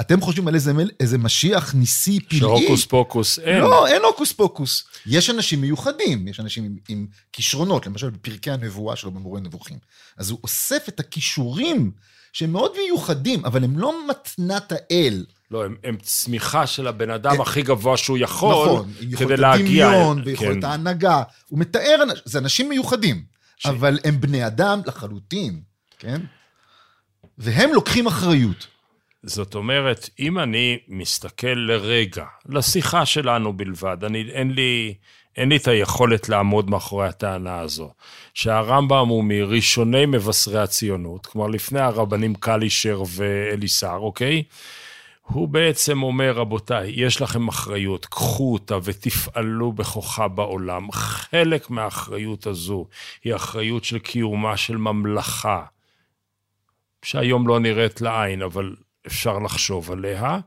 אתם 0.00 0.20
חושבים 0.20 0.48
על 0.48 0.54
איזה, 0.54 0.72
איזה 1.00 1.18
משיח 1.18 1.74
ניסי 1.74 2.20
פלאי? 2.20 2.38
שהוקוס 2.40 2.84
פוקוס 2.84 3.38
אין. 3.38 3.60
לא, 3.60 3.86
אין 3.86 4.02
הוקוס 4.02 4.32
פוקוס. 4.32 4.84
יש 5.06 5.30
אנשים 5.30 5.60
מיוחדים, 5.60 6.28
יש 6.28 6.40
אנשים 6.40 6.64
עם, 6.64 6.76
עם 6.88 7.06
כישרונות, 7.32 7.86
למשל 7.86 8.10
בפרקי 8.10 8.50
הנבואה 8.50 8.96
שלו 8.96 9.10
במורה 9.10 9.40
נבוכים. 9.40 9.78
אז 10.16 10.30
הוא 10.30 10.38
אוסף 10.42 10.84
את 10.88 11.00
הכישורים 11.00 11.90
שהם 12.32 12.52
מאוד 12.52 12.72
מיוחדים, 12.84 13.44
אבל 13.44 13.64
הם 13.64 13.78
לא 13.78 13.92
מתנת 14.08 14.72
האל. 14.72 15.26
לא, 15.50 15.64
הם, 15.64 15.76
הם 15.84 15.96
צמיחה 16.02 16.66
של 16.66 16.86
הבן 16.86 17.10
אדם 17.10 17.40
הכי 17.40 17.62
גבוה 17.62 17.96
שהוא 17.96 18.18
יכול, 18.18 18.66
נכון, 18.66 18.92
כדי 19.18 19.36
להגיע... 19.36 19.88
נכון, 19.90 20.18
יכולת 20.18 20.22
הדמיון, 20.22 20.22
כן. 20.22 20.28
ויכולת 20.28 20.64
ההנהגה. 20.64 21.22
הוא 21.48 21.58
מתאר, 21.58 21.96
זה 22.24 22.38
אנשים 22.38 22.68
מיוחדים, 22.68 23.24
ש- 23.56 23.66
אבל 23.66 23.98
הם 24.04 24.20
בני 24.20 24.46
אדם 24.46 24.80
לחלוטין, 24.86 25.60
כן? 25.98 26.20
והם 27.38 27.70
לוקחים 27.72 28.06
אחריות. 28.06 28.66
זאת 29.26 29.54
אומרת, 29.54 30.10
אם 30.18 30.38
אני 30.38 30.78
מסתכל 30.88 31.46
לרגע, 31.46 32.24
לשיחה 32.48 33.06
שלנו 33.06 33.52
בלבד, 33.52 33.96
אני, 34.04 34.30
אין, 34.30 34.50
לי, 34.50 34.94
אין 35.36 35.48
לי 35.48 35.56
את 35.56 35.68
היכולת 35.68 36.28
לעמוד 36.28 36.70
מאחורי 36.70 37.08
הטענה 37.08 37.60
הזו, 37.60 37.90
שהרמב"ם 38.34 39.08
הוא 39.08 39.24
מראשוני 39.24 40.06
מבשרי 40.06 40.58
הציונות, 40.58 41.26
כלומר 41.26 41.48
לפני 41.48 41.80
הרבנים 41.80 42.34
קלישר 42.34 43.02
ואליסר, 43.16 43.96
אוקיי? 43.96 44.42
הוא 45.22 45.48
בעצם 45.48 46.02
אומר, 46.02 46.32
רבותיי, 46.32 46.92
יש 46.94 47.22
לכם 47.22 47.48
אחריות, 47.48 48.06
קחו 48.06 48.52
אותה 48.52 48.78
ותפעלו 48.84 49.72
בכוחה 49.72 50.28
בעולם. 50.28 50.92
חלק 50.92 51.70
מהאחריות 51.70 52.46
הזו 52.46 52.86
היא 53.24 53.34
אחריות 53.34 53.84
של 53.84 53.98
קיומה 53.98 54.56
של 54.56 54.76
ממלכה, 54.76 55.62
שהיום 57.02 57.48
לא 57.48 57.60
נראית 57.60 58.00
לעין, 58.00 58.42
אבל 58.42 58.74
אפשר 59.06 59.38
לחשוב 59.38 59.92
עליה, 59.92 60.38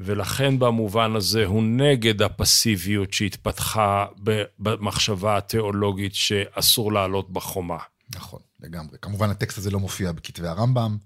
ולכן 0.00 0.58
במובן 0.58 1.16
הזה 1.16 1.44
הוא 1.44 1.62
נגד 1.62 2.22
הפסיביות 2.22 3.12
שהתפתחה 3.12 4.06
במחשבה 4.58 5.36
התיאולוגית 5.36 6.14
שאסור 6.14 6.92
לעלות 6.92 7.30
בחומה. 7.30 7.78
נכון, 8.14 8.40
לגמרי. 8.60 8.98
כמובן, 9.02 9.30
הטקסט 9.30 9.58
הזה 9.58 9.70
לא 9.70 9.80
מופיע 9.80 10.12
בכתבי 10.12 10.48
הרמב"ם. 10.48 10.96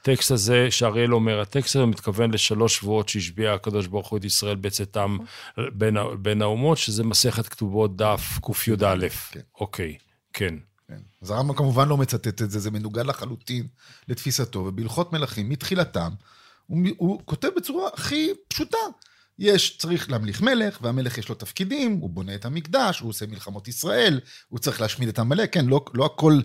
הטקסט 0.00 0.30
הזה, 0.30 0.70
שאריאל 0.70 1.14
אומר, 1.14 1.40
הטקסט 1.40 1.76
הזה 1.76 1.86
מתכוון 1.86 2.30
לשלוש 2.30 2.76
שבועות 2.76 3.08
שהשביע 3.08 3.54
הקדוש 3.54 3.86
ברוך 3.86 4.08
הוא 4.08 4.18
את 4.18 4.24
ישראל 4.24 4.56
בצאתם 4.56 5.18
בין, 5.72 5.96
בין 6.22 6.42
האומות, 6.42 6.78
שזה 6.78 7.04
מסכת 7.04 7.48
כתובות 7.48 7.96
דף 7.96 8.38
קי"א. 8.42 9.08
כן. 9.08 9.40
אוקיי, 9.60 9.96
כן. 10.32 10.54
כן. 10.88 10.98
אז 11.22 11.30
הרמב"ם 11.30 11.54
כמובן 11.54 11.88
לא 11.88 11.96
מצטט 11.96 12.42
את 12.42 12.50
זה, 12.50 12.58
זה 12.58 12.70
מנוגד 12.70 13.06
לחלוטין 13.06 13.66
לתפיסתו, 14.08 14.58
ובהלכות 14.58 15.12
מלכים, 15.12 15.48
מתחילתם, 15.48 16.10
הוא, 16.66 16.80
הוא 16.96 17.20
כותב 17.24 17.48
בצורה 17.56 17.88
הכי 17.94 18.30
פשוטה. 18.48 18.78
יש, 19.38 19.78
צריך 19.78 20.10
להמליך 20.10 20.42
מלך, 20.42 20.78
והמלך 20.82 21.18
יש 21.18 21.28
לו 21.28 21.34
תפקידים, 21.34 21.98
הוא 22.00 22.10
בונה 22.10 22.34
את 22.34 22.44
המקדש, 22.44 23.00
הוא 23.00 23.10
עושה 23.10 23.26
מלחמות 23.26 23.68
ישראל, 23.68 24.20
הוא 24.48 24.58
צריך 24.58 24.80
להשמיד 24.80 25.08
את 25.08 25.18
עמלק, 25.18 25.52
כן, 25.52 25.66
לא, 25.66 25.84
לא 25.94 26.06
הכל 26.06 26.40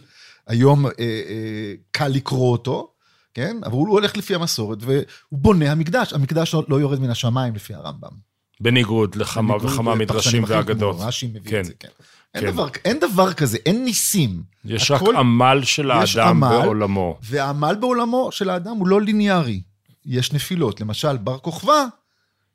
היום 0.48 0.86
אה, 0.86 0.92
אה, 1.00 1.74
קל 1.92 2.08
לקרוא 2.08 2.52
אותו, 2.52 2.94
כן, 3.34 3.58
אבל 3.64 3.72
הוא 3.72 3.90
הולך 3.90 4.18
לפי 4.18 4.36
המסורת, 4.36 4.78
והוא 4.82 5.00
בונה 5.32 5.72
המקדש, 5.72 6.14
המקדש 6.14 6.54
לא, 6.54 6.64
לא 6.68 6.80
יורד 6.80 7.00
מן 7.00 7.10
השמיים 7.10 7.56
לפי 7.56 7.74
הרמב"ם. 7.74 8.32
בניגוד 8.62 9.16
לכמה 9.16 9.56
וכמה 9.56 9.96
מדרשים 9.96 10.44
ואגדות. 10.48 10.96
רש"י 11.00 11.28
מביא 11.28 11.52
כן. 11.52 11.60
את 11.60 11.66
זה, 11.66 11.74
כן. 11.80 11.90
אין, 12.36 12.44
כן. 12.44 12.52
דבר, 12.52 12.68
אין 12.86 13.00
דבר 13.00 13.34
כזה, 13.34 13.58
אין 13.66 13.84
ניסים. 13.84 14.44
יש 14.66 14.92
הכל- 14.92 15.10
רק 15.10 15.16
עמל 15.16 15.60
של 15.64 15.92
האדם 15.92 16.44
עמל, 16.44 16.62
בעולמו. 16.62 17.18
והעמל 17.24 17.76
בעולמו 17.80 18.30
של 18.32 18.50
האדם 18.50 18.76
הוא 18.78 18.88
לא 18.88 19.02
ליניארי. 19.02 19.62
יש 20.06 20.34
נפילות. 20.34 20.82
למשל, 20.82 21.18
בר 21.18 21.38
כוכבא, 21.38 21.86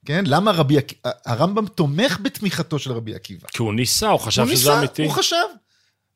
כן? 0.04 0.24
למה 0.26 0.50
רבי 0.50 0.78
עקיבא, 0.78 1.10
הרמב"ם 1.26 1.66
תומך 1.66 2.18
בתמיכתו 2.22 2.78
של 2.78 2.92
רבי 2.92 3.14
עקיבא. 3.14 3.48
כי 3.48 3.62
הוא 3.62 3.74
ניסה, 3.74 4.08
הוא 4.08 4.20
חשב 4.20 4.42
הוא 4.42 4.50
שזה 4.50 4.70
ניסה, 4.70 4.78
אמיתי. 4.78 5.04
הוא 5.04 5.12
חשב. 5.12 5.36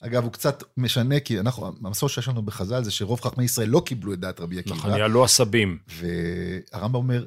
אגב, 0.02 0.24
הוא 0.24 0.32
קצת 0.32 0.64
משנה, 0.76 1.20
כי 1.20 1.40
אנחנו, 1.40 1.72
המסור 1.84 2.08
שיש 2.08 2.28
לנו 2.28 2.42
בחז"ל 2.42 2.84
זה 2.84 2.90
שרוב 2.90 3.20
חכמי 3.20 3.44
ישראל 3.44 3.68
לא 3.68 3.82
קיבלו 3.86 4.12
את 4.12 4.20
דעת 4.20 4.40
רבי 4.40 4.58
עקיבא. 4.58 4.76
נכון, 4.76 4.90
יעלו 4.90 5.24
עשבים. 5.24 5.78
והרמב"ם 6.72 6.94
אומר, 6.94 7.24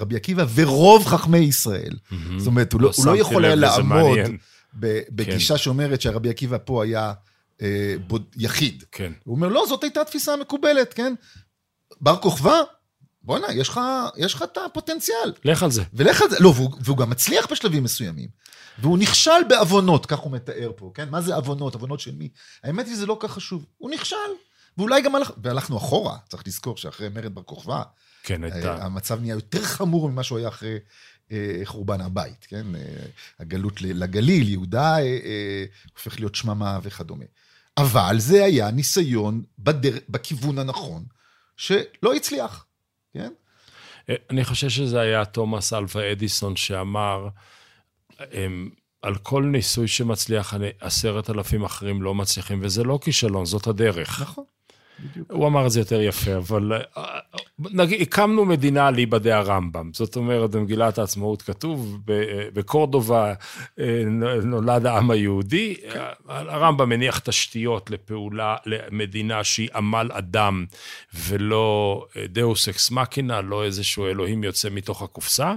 רבי 0.00 0.16
עקיבא 0.16 0.44
ורוב 0.54 1.06
חכמי 1.06 1.38
ישראל. 1.38 1.92
זאת 2.36 2.46
אומרת, 2.46 2.72
הוא 2.72 2.80
לא, 2.80 2.90
הוא 2.96 3.06
לא 3.06 3.16
יכול 3.16 3.44
היה 3.44 3.54
לעמוד 3.54 3.84
מעניין. 3.84 4.36
בגישה 4.74 5.58
שאומרת 5.58 6.00
שהרבי 6.00 6.30
עקיבא 6.30 6.56
פה 6.64 6.84
היה 6.84 7.12
אה, 7.62 7.94
בוד, 8.06 8.24
יחיד. 8.36 8.84
כן. 8.92 9.12
הוא 9.24 9.36
אומר, 9.36 9.48
לא, 9.48 9.64
זאת 9.68 9.84
הייתה 9.84 10.00
התפיסה 10.00 10.32
המקובלת, 10.32 10.94
כן? 10.94 11.14
בר 12.00 12.16
כוכבא, 12.16 12.60
בואנה, 13.22 13.46
יש 13.52 13.68
לך, 13.68 13.80
יש 14.16 14.34
לך 14.34 14.42
את 14.42 14.58
הפוטנציאל. 14.66 15.32
לך 15.44 15.62
על 15.62 15.70
זה. 15.70 15.82
ולך 15.92 16.22
על 16.22 16.30
זה, 16.30 16.36
לא, 16.40 16.48
והוא, 16.48 16.70
והוא 16.80 16.96
גם 16.96 17.10
מצליח 17.10 17.46
בשלבים 17.52 17.84
מסוימים. 17.84 18.28
והוא 18.78 18.98
נכשל 18.98 19.44
בעוונות, 19.48 20.06
כך 20.06 20.18
הוא 20.18 20.32
מתאר 20.32 20.72
פה, 20.76 20.90
כן? 20.94 21.08
מה 21.08 21.20
זה 21.20 21.34
עוונות? 21.34 21.74
עוונות 21.74 22.00
של 22.00 22.14
מי? 22.14 22.28
האמת 22.64 22.86
היא 22.86 22.94
שזה 22.94 23.06
לא 23.06 23.16
כך 23.20 23.30
חשוב. 23.30 23.66
הוא 23.78 23.90
נכשל. 23.90 24.16
ואולי 24.78 25.02
גם 25.02 25.14
הלך, 25.14 25.32
והלכנו 25.42 25.76
אחורה, 25.76 26.16
צריך 26.28 26.46
לזכור 26.46 26.76
שאחרי 26.76 27.08
מרד 27.08 27.34
בר 27.34 27.42
כוכבא, 27.42 27.82
כן, 28.22 28.44
הייתה. 28.44 28.76
אה, 28.76 28.84
המצב 28.84 29.20
נהיה 29.20 29.34
יותר 29.34 29.62
חמור 29.62 30.08
ממה 30.10 30.22
שהוא 30.22 30.38
היה 30.38 30.48
אחרי 30.48 30.78
חורבן 31.64 32.00
הבית, 32.00 32.46
כן? 32.48 32.74
אה, 32.74 32.80
הגלות 33.38 33.82
לגליל, 33.82 34.48
יהודה 34.48 34.98
אה, 34.98 35.02
אה, 35.02 35.64
הופך 35.94 36.20
להיות 36.20 36.34
שממה 36.34 36.78
וכדומה. 36.82 37.24
אבל 37.76 38.16
זה 38.18 38.44
היה 38.44 38.70
ניסיון 38.70 39.42
בדר... 39.58 39.98
בכיוון 40.08 40.58
הנכון, 40.58 41.04
שלא 41.56 42.14
הצליח, 42.16 42.66
כן? 43.14 43.32
אה, 44.10 44.14
אני 44.30 44.44
חושב 44.44 44.68
שזה 44.68 45.00
היה 45.00 45.24
תומאס 45.24 45.72
אלווה 45.72 46.12
אדיסון 46.12 46.56
שאמר, 46.56 47.28
אמ, 48.20 48.70
על 49.02 49.14
כל 49.16 49.42
ניסוי 49.42 49.88
שמצליח, 49.88 50.54
עשרת 50.80 51.30
אלפים 51.30 51.64
אחרים 51.64 52.02
לא 52.02 52.14
מצליחים, 52.14 52.60
וזה 52.62 52.84
לא 52.84 52.98
כישלון, 53.02 53.46
זאת 53.46 53.66
הדרך. 53.66 54.22
נכון, 54.22 54.44
בדיוק. 55.04 55.30
הוא 55.30 55.46
אמר 55.46 55.66
את 55.66 55.70
זה 55.70 55.80
יותר 55.80 56.00
יפה, 56.00 56.36
אבל 56.36 56.72
אה, 56.96 57.18
נגיד, 57.58 58.02
הקמנו 58.02 58.44
מדינה 58.44 58.86
על 58.86 58.94
היבדי 58.94 59.32
הרמב"ם. 59.32 59.90
זאת 59.94 60.16
אומרת, 60.16 60.50
במגילת 60.50 60.98
העצמאות 60.98 61.42
כתוב, 61.42 61.98
ב- 62.04 62.48
בקורדובה 62.54 63.34
אה, 63.80 64.02
נולד 64.42 64.86
העם 64.86 65.10
היהודי. 65.10 65.74
הרמב"ם 66.28 66.88
מניח 66.88 67.18
תשתיות 67.18 67.90
לפעולה, 67.90 68.56
למדינה 68.66 69.44
שהיא 69.44 69.68
עמל 69.74 70.10
אדם, 70.12 70.64
ולא 71.14 72.06
אה, 72.16 72.26
דאוס 72.28 72.68
אקס 72.68 72.90
מקינה, 72.90 73.40
לא 73.40 73.64
איזשהו 73.64 74.06
אלוהים 74.06 74.44
יוצא 74.44 74.68
מתוך 74.70 75.02
הקופסה. 75.02 75.54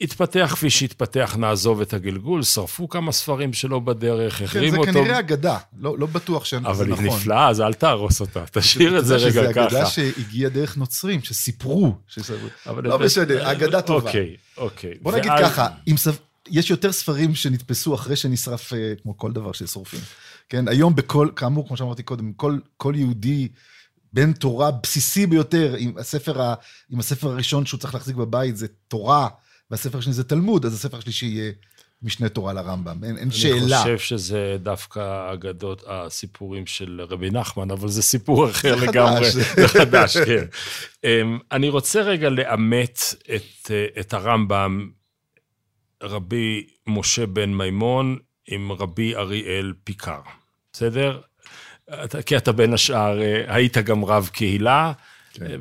התפתח 0.00 0.50
כפי 0.52 0.70
שהתפתח, 0.70 1.36
נעזוב 1.38 1.80
את 1.80 1.94
הגלגול, 1.94 2.42
שרפו 2.42 2.88
כמה 2.88 3.12
ספרים 3.12 3.52
שלו 3.52 3.80
בדרך, 3.80 4.38
כן, 4.38 4.44
החרימו 4.44 4.72
זה 4.72 4.78
אותו. 4.78 4.92
כנראה 4.92 5.18
אגדה, 5.18 5.58
לא, 5.78 5.98
לא 5.98 6.06
בטוח 6.06 6.44
שזה 6.44 6.60
נכון. 6.60 6.74
אבל 6.74 6.92
היא 6.92 7.12
נפלאה, 7.12 7.48
אז 7.48 7.60
אל 7.60 7.74
תהרוס 7.74 8.20
אותה, 8.20 8.44
תשאיר 8.52 8.98
את 8.98 9.06
זה 9.06 9.16
רגע 9.16 9.30
שזה 9.30 9.50
אגדה 9.50 9.80
ככה. 9.80 9.86
שהגיעה 9.86 10.50
דרך 10.50 10.76
נוצרים, 10.76 11.22
שסיפרו. 11.22 11.94
לא 12.66 12.98
משנה, 12.98 13.52
אגדה 13.52 13.82
טובה. 13.82 14.06
אוקיי, 14.06 14.36
אוקיי. 14.56 14.94
בוא 15.02 15.12
נגיד 15.12 15.32
ככה. 15.40 15.68
יש 16.50 16.70
יותר 16.70 16.92
ספרים 16.92 17.34
שנתפסו 17.34 17.94
אחרי 17.94 18.16
שנשרף, 18.16 18.72
אה, 18.72 18.92
כמו 19.02 19.18
כל 19.18 19.32
דבר 19.32 19.52
ששורפים. 19.52 20.00
כן, 20.48 20.68
היום 20.68 20.94
בכל, 20.94 21.28
כאמור, 21.36 21.68
כמו 21.68 21.76
שאמרתי 21.76 22.02
קודם, 22.02 22.32
כל, 22.32 22.58
כל 22.76 22.94
יהודי 22.96 23.48
בן 24.12 24.32
תורה 24.32 24.70
בסיסי 24.70 25.26
ביותר, 25.26 25.74
עם 25.78 25.92
הספר, 25.98 26.42
ה... 26.42 26.54
עם 26.90 26.98
הספר 26.98 27.28
הראשון 27.28 27.66
שהוא 27.66 27.80
צריך 27.80 27.94
להחזיק 27.94 28.16
בבית 28.16 28.56
זה 28.56 28.66
תורה, 28.88 29.28
והספר 29.70 29.98
השני 29.98 30.12
זה 30.12 30.24
תלמוד, 30.24 30.66
אז 30.66 30.74
הספר 30.74 30.98
השלישי 30.98 31.26
יהיה 31.26 31.52
משנה 32.02 32.28
תורה 32.28 32.52
לרמב"ם. 32.52 33.04
אין, 33.04 33.18
אין 33.18 33.30
שאלה. 33.30 33.82
אני 33.82 33.96
חושב 33.96 33.98
שזה 33.98 34.56
דווקא 34.62 35.32
אגדות, 35.32 35.82
הסיפורים 35.86 36.66
של 36.66 37.00
רבי 37.08 37.30
נחמן, 37.30 37.70
אבל 37.70 37.88
זה 37.88 38.02
סיפור 38.02 38.50
אחר 38.50 38.78
זה 38.78 38.86
לגמרי. 38.86 39.32
חדש. 39.32 39.34
זה 39.56 39.68
חדש, 39.68 40.16
כן. 40.16 40.44
אמ, 41.04 41.38
אני 41.52 41.68
רוצה 41.68 42.02
רגע 42.02 42.28
לאמת 42.28 43.00
את, 43.34 43.70
את 44.00 44.14
הרמב"ם, 44.14 44.90
רבי 46.02 46.66
משה 46.86 47.26
בן 47.26 47.54
מימון 47.54 48.18
עם 48.48 48.72
רבי 48.72 49.16
אריאל 49.16 49.72
פיקר, 49.84 50.20
בסדר? 50.72 51.20
כי 52.26 52.36
אתה 52.36 52.52
בין 52.52 52.72
השאר, 52.72 53.22
אה, 53.22 53.44
היית 53.54 53.78
גם 53.78 54.04
רב 54.04 54.30
קהילה. 54.32 54.92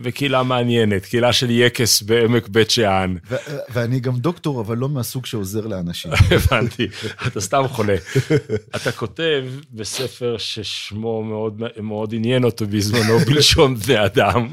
וקהילה 0.04 0.44
מעניינת, 0.44 1.06
קהילה 1.06 1.34
של 1.34 1.50
יקס 1.50 2.02
בעמק 2.02 2.48
בית 2.48 2.70
שאן. 2.70 3.16
ואני 3.70 4.00
גם 4.00 4.18
דוקטור, 4.18 4.62
אבל 4.62 4.78
לא 4.78 4.90
מהסוג 4.90 5.26
שעוזר 5.26 5.68
לאנשים. 5.68 6.12
הבנתי, 6.36 6.88
אתה 7.28 7.42
סתם 7.42 7.64
חולה. 7.68 7.96
אתה 8.76 8.92
כותב 8.92 9.46
בספר 9.74 10.36
ששמו 10.38 11.24
מאוד, 11.24 11.62
מאוד 11.82 12.14
עניין 12.14 12.44
אותו 12.44 12.68
בזמנו, 12.68 13.20
בלשון 13.28 13.76
בני 13.76 14.06
אדם. 14.06 14.48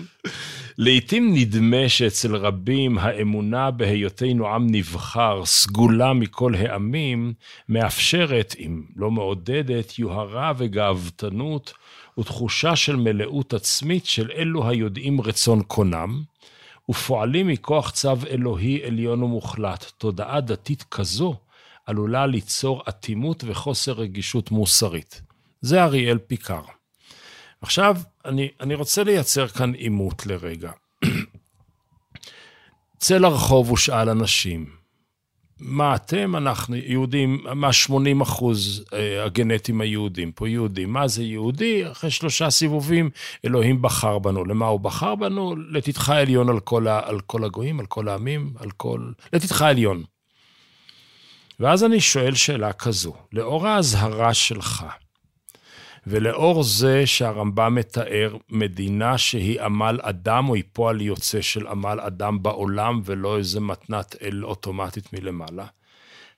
לעתים 0.78 1.34
נדמה 1.34 1.88
שאצל 1.88 2.36
רבים 2.36 2.98
האמונה 2.98 3.70
בהיותנו 3.70 4.48
עם 4.48 4.66
נבחר, 4.70 5.44
סגולה 5.44 6.12
מכל 6.12 6.54
העמים, 6.54 7.32
מאפשרת, 7.68 8.54
אם 8.58 8.82
לא 8.96 9.10
מעודדת, 9.10 9.98
יוהרה 9.98 10.52
וגאוותנות 10.58 11.72
ותחושה 12.18 12.76
של 12.76 12.96
מלאות 12.96 13.54
עצמית 13.54 14.06
של 14.06 14.30
אלו 14.30 14.68
היודעים 14.68 15.20
רצון 15.20 15.62
קונם, 15.62 16.22
ופועלים 16.90 17.48
מכוח 17.48 17.90
צו 17.90 18.16
אלוהי 18.30 18.84
עליון 18.84 19.22
ומוחלט. 19.22 19.92
תודעה 19.98 20.40
דתית 20.40 20.82
כזו 20.82 21.36
עלולה 21.86 22.26
ליצור 22.26 22.82
אטימות 22.88 23.44
וחוסר 23.46 23.92
רגישות 23.92 24.50
מוסרית. 24.50 25.22
זה 25.60 25.82
אריאל 25.82 26.18
פיקר. 26.18 26.62
עכשיו, 27.60 27.96
אני, 28.24 28.48
אני 28.60 28.74
רוצה 28.74 29.04
לייצר 29.04 29.48
כאן 29.48 29.74
עימות 29.74 30.26
לרגע. 30.26 30.72
צא 32.98 33.18
לרחוב 33.18 33.70
ושאל 33.70 34.08
אנשים, 34.08 34.81
מה 35.64 35.94
אתם, 35.94 36.36
אנחנו 36.36 36.76
יהודים, 36.76 37.44
מה 37.54 37.72
80 37.72 38.20
אחוז 38.20 38.84
אה, 38.92 39.24
הגנטים 39.24 39.80
היהודים 39.80 40.32
פה 40.32 40.48
יהודים. 40.48 40.92
מה 40.92 41.08
זה 41.08 41.22
יהודי? 41.22 41.90
אחרי 41.90 42.10
שלושה 42.10 42.50
סיבובים, 42.50 43.10
אלוהים 43.44 43.82
בחר 43.82 44.18
בנו. 44.18 44.44
למה 44.44 44.66
הוא 44.66 44.80
בחר 44.80 45.14
בנו? 45.14 45.56
לתתך 45.70 46.08
עליון 46.08 46.48
על 46.48 46.60
כל, 46.60 46.88
ה, 46.88 47.00
על 47.04 47.20
כל 47.20 47.44
הגויים, 47.44 47.80
על 47.80 47.86
כל 47.86 48.08
העמים, 48.08 48.52
על 48.58 48.70
כל... 48.70 49.00
לתתך 49.32 49.62
עליון. 49.62 50.02
ואז 51.60 51.84
אני 51.84 52.00
שואל 52.00 52.34
שאלה 52.34 52.72
כזו, 52.72 53.14
לאור 53.32 53.68
האזהרה 53.68 54.34
שלך, 54.34 54.84
ולאור 56.06 56.62
זה 56.62 57.06
שהרמב"ם 57.06 57.74
מתאר 57.74 58.36
מדינה 58.48 59.18
שהיא 59.18 59.60
עמל 59.60 59.98
אדם, 60.02 60.48
או 60.48 60.54
היא 60.54 60.64
פועל 60.72 61.00
יוצא 61.00 61.40
של 61.40 61.66
עמל 61.66 62.00
אדם 62.00 62.42
בעולם, 62.42 63.00
ולא 63.04 63.38
איזה 63.38 63.60
מתנת 63.60 64.16
אל 64.22 64.44
אוטומטית 64.44 65.12
מלמעלה, 65.12 65.66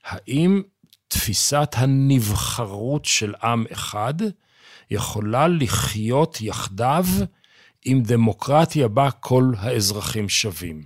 האם 0.03 0.61
תפיסת 1.07 1.69
הנבחרות 1.73 3.05
של 3.05 3.33
עם 3.43 3.65
אחד 3.71 4.13
יכולה 4.91 5.47
לחיות 5.47 6.41
יחדיו 6.41 7.05
עם 7.85 8.03
דמוקרטיה 8.03 8.87
בה 8.87 9.11
כל 9.11 9.51
האזרחים 9.57 10.29
שווים? 10.29 10.83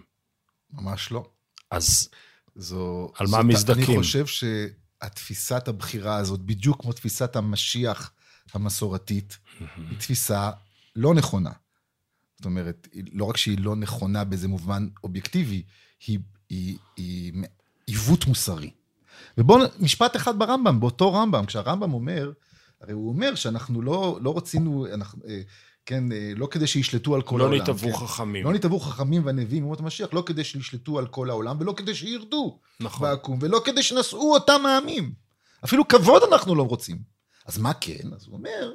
ממש 0.73 1.11
לא. 1.11 1.25
אז 1.71 2.09
זו... 2.55 3.11
על 3.15 3.27
מה 3.27 3.43
מזדכים? 3.43 3.95
אני 3.95 4.03
חושב 4.03 4.25
שהתפיסת 4.25 5.67
הבחירה 5.67 6.15
הזאת, 6.15 6.39
בדיוק 6.39 6.81
כמו 6.81 6.93
תפיסת 6.93 7.35
המשיח 7.35 8.11
המסורתית, 8.53 9.37
היא 9.59 9.97
תפיסה 9.97 10.51
לא 10.95 11.13
נכונה. 11.13 11.51
זאת 12.37 12.45
אומרת, 12.45 12.87
לא 13.11 13.25
רק 13.25 13.37
שהיא 13.37 13.57
לא 13.59 13.75
נכונה 13.75 14.23
באיזה 14.23 14.47
מובן 14.47 14.87
אובייקטיבי, 15.03 15.63
היא, 16.07 16.19
היא, 16.49 16.77
היא 16.97 17.33
עיוות 17.87 18.25
מוסרי. 18.25 18.71
ובואו, 19.37 19.65
משפט 19.79 20.15
אחד 20.15 20.39
ברמב"ם, 20.39 20.79
באותו 20.79 21.13
רמב"ם, 21.13 21.45
כשהרמב"ם 21.45 21.93
אומר, 21.93 22.31
הרי 22.81 22.93
הוא 22.93 23.09
אומר 23.09 23.35
שאנחנו 23.35 23.81
לא, 23.81 24.19
לא 24.21 24.37
רצינו, 24.37 24.87
אנחנו, 24.93 25.21
אה, 25.27 25.41
כן, 25.85 26.11
אה, 26.11 26.31
לא 26.35 26.47
כדי 26.51 26.67
שישלטו 26.67 27.15
על 27.15 27.21
כל 27.21 27.37
לא 27.37 27.43
העולם. 27.43 27.57
לא 27.57 27.63
נתעבו 27.63 27.93
כן. 27.93 28.05
חכמים. 28.05 28.45
לא 28.45 28.53
נתעבו 28.53 28.79
חכמים 28.79 29.25
והנביאים 29.25 29.63
אומות 29.63 29.79
המשיח, 29.79 30.13
לא 30.13 30.23
כדי 30.25 30.43
שישלטו 30.43 30.99
על 30.99 31.07
כל 31.07 31.29
העולם, 31.29 31.57
ולא 31.59 31.73
כדי 31.77 31.95
שירדו 31.95 32.59
נכון. 32.79 33.09
בעקום, 33.09 33.39
ולא 33.41 33.61
כדי 33.65 33.83
שנשאו 33.83 34.33
אותם 34.33 34.65
העמים. 34.65 35.13
אפילו 35.65 35.87
כבוד 35.87 36.21
אנחנו 36.31 36.55
לא 36.55 36.63
רוצים. 36.63 37.18
אז 37.45 37.57
מה 37.57 37.73
כן? 37.73 38.13
אז 38.15 38.25
הוא 38.25 38.33
אומר, 38.33 38.73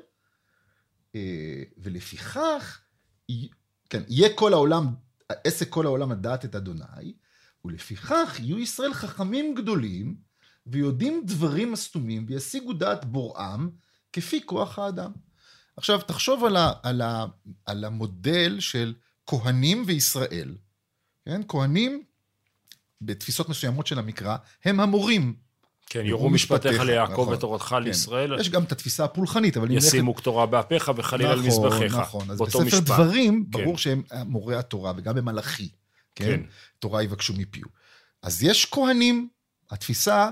אה, 1.14 1.62
ולפיכך, 1.78 2.80
כן, 3.90 4.02
יהיה 4.08 4.28
כל 4.34 4.52
העולם, 4.52 4.94
עסק 5.28 5.68
כל 5.68 5.86
העולם 5.86 6.12
לדעת 6.12 6.44
את 6.44 6.54
אדוני, 6.54 7.14
ולפיכך 7.64 8.36
יהיו 8.38 8.58
ישראל 8.58 8.94
חכמים 8.94 9.54
גדולים, 9.54 10.16
ויודעים 10.66 11.22
דברים 11.26 11.72
מסתומים, 11.72 12.26
וישיגו 12.28 12.72
דעת 12.72 13.04
בוראם, 13.04 13.70
כפי 14.12 14.46
כוח 14.46 14.78
האדם. 14.78 15.12
עכשיו, 15.76 16.00
תחשוב 16.00 16.44
על, 16.44 16.56
ה, 16.56 16.72
על, 16.82 17.00
ה, 17.00 17.26
על 17.66 17.84
המודל 17.84 18.60
של 18.60 18.94
כהנים 19.26 19.84
וישראל. 19.86 20.56
כן? 21.24 21.40
כהנים, 21.48 22.04
בתפיסות 23.00 23.48
מסוימות 23.48 23.86
של 23.86 23.98
המקרא, 23.98 24.36
הם 24.64 24.80
המורים. 24.80 25.36
כן, 25.86 26.06
יורו 26.06 26.30
משפטיך 26.30 26.80
ליעקב 26.80 27.12
נכון, 27.12 27.34
ותורתך 27.34 27.64
כן. 27.64 27.82
לישראל. 27.82 28.40
יש 28.40 28.50
גם 28.50 28.62
את 28.62 28.72
התפיסה 28.72 29.04
הפולחנית, 29.04 29.56
אבל... 29.56 29.70
אם 29.70 29.76
ישימו 29.76 30.14
קטורה 30.14 30.46
באפיך 30.46 30.90
וחליל 30.96 31.26
על 31.26 31.38
נכון, 31.38 31.48
מזבחיך. 31.48 31.94
נכון, 31.94 32.30
אז 32.30 32.38
באותו 32.38 32.58
בספר 32.58 32.64
משפט. 32.64 32.82
דברים, 32.82 33.44
כן. 33.52 33.62
ברור 33.62 33.78
שהם 33.78 34.02
מורי 34.26 34.56
התורה, 34.56 34.92
וגם 34.96 35.14
במלאכי, 35.14 35.68
כן? 36.14 36.24
כן. 36.24 36.40
תורה 36.78 37.02
יבקשו 37.02 37.32
מפיו. 37.36 37.64
אז 38.22 38.42
יש 38.42 38.66
כהנים, 38.70 39.28
התפיסה 39.70 40.30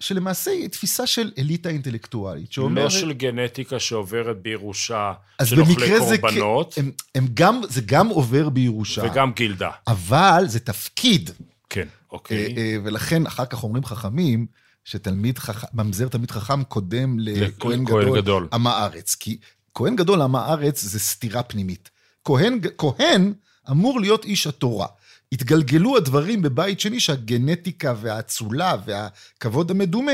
שלמעשה 0.00 0.50
היא 0.50 0.68
תפיסה 0.68 1.06
של 1.06 1.32
אליטה 1.38 1.68
אינטלקטואלית, 1.68 2.52
שאומרת... 2.52 2.84
לא 2.84 2.90
של 2.90 3.12
גנטיקה 3.12 3.78
שעוברת 3.78 4.42
בירושה 4.42 5.12
אז 5.38 5.48
של 5.48 5.60
אוכלי 5.60 5.74
במקרה 5.74 6.06
זה, 6.06 6.18
קורבנות, 6.18 6.78
הם, 6.78 6.90
הם 7.14 7.26
גם, 7.34 7.60
זה 7.68 7.80
גם 7.80 8.08
עובר 8.08 8.48
בירושה, 8.48 9.02
וגם 9.04 9.32
גילדה. 9.32 9.70
אבל 9.86 10.44
זה 10.46 10.60
תפקיד. 10.60 11.30
כן, 11.70 11.80
אה, 11.80 11.86
אוקיי. 12.12 12.54
אה, 12.56 12.76
ולכן 12.84 13.26
אחר 13.26 13.44
כך 13.44 13.64
אומרים 13.64 13.84
חכמים, 13.84 14.46
שתלמיד 14.84 15.38
חכם, 15.38 15.66
ממזר 15.72 16.08
תלמיד 16.08 16.30
חכם 16.30 16.64
קודם 16.64 17.18
לכהן 17.18 17.84
גדול, 17.84 18.20
גדול. 18.20 18.48
עם 18.52 18.66
הארץ. 18.66 19.14
כי 19.14 19.38
כהן 19.74 19.96
גדול 19.96 20.22
עם 20.22 20.36
הארץ 20.36 20.82
זה 20.82 20.98
סתירה 20.98 21.42
פנימית. 21.42 21.90
כהן, 22.24 22.60
כהן 22.78 23.32
אמור 23.70 24.00
להיות 24.00 24.24
איש 24.24 24.46
התורה. 24.46 24.86
התגלגלו 25.32 25.96
הדברים 25.96 26.42
בבית 26.42 26.80
שני 26.80 27.00
שהגנטיקה 27.00 27.94
והאצולה 28.00 28.76
והכבוד 28.84 29.70
המדומה 29.70 30.12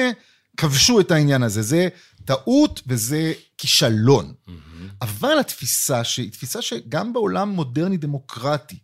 כבשו 0.57 1.00
את 1.00 1.11
העניין 1.11 1.42
הזה. 1.42 1.62
זה 1.62 1.88
טעות 2.24 2.83
וזה 2.87 3.33
כישלון. 3.59 4.35
אבל 5.02 5.38
התפיסה, 5.40 6.05
שהיא 6.05 6.33
תפיסה 6.33 6.62
שגם 6.62 7.12
בעולם 7.12 7.48
מודרני 7.48 7.96
דמוקרטי, 7.96 8.79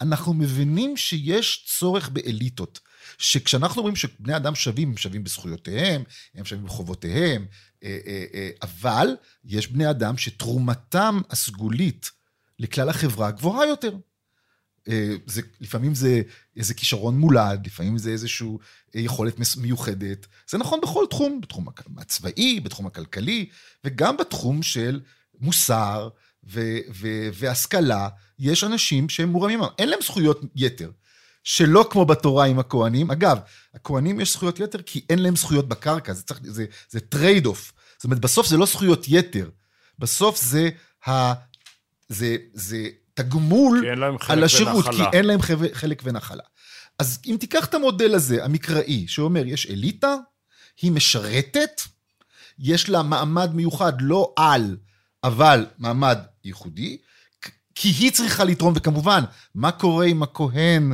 אנחנו 0.00 0.34
מבינים 0.34 0.96
שיש 0.96 1.64
צורך 1.78 2.08
באליטות. 2.08 2.80
שכשאנחנו 3.18 3.78
אומרים 3.78 3.96
שבני 3.96 4.36
אדם 4.36 4.54
שווים, 4.54 4.88
הם 4.88 4.96
שווים 4.96 5.24
בזכויותיהם, 5.24 6.02
הם 6.34 6.44
שווים 6.44 6.64
בחובותיהם, 6.64 7.46
אה, 7.84 7.98
אה, 8.06 8.24
אה, 8.34 8.50
אבל 8.62 9.16
יש 9.44 9.68
בני 9.68 9.90
אדם 9.90 10.16
שתרומתם 10.16 11.20
הסגולית 11.30 12.10
לכלל 12.58 12.88
החברה 12.88 13.30
גבוהה 13.30 13.66
יותר. 13.66 13.96
זה, 15.26 15.42
לפעמים 15.60 15.94
זה 15.94 16.22
איזה 16.56 16.74
כישרון 16.74 17.18
מולד, 17.18 17.66
לפעמים 17.66 17.98
זה 17.98 18.10
איזושהי 18.10 18.48
יכולת 18.94 19.34
מיוחדת. 19.56 20.26
זה 20.50 20.58
נכון 20.58 20.80
בכל 20.82 21.04
תחום, 21.10 21.40
בתחום 21.40 21.66
הצבאי, 21.98 22.60
בתחום 22.60 22.86
הכלכלי, 22.86 23.48
וגם 23.84 24.16
בתחום 24.16 24.62
של 24.62 25.00
מוסר 25.40 26.08
ו- 26.44 26.78
ו- 26.94 27.28
והשכלה. 27.32 28.08
יש 28.38 28.64
אנשים 28.64 29.08
שהם 29.08 29.28
מורמים, 29.28 29.60
אין 29.78 29.88
להם 29.88 30.00
זכויות 30.02 30.40
יתר. 30.56 30.90
שלא 31.44 31.86
כמו 31.90 32.04
בתורה 32.04 32.46
עם 32.46 32.58
הכוהנים. 32.58 33.10
אגב, 33.10 33.38
הכוהנים 33.74 34.20
יש 34.20 34.32
זכויות 34.32 34.60
יתר 34.60 34.82
כי 34.82 35.04
אין 35.10 35.18
להם 35.18 35.36
זכויות 35.36 35.68
בקרקע, 35.68 36.12
זה, 36.12 36.22
צריך, 36.22 36.40
זה, 36.42 36.64
זה 36.90 37.00
trade-off. 37.00 37.72
זאת 37.96 38.04
אומרת, 38.04 38.20
בסוף 38.20 38.46
זה 38.46 38.56
לא 38.56 38.66
זכויות 38.66 39.04
יתר, 39.08 39.50
בסוף 39.98 40.42
זה, 40.42 40.70
ה, 41.08 41.32
זה, 42.08 42.36
זה 42.52 42.88
תגמול 43.14 43.84
על 44.28 44.44
השירות, 44.44 44.86
ונחלה. 44.86 45.10
כי 45.10 45.16
אין 45.16 45.24
להם 45.24 45.40
חלק 45.72 46.02
ונחלה. 46.04 46.42
אז 46.98 47.18
אם 47.26 47.36
תיקח 47.40 47.64
את 47.64 47.74
המודל 47.74 48.14
הזה, 48.14 48.44
המקראי, 48.44 49.08
שאומר, 49.08 49.46
יש 49.46 49.66
אליטה, 49.66 50.14
היא 50.82 50.92
משרתת, 50.92 51.82
יש 52.58 52.88
לה 52.88 53.02
מעמד 53.02 53.54
מיוחד, 53.54 53.92
לא 54.00 54.34
על, 54.36 54.76
אבל 55.24 55.66
מעמד 55.78 56.18
ייחודי, 56.44 56.98
כי 57.74 57.88
היא 57.88 58.12
צריכה 58.12 58.44
לתרום, 58.44 58.72
וכמובן, 58.76 59.24
מה 59.54 59.72
קורה 59.72 60.06
אם 60.06 60.22
הכהן 60.22 60.92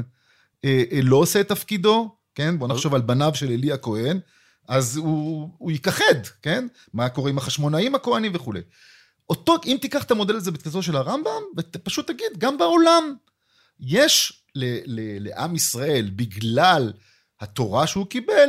לא 1.03 1.17
עושה 1.17 1.41
את 1.41 1.49
תפקידו, 1.49 2.17
כן? 2.35 2.59
בוא 2.59 2.69
נחשוב 2.69 2.95
על 2.95 3.01
בניו 3.01 3.35
של 3.35 3.53
עלי 3.53 3.73
הכהן, 3.73 4.21
אז 4.69 4.97
הוא, 4.97 5.51
הוא 5.59 5.71
ייכחד, 5.71 6.27
כן? 6.43 6.67
מה 6.93 7.09
קורה 7.09 7.31
עם 7.31 7.39
החשמונאים 7.39 7.95
הכהנים 7.95 8.33
וכולי. 8.35 8.61
אותו, 9.31 9.57
אם 9.67 9.77
תיקח 9.81 10.03
את 10.03 10.11
המודל 10.11 10.37
הזה 10.37 10.51
בתפיסתו 10.51 10.83
של 10.83 10.97
הרמב"ם, 10.97 11.43
ופשוט 11.57 12.07
תגיד, 12.07 12.39
גם 12.39 12.59
בעולם 12.59 13.15
יש 13.81 14.43
ל, 14.55 14.65
ל, 14.85 15.29
לעם 15.29 15.57
ישראל, 15.57 16.11
בגלל 16.17 16.93
התורה 17.41 17.87
שהוא 17.87 18.07
קיבל, 18.07 18.49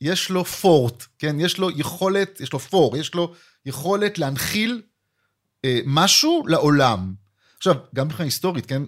יש 0.00 0.30
לו 0.30 0.44
פורט, 0.44 1.04
כן? 1.18 1.40
יש 1.40 1.58
לו 1.58 1.70
יכולת, 1.70 2.40
יש 2.40 2.52
לו 2.52 2.58
פור, 2.58 2.96
יש 2.96 3.14
לו 3.14 3.34
יכולת 3.66 4.18
להנחיל 4.18 4.82
אה, 5.64 5.80
משהו 5.86 6.46
לעולם. 6.46 7.14
עכשיו, 7.56 7.76
גם 7.94 8.06
מבחינה 8.06 8.24
היסטורית, 8.24 8.66
כן? 8.66 8.82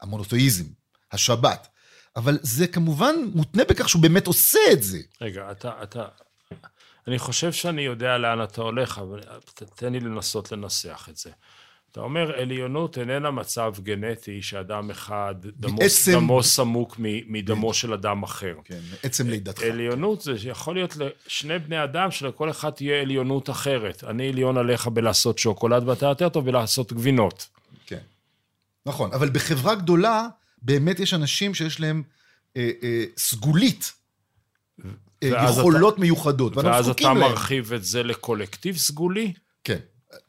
המונותואיזם, 0.00 0.64
השבת. 1.12 1.68
אבל 2.16 2.38
זה 2.42 2.66
כמובן 2.66 3.14
מותנה 3.34 3.64
בכך 3.64 3.88
שהוא 3.88 4.02
באמת 4.02 4.26
עושה 4.26 4.58
את 4.72 4.82
זה. 4.82 4.98
רגע, 5.20 5.50
אתה, 5.50 5.72
אתה... 5.82 6.04
אני 7.08 7.18
חושב 7.18 7.52
שאני 7.52 7.82
יודע 7.82 8.18
לאן 8.18 8.42
אתה 8.42 8.62
הולך, 8.62 8.98
אבל 8.98 9.20
תן 9.76 9.92
לי 9.92 10.00
לנסות 10.00 10.52
לנסח 10.52 11.06
את 11.10 11.16
זה. 11.16 11.30
אתה 11.92 12.00
אומר, 12.00 12.40
עליונות 12.40 12.98
איננה 12.98 13.30
מצב 13.30 13.72
גנטי 13.82 14.42
שאדם 14.42 14.90
אחד, 14.90 15.34
דמו, 15.56 15.76
בעצם- 15.78 16.12
דמו 16.12 16.42
סמוק 16.42 16.96
מ- 16.98 17.32
מדמו 17.32 17.74
של 17.74 17.92
אדם 17.92 18.22
אחר. 18.22 18.54
כן, 18.64 18.80
עצם 19.02 19.28
לידתך. 19.30 19.62
עליונות 19.62 20.20
זה 20.20 20.32
יכול 20.44 20.74
להיות 20.74 20.96
לשני 20.96 21.58
בני 21.58 21.84
אדם 21.84 22.10
שלכל 22.10 22.50
אחד 22.50 22.70
תהיה 22.70 23.00
עליונות 23.00 23.50
אחרת. 23.50 24.04
אני 24.04 24.28
עליון 24.28 24.56
עליך 24.58 24.86
בלעשות 24.86 25.38
שוקולד 25.38 25.88
ואתה 25.88 26.06
יותר 26.06 26.28
טוב 26.28 26.44
בלעשות 26.46 26.92
גבינות. 26.92 27.48
כן. 27.86 27.98
נכון, 28.86 29.12
אבל 29.12 29.30
בחברה 29.30 29.74
גדולה, 29.74 30.26
באמת 30.62 31.00
יש 31.00 31.14
אנשים 31.14 31.54
שיש 31.54 31.80
להם 31.80 32.02
אה, 32.56 32.70
אה, 32.82 33.04
סגולית, 33.16 33.92
אה, 35.22 35.46
יכולות 35.50 35.98
מיוחדות, 35.98 36.56
ואנחנו 36.56 36.72
ואז 36.72 36.88
אתה 36.88 37.02
להם. 37.02 37.18
מרחיב 37.18 37.72
את 37.72 37.84
זה 37.84 38.02
לקולקטיב 38.02 38.76
סגולי? 38.76 39.32
כן. 39.64 39.78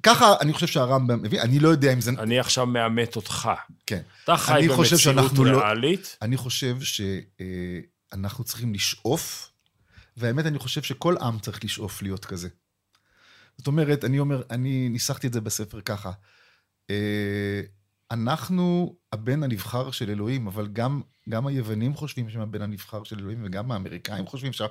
ככה 0.03 0.33
אני 0.41 0.53
חושב 0.53 0.67
שהרמב"ם 0.67 1.21
מבין, 1.21 1.39
אני 1.39 1.59
לא 1.59 1.69
יודע 1.69 1.93
אם 1.93 2.01
זה... 2.01 2.11
אני 2.11 2.39
עכשיו 2.39 2.65
מאמת 2.65 3.15
אותך. 3.15 3.49
כן. 3.85 4.01
אתה 4.23 4.37
חי 4.37 4.67
במציאות 4.69 5.01
שאנחנו 5.01 5.45
לא- 5.45 5.57
ריאלית. 5.57 6.17
אני 6.21 6.37
חושב 6.37 6.77
שאנחנו 6.81 8.43
צריכים 8.43 8.73
לשאוף, 8.73 9.51
והאמת, 10.17 10.45
אני 10.45 10.59
חושב 10.59 10.81
שכל 10.81 11.15
עם 11.21 11.39
צריך 11.39 11.63
לשאוף 11.63 12.01
להיות 12.01 12.25
כזה. 12.25 12.49
זאת 13.57 13.67
אומרת, 13.67 14.05
אני 14.05 14.19
אומר, 14.19 14.41
אני 14.49 14.89
ניסחתי 14.89 15.27
את 15.27 15.33
זה 15.33 15.41
בספר 15.41 15.81
ככה. 15.81 16.11
אה, 16.89 17.61
אנחנו 18.11 18.95
הבן 19.13 19.43
הנבחר 19.43 19.91
של 19.91 20.09
אלוהים, 20.09 20.47
אבל 20.47 20.67
גם, 20.67 21.01
גם 21.29 21.47
היוונים 21.47 21.95
חושבים 21.95 22.29
שהם 22.29 22.41
הבן 22.41 22.61
הנבחר 22.61 23.03
של 23.03 23.19
אלוהים, 23.19 23.41
וגם 23.45 23.71
האמריקאים 23.71 24.25
חושבים 24.25 24.53
ש... 24.53 24.61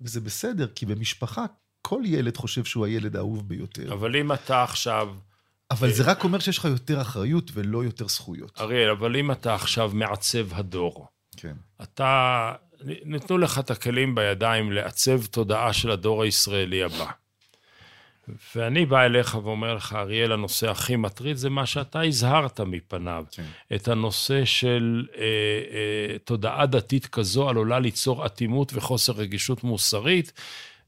וזה 0.00 0.20
בסדר, 0.20 0.66
כי 0.74 0.86
במשפחה 0.86 1.46
כל 1.82 2.02
ילד 2.04 2.36
חושב 2.36 2.64
שהוא 2.64 2.86
הילד 2.86 3.16
האהוב 3.16 3.48
ביותר. 3.48 3.92
אבל 3.92 4.16
אם 4.16 4.32
אתה 4.32 4.62
עכשיו, 4.62 5.14
אבל 5.70 5.92
זה 5.92 6.02
רק 6.02 6.24
אומר 6.24 6.38
שיש 6.38 6.58
לך 6.58 6.64
יותר 6.64 7.00
אחריות 7.00 7.50
ולא 7.54 7.84
יותר 7.84 8.08
זכויות. 8.08 8.60
אריאל, 8.60 8.90
אבל 8.90 9.16
אם 9.16 9.30
אתה 9.30 9.54
עכשיו 9.54 9.90
מעצב 9.94 10.54
הדור, 10.54 11.06
כן. 11.36 11.56
אתה, 11.82 12.52
ניתנו 13.04 13.38
לך 13.38 13.58
את 13.58 13.70
הכלים 13.70 14.14
בידיים 14.14 14.72
לעצב 14.72 15.26
תודעה 15.26 15.72
של 15.72 15.90
הדור 15.90 16.22
הישראלי 16.22 16.82
הבא. 16.82 17.10
ואני 18.56 18.86
בא 18.86 19.02
אליך 19.04 19.38
ואומר 19.42 19.74
לך, 19.74 19.92
אריאל, 19.92 20.32
הנושא 20.32 20.70
הכי 20.70 20.96
מטריד 20.96 21.36
זה 21.36 21.50
מה 21.50 21.66
שאתה 21.66 22.02
הזהרת 22.02 22.60
מפניו. 22.60 23.24
כן. 23.30 23.44
את 23.74 23.88
הנושא 23.88 24.44
של 24.44 25.06
אה, 25.16 25.22
אה, 25.22 26.18
תודעה 26.18 26.66
דתית 26.66 27.06
כזו 27.06 27.48
עלולה 27.48 27.78
ליצור 27.78 28.26
אטימות 28.26 28.72
וחוסר 28.74 29.12
רגישות 29.12 29.64
מוסרית. 29.64 30.32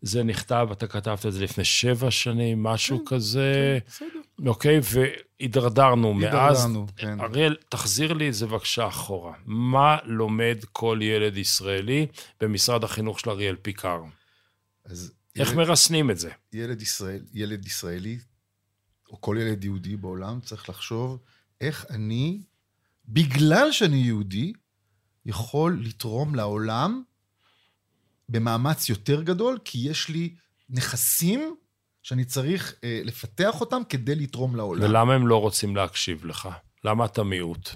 זה 0.02 0.22
נכתב, 0.22 0.68
אתה 0.72 0.86
כתבת 0.86 1.26
את 1.26 1.32
זה 1.32 1.44
לפני 1.44 1.64
שבע 1.64 2.10
שנים, 2.10 2.62
משהו 2.62 2.98
כן, 2.98 3.04
כזה, 3.16 3.78
בסדר. 3.86 4.08
אוקיי? 4.46 4.80
והידרדרנו 4.82 6.14
מאז. 6.14 6.64
הידרדרנו, 6.64 6.86
כן. 6.96 7.20
אריאל, 7.20 7.56
תחזיר 7.68 8.12
לי 8.12 8.28
את 8.28 8.34
זה 8.34 8.46
בבקשה 8.46 8.86
אחורה. 8.86 9.32
מה 9.46 9.96
לומד 10.04 10.58
כל 10.72 10.98
ילד 11.02 11.36
ישראלי 11.36 12.06
במשרד 12.40 12.84
החינוך 12.84 13.20
של 13.20 13.30
אריאל 13.30 13.56
פיקר? 13.56 14.00
אז 14.84 15.12
איך 15.36 15.48
ילד- 15.48 15.56
מרסנים 15.58 16.10
את 16.10 16.18
זה? 16.18 16.30
ילד, 16.52 16.82
ישראל, 16.82 17.24
ילד 17.32 17.66
ישראלי, 17.66 18.18
או 19.10 19.20
כל 19.20 19.36
ילד 19.40 19.64
יהודי 19.64 19.96
בעולם, 19.96 20.40
צריך 20.40 20.68
לחשוב 20.68 21.18
איך 21.60 21.86
אני, 21.90 22.42
בגלל 23.08 23.72
שאני 23.72 23.96
יהודי, 23.96 24.52
יכול 25.26 25.80
לתרום 25.84 26.34
לעולם 26.34 27.02
במאמץ 28.28 28.88
יותר 28.88 29.22
גדול, 29.22 29.58
כי 29.64 29.78
יש 29.78 30.08
לי 30.08 30.34
נכסים 30.70 31.56
שאני 32.02 32.24
צריך 32.24 32.74
אה, 32.84 33.00
לפתח 33.04 33.60
אותם 33.60 33.82
כדי 33.88 34.14
לתרום 34.14 34.56
לעולם. 34.56 34.82
ולמה 34.82 35.14
הם 35.14 35.26
לא 35.26 35.40
רוצים 35.40 35.76
להקשיב 35.76 36.24
לך? 36.24 36.48
למה 36.84 37.04
אתה 37.04 37.22
מיעוט? 37.22 37.68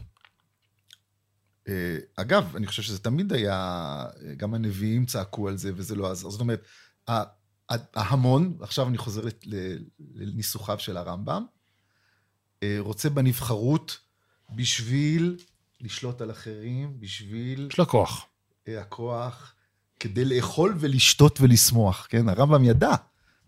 אה, 1.68 1.98
אגב, 2.16 2.56
אני 2.56 2.66
חושב 2.66 2.82
שזה 2.82 2.98
תמיד 2.98 3.32
היה, 3.32 3.54
אה, 4.22 4.34
גם 4.34 4.54
הנביאים 4.54 5.06
צעקו 5.06 5.48
על 5.48 5.56
זה 5.56 5.70
וזה 5.76 5.94
לא 5.94 6.10
עזר. 6.10 6.30
זאת 6.30 6.40
אומרת, 6.40 6.62
ההמון, 7.70 8.56
עכשיו 8.60 8.88
אני 8.88 8.98
חוזר 8.98 9.22
לניסוחיו 10.14 10.78
של 10.78 10.96
הרמב"ם, 10.96 11.44
אה, 12.62 12.76
רוצה 12.78 13.10
בנבחרות 13.10 13.98
בשביל 14.50 15.36
לשלוט 15.80 16.20
על 16.20 16.30
אחרים, 16.30 17.00
בשביל 17.00 17.68
יש 17.70 17.78
לה 17.78 17.84
כוח. 17.84 18.26
אה, 18.68 18.80
הכוח, 18.80 19.54
כדי 20.00 20.24
לאכול 20.24 20.76
ולשתות 20.80 21.40
ולשמוח, 21.40 22.06
כן? 22.10 22.28
הרמב"ם 22.28 22.64
ידע, 22.64 22.94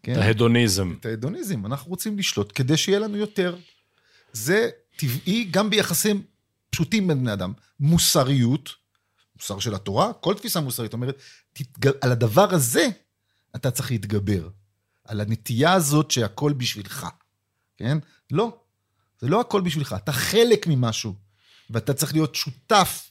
כן? 0.02 0.18
ההדוניזם. 0.18 0.94
את 1.00 1.06
ההדוניזם. 1.06 1.66
אנחנו 1.66 1.90
רוצים 1.90 2.18
לשלוט 2.18 2.52
כדי 2.54 2.76
שיהיה 2.76 2.98
לנו 2.98 3.16
יותר. 3.16 3.56
זה 4.32 4.70
טבעי 4.96 5.44
גם 5.50 5.70
ביחסים 5.70 6.22
פשוטים 6.70 7.08
בין 7.08 7.20
בני 7.20 7.32
אדם. 7.32 7.52
מוסריות, 7.80 8.70
מוסר 9.36 9.58
של 9.58 9.74
התורה, 9.74 10.12
כל 10.12 10.34
תפיסה 10.34 10.60
מוסרית 10.60 10.92
אומרת, 10.92 11.18
תתג... 11.52 11.90
על 12.00 12.12
הדבר 12.12 12.54
הזה 12.54 12.88
אתה 13.56 13.70
צריך 13.70 13.90
להתגבר. 13.90 14.48
על 15.04 15.20
הנטייה 15.20 15.72
הזאת 15.72 16.10
שהכל 16.10 16.52
בשבילך, 16.52 17.06
כן? 17.76 17.98
לא, 18.30 18.56
זה 19.20 19.28
לא 19.28 19.40
הכל 19.40 19.60
בשבילך, 19.60 19.96
אתה 19.98 20.12
חלק 20.12 20.66
ממשהו, 20.66 21.14
ואתה 21.70 21.94
צריך 21.94 22.12
להיות 22.12 22.34
שותף 22.34 23.10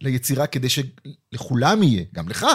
ליצירה 0.00 0.46
כדי 0.46 0.68
שלכולם 0.68 1.82
יהיה, 1.82 2.04
גם 2.14 2.28
לך, 2.28 2.46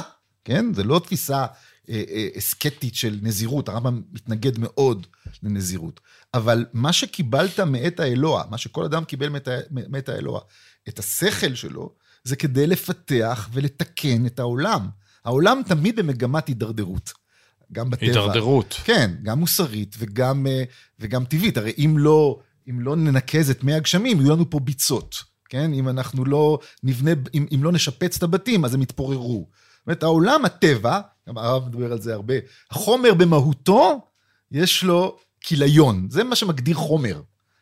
כן? 0.45 0.73
זה 0.73 0.83
לא 0.83 0.99
תפיסה 0.99 1.45
אה, 1.89 2.03
אה, 2.09 2.27
אסקטית 2.37 2.95
של 2.95 3.19
נזירות, 3.21 3.69
הרמב"ם 3.69 4.01
מתנגד 4.11 4.59
מאוד 4.59 5.07
לנזירות. 5.43 5.99
אבל 6.33 6.65
מה 6.73 6.93
שקיבלת 6.93 7.59
מאת 7.59 7.99
האלוה, 7.99 8.43
מה 8.49 8.57
שכל 8.57 8.85
אדם 8.85 9.03
קיבל 9.03 9.29
מאת 9.29 9.47
מאת 9.71 10.09
האלוה, 10.09 10.41
את 10.89 10.99
השכל 10.99 11.55
שלו, 11.55 11.95
זה 12.23 12.35
כדי 12.35 12.67
לפתח 12.67 13.49
ולתקן 13.53 14.25
את 14.25 14.39
העולם. 14.39 14.89
העולם 15.27 15.61
תמיד 15.65 15.95
במגמת 15.95 16.47
הידרדרות. 16.47 17.13
גם 17.71 17.89
בטבע. 17.89 18.07
הידרדרות. 18.07 18.81
כן, 18.83 19.11
גם 19.23 19.39
מוסרית 19.39 19.95
וגם, 19.99 20.47
אה, 20.47 20.63
וגם 20.99 21.25
טבעית. 21.25 21.57
הרי 21.57 21.73
אם 21.77 21.95
לא, 21.97 22.39
אם 22.69 22.79
לא 22.79 22.95
ננקז 22.95 23.49
את 23.49 23.63
מי 23.63 23.73
הגשמים, 23.73 24.21
יהיו 24.21 24.31
לנו 24.31 24.49
פה 24.49 24.59
ביצות. 24.59 25.23
כן? 25.49 25.73
אם 25.73 25.89
אנחנו 25.89 26.25
לא 26.25 26.59
נבנה, 26.83 27.11
אם, 27.33 27.45
אם 27.55 27.63
לא 27.63 27.71
נשפץ 27.71 28.17
את 28.17 28.23
הבתים, 28.23 28.65
אז 28.65 28.73
הם 28.73 28.81
יתפוררו. 28.81 29.47
זאת 29.49 29.87
אומרת, 29.87 30.03
העולם, 30.03 30.45
הטבע, 30.45 30.99
גם 31.29 31.37
הרב 31.37 31.67
מדבר 31.67 31.91
על 31.91 32.01
זה 32.01 32.13
הרבה, 32.13 32.33
החומר 32.71 33.13
במהותו, 33.13 34.01
יש 34.51 34.83
לו 34.83 35.17
כיליון. 35.41 36.07
זה 36.09 36.23
מה 36.23 36.35
שמגדיר 36.35 36.75
חומר, 36.75 37.21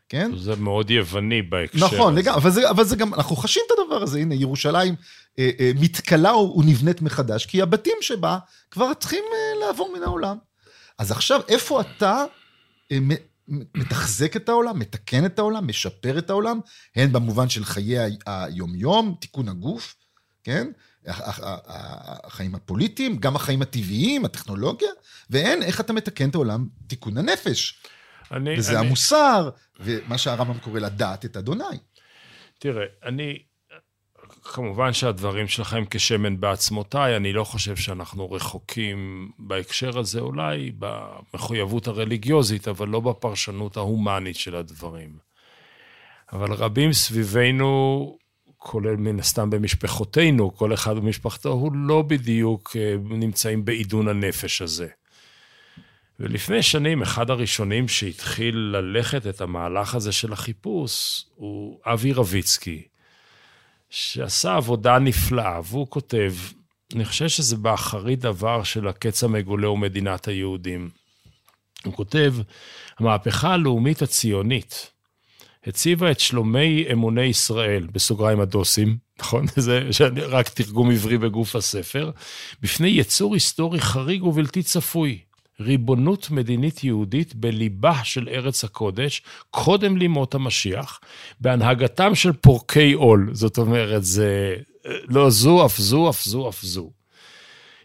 כן? 0.09 0.31
זה 0.37 0.55
מאוד 0.55 0.91
יווני 0.91 1.41
בהקשר 1.41 1.85
נכון, 1.85 2.13
הזה. 2.13 2.21
לגמרי, 2.21 2.41
אבל 2.41 2.51
זה, 2.51 2.69
אבל 2.69 2.83
זה 2.83 2.95
גם, 2.95 3.13
אנחנו 3.13 3.35
חשים 3.35 3.61
את 3.67 3.79
הדבר 3.79 4.03
הזה, 4.03 4.19
הנה, 4.19 4.35
ירושלים 4.35 4.95
אה, 5.39 5.49
אה, 5.59 5.71
מתכלה 5.75 6.35
ונבנית 6.35 7.01
מחדש, 7.01 7.45
כי 7.45 7.61
הבתים 7.61 7.97
שבה 8.01 8.37
כבר 8.71 8.93
צריכים 8.93 9.23
אה, 9.33 9.67
לעבור 9.67 9.93
מן 9.97 10.03
העולם. 10.03 10.37
אז 10.99 11.11
עכשיו, 11.11 11.41
איפה 11.47 11.81
אתה 11.81 12.25
אה, 12.91 12.97
מתחזק 13.47 14.35
את 14.35 14.49
העולם, 14.49 14.79
מתקן 14.79 15.25
את 15.25 15.39
העולם, 15.39 15.67
משפר 15.67 16.17
את 16.17 16.29
העולם, 16.29 16.59
הן 16.95 17.11
במובן 17.11 17.49
של 17.49 17.65
חיי 17.65 17.97
היומיום, 18.25 19.15
תיקון 19.19 19.49
הגוף, 19.49 19.95
כן? 20.43 20.67
החיים 21.07 22.55
הפוליטיים, 22.55 23.17
גם 23.17 23.35
החיים 23.35 23.61
הטבעיים, 23.61 24.25
הטכנולוגיה, 24.25 24.89
והן 25.29 25.63
איך 25.63 25.81
אתה 25.81 25.93
מתקן 25.93 26.29
את 26.29 26.35
העולם, 26.35 26.67
תיקון 26.87 27.17
הנפש. 27.17 27.81
אני, 28.35 28.57
וזה 28.57 28.79
אני, 28.79 28.87
המוסר, 28.87 29.49
ומה 29.79 30.17
שהרמב"ם 30.17 30.59
קורא 30.59 30.79
לדעת 30.79 31.25
את 31.25 31.37
אדוני. 31.37 31.77
תראה, 32.59 32.85
אני... 33.03 33.39
כמובן 34.43 34.93
שהדברים 34.93 35.47
שלכם 35.47 35.83
כשמן 35.89 36.39
בעצמותיי, 36.39 37.15
אני 37.15 37.33
לא 37.33 37.43
חושב 37.43 37.75
שאנחנו 37.75 38.31
רחוקים 38.31 39.31
בהקשר 39.39 39.99
הזה, 39.99 40.19
אולי 40.19 40.71
במחויבות 40.79 41.87
הרליגיוזית, 41.87 42.67
אבל 42.67 42.87
לא 42.87 42.99
בפרשנות 42.99 43.77
ההומנית 43.77 44.35
של 44.35 44.55
הדברים. 44.55 45.17
אבל 46.33 46.53
רבים 46.53 46.93
סביבנו, 46.93 48.17
כולל 48.57 48.95
מן 48.95 49.19
הסתם 49.19 49.49
במשפחותינו, 49.49 50.55
כל 50.55 50.73
אחד 50.73 50.95
במשפחתו, 50.95 51.49
הוא 51.49 51.71
לא 51.75 52.01
בדיוק 52.01 52.75
אה, 52.75 52.95
נמצאים 53.03 53.65
בעידון 53.65 54.07
הנפש 54.07 54.61
הזה. 54.61 54.87
ולפני 56.19 56.63
שנים, 56.63 57.01
אחד 57.01 57.29
הראשונים 57.29 57.87
שהתחיל 57.87 58.55
ללכת 58.55 59.27
את 59.27 59.41
המהלך 59.41 59.95
הזה 59.95 60.11
של 60.11 60.33
החיפוש 60.33 61.25
הוא 61.35 61.79
אבי 61.85 62.13
רביצקי, 62.13 62.83
שעשה 63.89 64.55
עבודה 64.55 64.99
נפלאה, 64.99 65.59
והוא 65.63 65.87
כותב, 65.89 66.33
אני 66.95 67.05
חושב 67.05 67.27
שזה 67.27 67.55
באחרית 67.55 68.19
דבר 68.19 68.63
של 68.63 68.87
הקץ 68.87 69.23
המגולה 69.23 69.69
ומדינת 69.69 70.27
היהודים. 70.27 70.89
הוא 71.85 71.93
כותב, 71.93 72.33
המהפכה 72.99 73.53
הלאומית 73.53 74.01
הציונית 74.01 74.91
הציבה 75.67 76.11
את 76.11 76.19
שלומי 76.19 76.85
אמוני 76.91 77.21
ישראל, 77.21 77.87
בסוגריים 77.91 78.39
הדוסים, 78.39 78.97
נכון? 79.19 79.45
זה 79.57 79.81
רק 80.27 80.49
תרגום 80.49 80.91
עברי 80.91 81.17
בגוף 81.17 81.55
הספר, 81.55 82.11
בפני 82.61 82.87
יצור 82.87 83.33
היסטורי 83.33 83.81
חריג 83.81 84.23
ובלתי 84.23 84.63
צפוי. 84.63 85.19
ריבונות 85.59 86.31
מדינית 86.31 86.83
יהודית 86.83 87.35
בליבה 87.35 88.03
של 88.03 88.29
ארץ 88.29 88.63
הקודש, 88.63 89.21
קודם 89.51 89.97
לימות 89.97 90.35
המשיח, 90.35 90.99
בהנהגתם 91.39 92.15
של 92.15 92.33
פורקי 92.33 92.93
עול. 92.93 93.29
זאת 93.33 93.57
אומרת, 93.57 94.03
זה 94.03 94.55
לא 95.07 95.29
זו, 95.29 95.65
אף 95.65 95.77
זו, 95.77 96.09
אף 96.09 96.23
זו, 96.23 96.49
אף 96.49 96.61
זו. 96.61 96.91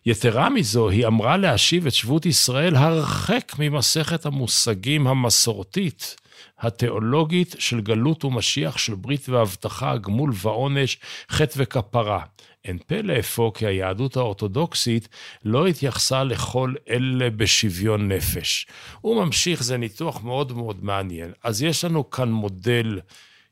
יתרה 0.07 0.51
מזו, 0.51 0.89
היא 0.89 1.07
אמרה 1.07 1.37
להשיב 1.37 1.87
את 1.87 1.93
שבות 1.93 2.27
ישראל 2.27 2.77
הרחק 2.77 3.53
ממסכת 3.59 4.27
המושגים 4.27 5.07
המסורתית, 5.07 6.17
התיאולוגית 6.61 7.57
של 7.59 7.81
גלות 7.81 8.25
ומשיח, 8.25 8.79
של 8.79 8.95
ברית 8.95 9.29
והבטחה, 9.29 9.97
גמול 9.97 10.33
ועונש, 10.35 10.99
חטא 11.31 11.55
וכפרה. 11.57 12.23
אין 12.65 12.79
פלא 12.87 13.19
אפוא 13.19 13.53
כי 13.55 13.67
היהדות 13.67 14.17
האורתודוקסית 14.17 15.09
לא 15.45 15.67
התייחסה 15.67 16.25
לכל 16.25 16.75
אלה 16.91 17.31
בשוויון 17.31 18.13
נפש. 18.13 18.67
הוא 19.01 19.25
ממשיך, 19.25 19.63
זה 19.63 19.77
ניתוח 19.77 20.23
מאוד 20.23 20.53
מאוד 20.53 20.85
מעניין. 20.85 21.33
אז 21.45 21.63
יש 21.63 21.85
לנו 21.85 22.11
כאן 22.11 22.33
מודל 22.33 23.01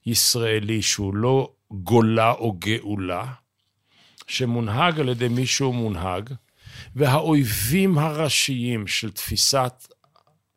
ישראלי 0.07 0.83
שהוא 0.83 1.15
לא 1.15 1.53
גולה 1.71 2.33
או 2.33 2.53
גאולה, 2.53 3.33
שמונהג 4.27 5.01
על 5.01 5.09
ידי 5.09 5.29
מישהו 5.29 5.73
מונהג, 5.73 6.31
והאויבים 6.97 7.99
הראשיים 7.99 8.87
של 8.87 9.11
תפיסת 9.11 9.89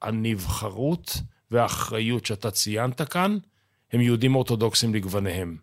הנבחרות 0.01 1.17
והאחריות 1.51 2.25
שאתה 2.25 2.51
ציינת 2.51 3.01
כאן, 3.01 3.37
הם 3.93 4.01
יהודים 4.01 4.35
אורתודוקסים 4.35 4.93
לגווניהם. 4.95 5.57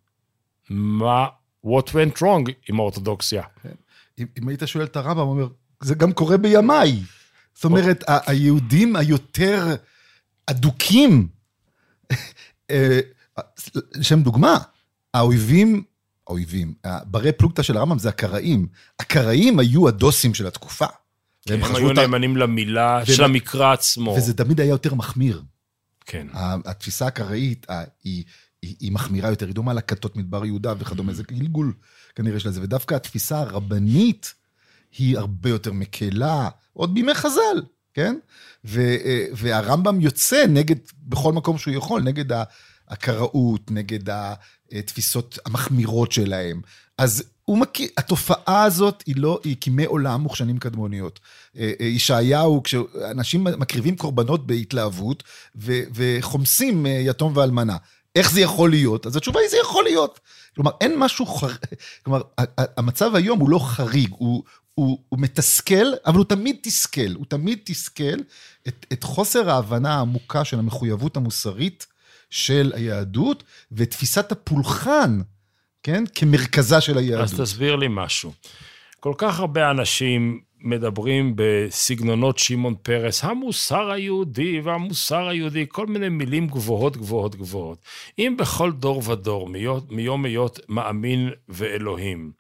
מה, 0.71 1.27
what 1.67 1.89
went 1.89 2.23
wrong 2.23 2.53
עם 2.69 2.81
האורתודוקסיה? 2.81 3.43
כן. 3.63 3.75
אם, 4.19 4.27
אם 4.39 4.49
היית 4.49 4.63
שואל 4.67 4.85
את 4.85 4.97
הרמב"ם, 4.97 5.19
הוא 5.19 5.31
אומר, 5.31 5.49
זה 5.81 5.95
גם 5.95 6.13
קורה 6.13 6.37
בימיי. 6.37 7.03
זאת 7.55 7.65
אומרת, 7.65 8.05
היהודים 8.07 8.97
היותר 8.97 9.77
אדוקים, 10.47 11.29
אה, 12.71 13.01
לשם 13.95 14.23
דוגמה, 14.23 14.59
האויבים, 15.15 15.83
האויבים, 16.27 16.75
ברי 17.05 17.33
פלוגתא 17.33 17.63
של 17.63 17.77
הרמב"ם 17.77 17.99
זה 17.99 18.09
הקראים. 18.09 18.67
הקראים 19.01 19.59
היו 19.59 19.89
הדוסים 19.89 20.35
של 20.35 20.47
התקופה. 20.47 20.87
הם 21.47 21.65
היו 21.77 21.93
נאמנים 21.93 22.37
למילה 22.37 23.07
של 23.07 23.25
המקרא 23.25 23.73
עצמו. 23.73 24.15
וזה 24.19 24.35
תמיד 24.35 24.61
היה 24.61 24.69
יותר 24.69 24.95
מחמיר. 24.95 25.43
כן. 26.05 26.27
התפיסה 26.65 27.07
הקראית 27.07 27.67
היא, 28.05 28.25
היא, 28.63 28.77
היא 28.81 28.93
מחמירה 28.93 29.31
יותר, 29.31 29.47
היא 29.47 29.55
דומה 29.55 29.73
לכתות 29.73 30.17
מדבר 30.17 30.45
יהודה 30.45 30.75
וכדומה, 30.79 31.15
זה 31.15 31.23
גלגול 31.23 31.73
כנראה 32.15 32.41
של 32.41 32.51
זה, 32.51 32.63
ודווקא 32.63 32.95
התפיסה 32.95 33.41
הרבנית 33.41 34.35
היא 34.99 35.19
הרבה 35.19 35.49
יותר 35.49 35.73
מקלה, 35.73 36.49
עוד 36.73 36.95
בימי 36.95 37.15
חז"ל, 37.15 37.63
כן? 37.95 38.17
ו, 38.65 38.81
והרמב"ם 39.33 40.01
יוצא 40.01 40.47
נגד, 40.49 40.77
בכל 41.03 41.33
מקום 41.33 41.59
שהוא 41.59 41.75
יכול, 41.75 42.03
נגד 42.03 42.25
הקראות, 42.89 43.71
נגד 43.71 44.15
התפיסות 44.73 45.39
המחמירות 45.47 46.13
שלהם. 46.13 46.61
אז 46.99 47.25
הוא 47.45 47.59
מכיר, 47.59 47.89
התופעה 47.97 48.63
הזאת 48.65 49.03
היא 49.07 49.15
לא, 49.17 49.41
היא 49.45 49.57
כימי 49.61 49.85
עולם 49.85 50.21
מוכשנים 50.21 50.59
קדמוניות. 50.59 51.21
אה, 51.57 51.73
אה, 51.81 51.87
ישעיהו, 51.87 52.63
כשאנשים 52.63 53.45
מקריבים 53.45 53.97
קורבנות 53.97 54.47
בהתלהבות 54.47 55.23
ו, 55.57 55.81
וחומסים 55.95 56.87
אה, 56.87 56.91
יתום 56.91 57.37
ואלמנה. 57.37 57.77
איך 58.15 58.31
זה 58.31 58.41
יכול 58.41 58.71
להיות? 58.71 59.07
אז 59.07 59.17
התשובה 59.17 59.41
היא, 59.41 59.49
זה 59.49 59.57
יכול 59.63 59.85
להיות. 59.85 60.21
כלומר, 60.55 60.71
אין 60.81 60.99
משהו 60.99 61.27
חריג, 61.27 61.57
כלומר, 62.03 62.23
המצב 62.59 63.15
היום 63.15 63.39
הוא 63.39 63.51
לא 63.51 63.59
חריג, 63.59 64.11
הוא, 64.11 64.43
הוא, 64.75 64.99
הוא 65.09 65.21
מתסכל, 65.21 65.87
אבל 66.07 66.17
הוא 66.17 66.25
תמיד 66.25 66.57
תסכל, 66.63 67.13
הוא 67.15 67.27
תמיד 67.29 67.59
תסכל 67.65 68.19
את, 68.69 68.87
את 68.93 69.03
חוסר 69.05 69.51
ההבנה 69.51 69.95
העמוקה 69.95 70.45
של 70.45 70.59
המחויבות 70.59 71.17
המוסרית 71.17 71.87
של 72.31 72.73
היהדות, 72.75 73.45
ותפיסת 73.73 74.33
הפולחן 74.33 75.21
כן? 75.83 76.05
כמרכזה 76.15 76.81
של 76.81 76.99
היהדות. 76.99 77.23
אז 77.23 77.41
תסביר 77.41 77.77
לי 77.77 77.87
משהו. 77.91 78.33
כל 79.01 79.13
כך 79.19 79.41
הרבה 79.41 79.71
אנשים 79.71 80.41
מדברים 80.61 81.33
בסגנונות 81.37 82.39
שמעון 82.39 82.75
פרס, 82.83 83.25
המוסר 83.25 83.91
היהודי 83.91 84.61
והמוסר 84.61 85.29
היהודי, 85.29 85.67
כל 85.69 85.87
מיני 85.87 86.09
מילים 86.09 86.47
גבוהות, 86.47 86.97
גבוהות, 86.97 87.35
גבוהות. 87.35 87.79
אם 88.19 88.35
בכל 88.39 88.73
דור 88.73 89.03
ודור, 89.11 89.49
מיום 89.91 90.25
היות 90.25 90.61
מאמין 90.69 91.31
ואלוהים, 91.49 92.33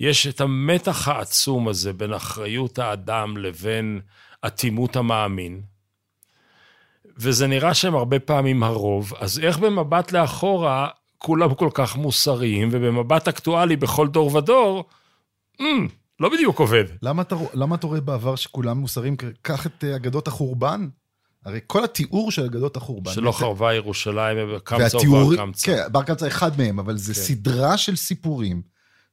יש 0.00 0.26
את 0.26 0.40
המתח 0.40 1.08
העצום 1.08 1.68
הזה 1.68 1.92
בין 1.92 2.12
אחריות 2.12 2.78
האדם 2.78 3.36
לבין 3.36 4.00
אטימות 4.46 4.96
המאמין, 4.96 5.60
וזה 7.16 7.46
נראה 7.46 7.74
שהם 7.74 7.94
הרבה 7.94 8.18
פעמים 8.18 8.62
הרוב, 8.62 9.12
אז 9.18 9.38
איך 9.38 9.58
במבט 9.58 10.12
לאחורה 10.12 10.88
כולם 11.18 11.54
כל 11.54 11.68
כך 11.74 11.96
מוסריים, 11.96 12.68
ובמבט 12.72 13.28
אקטואלי 13.28 13.76
בכל 13.76 14.08
דור 14.08 14.34
ודור, 14.36 14.84
mm, 15.60 15.64
לא 16.22 16.28
בדיוק 16.28 16.58
עובד. 16.58 16.84
למה 17.02 17.22
אתה, 17.22 17.36
למה 17.54 17.74
אתה 17.74 17.86
רואה 17.86 18.00
בעבר 18.00 18.36
שכולם 18.36 18.78
מוסריים? 18.78 19.16
קח 19.42 19.66
את 19.66 19.84
אה, 19.84 19.96
אגדות 19.96 20.28
החורבן. 20.28 20.88
הרי 21.44 21.60
כל 21.66 21.84
התיאור 21.84 22.30
של 22.30 22.44
אגדות 22.44 22.76
החורבן... 22.76 23.12
שלא 23.12 23.32
חרבה 23.32 23.74
ירושלים 23.74 24.36
וקמצא 24.56 24.96
ובר 24.96 25.36
קמצא. 25.36 25.66
כן, 25.66 25.92
בר 25.92 26.02
קמצא 26.02 26.26
אחד 26.26 26.58
מהם, 26.58 26.78
אבל 26.78 26.96
זה 26.96 27.14
כן. 27.14 27.20
סדרה 27.20 27.76
של 27.76 27.96
סיפורים 27.96 28.62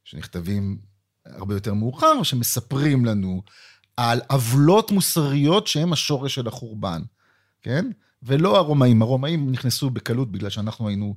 שנכתבים 0.04 0.78
הרבה 1.26 1.54
יותר 1.54 1.74
מאוחר, 1.74 2.24
שמספרים 2.24 3.06
לנו 3.06 3.42
על 3.98 4.22
עוולות 4.28 4.92
מוסריות 4.92 5.68
שהן 5.68 5.94
השורש 5.94 6.36
של 6.36 6.48
החורבן, 6.48 7.02
כן? 7.62 7.86
ולא 8.24 8.58
הרומאים. 8.58 9.02
הרומאים 9.02 9.52
נכנסו 9.52 9.90
בקלות 9.90 10.32
בגלל 10.32 10.50
שאנחנו 10.50 10.88
היינו 10.88 11.16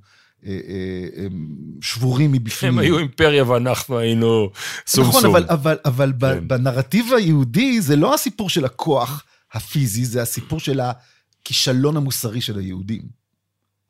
שבורים 1.80 2.32
מבפנים. 2.32 2.72
הם 2.72 2.78
היו 2.78 2.98
אימפריה 2.98 3.48
ואנחנו 3.48 3.98
היינו 3.98 4.50
סומסום. 4.86 5.10
נכון, 5.10 5.24
אבל, 5.24 5.46
אבל, 5.48 5.78
אבל 5.84 6.34
כן. 6.34 6.48
בנרטיב 6.48 7.12
היהודי 7.16 7.80
זה 7.80 7.96
לא 7.96 8.14
הסיפור 8.14 8.50
של 8.50 8.64
הכוח 8.64 9.24
הפיזי, 9.52 10.04
זה 10.04 10.22
הסיפור 10.22 10.60
של 10.60 10.80
הכישלון 10.80 11.96
המוסרי 11.96 12.40
של 12.40 12.58
היהודים. 12.58 13.02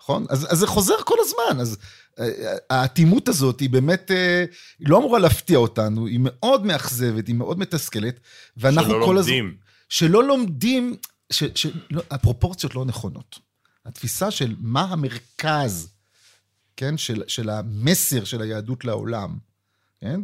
נכון? 0.03 0.27
אז, 0.29 0.53
אז 0.53 0.59
זה 0.59 0.67
חוזר 0.67 0.95
כל 1.05 1.17
הזמן. 1.21 1.61
אז 1.61 1.79
אה, 2.19 2.31
האטימות 2.71 3.29
הזאת 3.29 3.61
היא 3.61 3.71
באמת, 3.71 4.11
היא 4.79 4.89
לא 4.89 4.99
אמורה 4.99 5.19
להפתיע 5.19 5.59
אותנו, 5.59 6.07
היא 6.07 6.21
מאוד 6.23 6.67
מאכזבת, 6.67 7.27
היא 7.27 7.35
מאוד 7.35 7.59
מתסכלת, 7.59 8.21
ואנחנו 8.57 8.95
כל 9.07 9.13
לומדים. 9.15 9.19
הזמן... 9.19 9.55
שלא 9.89 10.25
לומדים. 10.25 10.73
שלא 10.89 10.95
לומדים, 10.95 10.97
שהפרופורציות 11.55 12.75
לא 12.75 12.85
נכונות. 12.85 13.39
התפיסה 13.87 14.31
של 14.31 14.55
מה 14.59 14.83
המרכז 14.83 15.92
כן? 16.77 16.97
של, 16.97 17.23
של 17.27 17.51
המסר 17.51 18.25
של 18.25 18.43
היהדות 18.43 18.85
לעולם, 18.85 19.39
כן? 20.01 20.21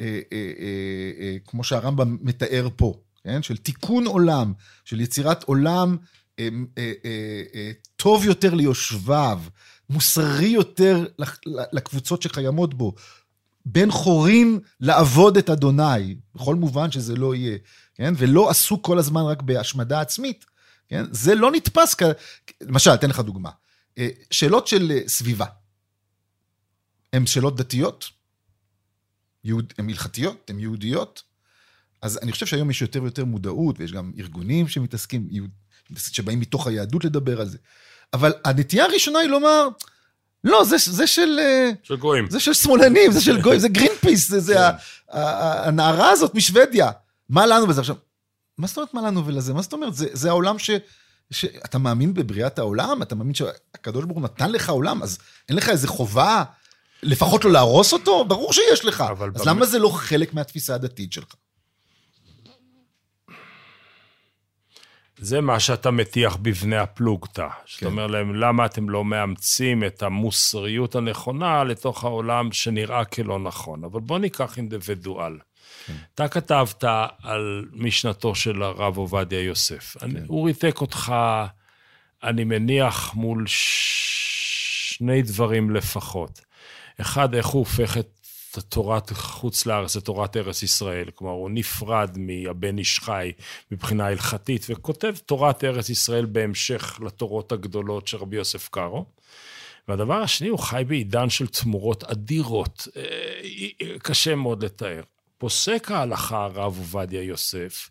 אה, 0.00 0.20
אה, 0.32 0.52
אה, 1.20 1.36
כמו 1.46 1.64
שהרמב"ם 1.64 2.18
מתאר 2.20 2.68
פה, 2.76 2.94
כן? 3.24 3.42
של 3.42 3.56
תיקון 3.56 4.06
עולם, 4.06 4.52
של 4.84 5.00
יצירת 5.00 5.44
עולם 5.44 5.96
טוב 7.96 8.24
יותר 8.24 8.54
ליושביו, 8.54 9.40
מוסרי 9.90 10.46
יותר 10.46 11.06
לקבוצות 11.72 12.22
שקיימות 12.22 12.74
בו, 12.74 12.94
בן 13.66 13.90
חורין 13.90 14.58
לעבוד 14.80 15.36
את 15.36 15.50
אדוני, 15.50 16.16
בכל 16.34 16.54
מובן 16.54 16.90
שזה 16.90 17.16
לא 17.16 17.34
יהיה, 17.34 17.58
כן? 17.94 18.14
ולא 18.16 18.50
עסוק 18.50 18.86
כל 18.86 18.98
הזמן 18.98 19.22
רק 19.22 19.42
בהשמדה 19.42 20.00
עצמית, 20.00 20.44
כן? 20.88 21.04
זה 21.10 21.34
לא 21.34 21.52
נתפס 21.52 21.94
כ... 21.94 22.02
למשל, 22.60 22.90
אתן 22.90 23.10
לך 23.10 23.20
דוגמה. 23.20 23.50
שאלות 24.30 24.66
של 24.66 24.98
סביבה. 25.06 25.46
הן 27.12 27.26
שאלות 27.26 27.56
דתיות, 27.56 28.04
יהוד, 29.44 29.72
הן 29.78 29.88
הלכתיות, 29.88 30.50
הן 30.50 30.58
יהודיות. 30.58 31.22
אז 32.02 32.18
אני 32.22 32.32
חושב 32.32 32.46
שהיום 32.46 32.70
יש 32.70 32.82
יותר 32.82 33.02
ויותר 33.02 33.24
מודעות, 33.24 33.80
ויש 33.80 33.92
גם 33.92 34.12
ארגונים 34.18 34.68
שמתעסקים, 34.68 35.28
שבאים 35.96 36.40
מתוך 36.40 36.66
היהדות 36.66 37.04
לדבר 37.04 37.40
על 37.40 37.48
זה. 37.48 37.58
אבל 38.12 38.32
הנטייה 38.44 38.84
הראשונה 38.84 39.18
היא 39.18 39.28
לומר, 39.28 39.68
לא, 40.44 40.64
זה, 40.64 40.76
זה 40.78 41.06
של... 41.06 41.38
אה, 41.40 41.70
של 41.82 41.96
גויים. 41.96 42.30
זה 42.30 42.40
של 42.40 42.54
שמאלנים, 42.54 43.12
זה 43.12 43.20
של 43.20 43.40
גויים, 43.40 43.60
זה 43.60 43.68
גרין 43.68 43.92
פיס, 44.00 44.28
זה, 44.28 44.40
זה 44.40 44.54
כן. 44.54 45.18
הנערה 45.64 46.10
הזאת 46.10 46.34
משוודיה. 46.34 46.90
מה 47.28 47.46
לנו 47.46 47.66
בזה? 47.66 47.80
עכשיו, 47.80 47.96
מה 48.58 48.66
זאת 48.66 48.76
אומרת 48.76 48.94
מה 48.94 49.02
לנו 49.02 49.26
ולזה? 49.26 49.54
מה 49.54 49.62
זאת 49.62 49.72
אומרת? 49.72 49.94
זה, 49.94 50.08
זה 50.12 50.28
העולם 50.28 50.58
ש... 50.58 50.70
שאתה 51.30 51.78
מאמין 51.78 52.14
בבריאת 52.14 52.58
העולם? 52.58 53.02
אתה 53.02 53.14
מאמין 53.14 53.34
שהקדוש 53.34 54.04
ברוך 54.04 54.18
הוא 54.18 54.24
נתן 54.24 54.52
לך 54.52 54.70
עולם? 54.70 55.02
אז 55.02 55.18
אין 55.48 55.56
לך 55.56 55.68
איזה 55.68 55.88
חובה 55.88 56.44
לפחות 57.02 57.44
לא 57.44 57.52
להרוס 57.52 57.92
אותו? 57.92 58.24
ברור 58.24 58.52
שיש 58.52 58.84
לך. 58.84 59.04
אז 59.10 59.18
באמת... 59.18 59.46
למה 59.46 59.66
זה 59.66 59.78
לא 59.78 59.88
חלק 59.88 60.34
מהתפיסה 60.34 60.74
הדתית 60.74 61.12
שלך? 61.12 61.34
זה 65.20 65.40
מה 65.40 65.60
שאתה 65.60 65.90
מטיח 65.90 66.36
בבני 66.36 66.76
הפלוגתא. 66.76 67.48
כן. 67.48 67.54
שאתה 67.66 67.86
אומר 67.86 68.06
להם, 68.06 68.34
למה 68.34 68.66
אתם 68.66 68.88
לא 68.88 69.04
מאמצים 69.04 69.84
את 69.84 70.02
המוסריות 70.02 70.94
הנכונה 70.94 71.64
לתוך 71.64 72.04
העולם 72.04 72.52
שנראה 72.52 73.04
כלא 73.04 73.38
נכון? 73.38 73.84
אבל 73.84 74.00
בוא 74.00 74.18
ניקח 74.18 74.56
אינדיבידואל. 74.56 75.38
כן. 75.86 75.94
אתה 76.14 76.28
כתבת 76.28 76.84
על 77.22 77.64
משנתו 77.72 78.34
של 78.34 78.62
הרב 78.62 78.96
עובדיה 78.96 79.40
יוסף. 79.40 79.96
כן. 80.00 80.06
אני, 80.06 80.20
הוא 80.26 80.46
ריתק 80.46 80.80
אותך, 80.80 81.14
אני 82.22 82.44
מניח, 82.44 83.14
מול 83.14 83.44
שני 83.46 85.22
דברים 85.22 85.70
לפחות. 85.70 86.47
אחד, 87.00 87.34
איך 87.34 87.46
הוא 87.46 87.58
הופך 87.58 87.96
את 87.96 88.18
תורת 88.68 89.10
חוץ 89.10 89.66
לארץ 89.66 89.96
לתורת 89.96 90.36
ארץ 90.36 90.62
ישראל. 90.62 91.10
כלומר, 91.14 91.32
הוא 91.32 91.50
נפרד 91.50 92.18
מהבן 92.18 92.78
איש 92.78 92.98
חי 92.98 93.32
מבחינה 93.70 94.06
הלכתית, 94.06 94.66
וכותב 94.68 95.14
תורת 95.26 95.64
ארץ 95.64 95.88
ישראל 95.88 96.24
בהמשך 96.24 97.00
לתורות 97.06 97.52
הגדולות 97.52 98.06
של 98.08 98.16
רבי 98.16 98.36
יוסף 98.36 98.68
קארו. 98.68 99.04
והדבר 99.88 100.14
השני, 100.14 100.48
הוא 100.48 100.58
חי 100.58 100.82
בעידן 100.86 101.30
של 101.30 101.46
תמורות 101.46 102.04
אדירות. 102.04 102.88
אה, 102.96 103.02
קשה 104.02 104.34
מאוד 104.34 104.64
לתאר. 104.64 105.02
פוסק 105.38 105.90
ההלכה, 105.90 106.44
הרב 106.44 106.78
עובדיה 106.78 107.22
יוסף, 107.22 107.90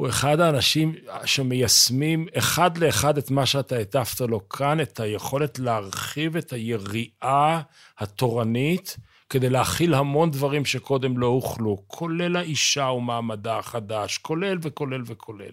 הוא 0.00 0.08
אחד 0.08 0.40
האנשים 0.40 0.94
שמיישמים 1.24 2.26
אחד 2.38 2.78
לאחד 2.78 3.18
את 3.18 3.30
מה 3.30 3.46
שאתה 3.46 3.76
הטפת 3.76 4.20
לו 4.20 4.48
כאן, 4.48 4.80
את 4.80 5.00
היכולת 5.00 5.58
להרחיב 5.58 6.36
את 6.36 6.52
היריעה 6.52 7.62
התורנית 7.98 8.96
כדי 9.30 9.50
להכיל 9.50 9.94
המון 9.94 10.30
דברים 10.30 10.64
שקודם 10.64 11.18
לא 11.18 11.26
הוכלו, 11.26 11.82
כולל 11.86 12.36
האישה 12.36 12.84
ומעמדה 12.84 13.58
החדש, 13.58 14.18
כולל 14.18 14.58
וכולל 14.62 15.02
וכולל. 15.06 15.52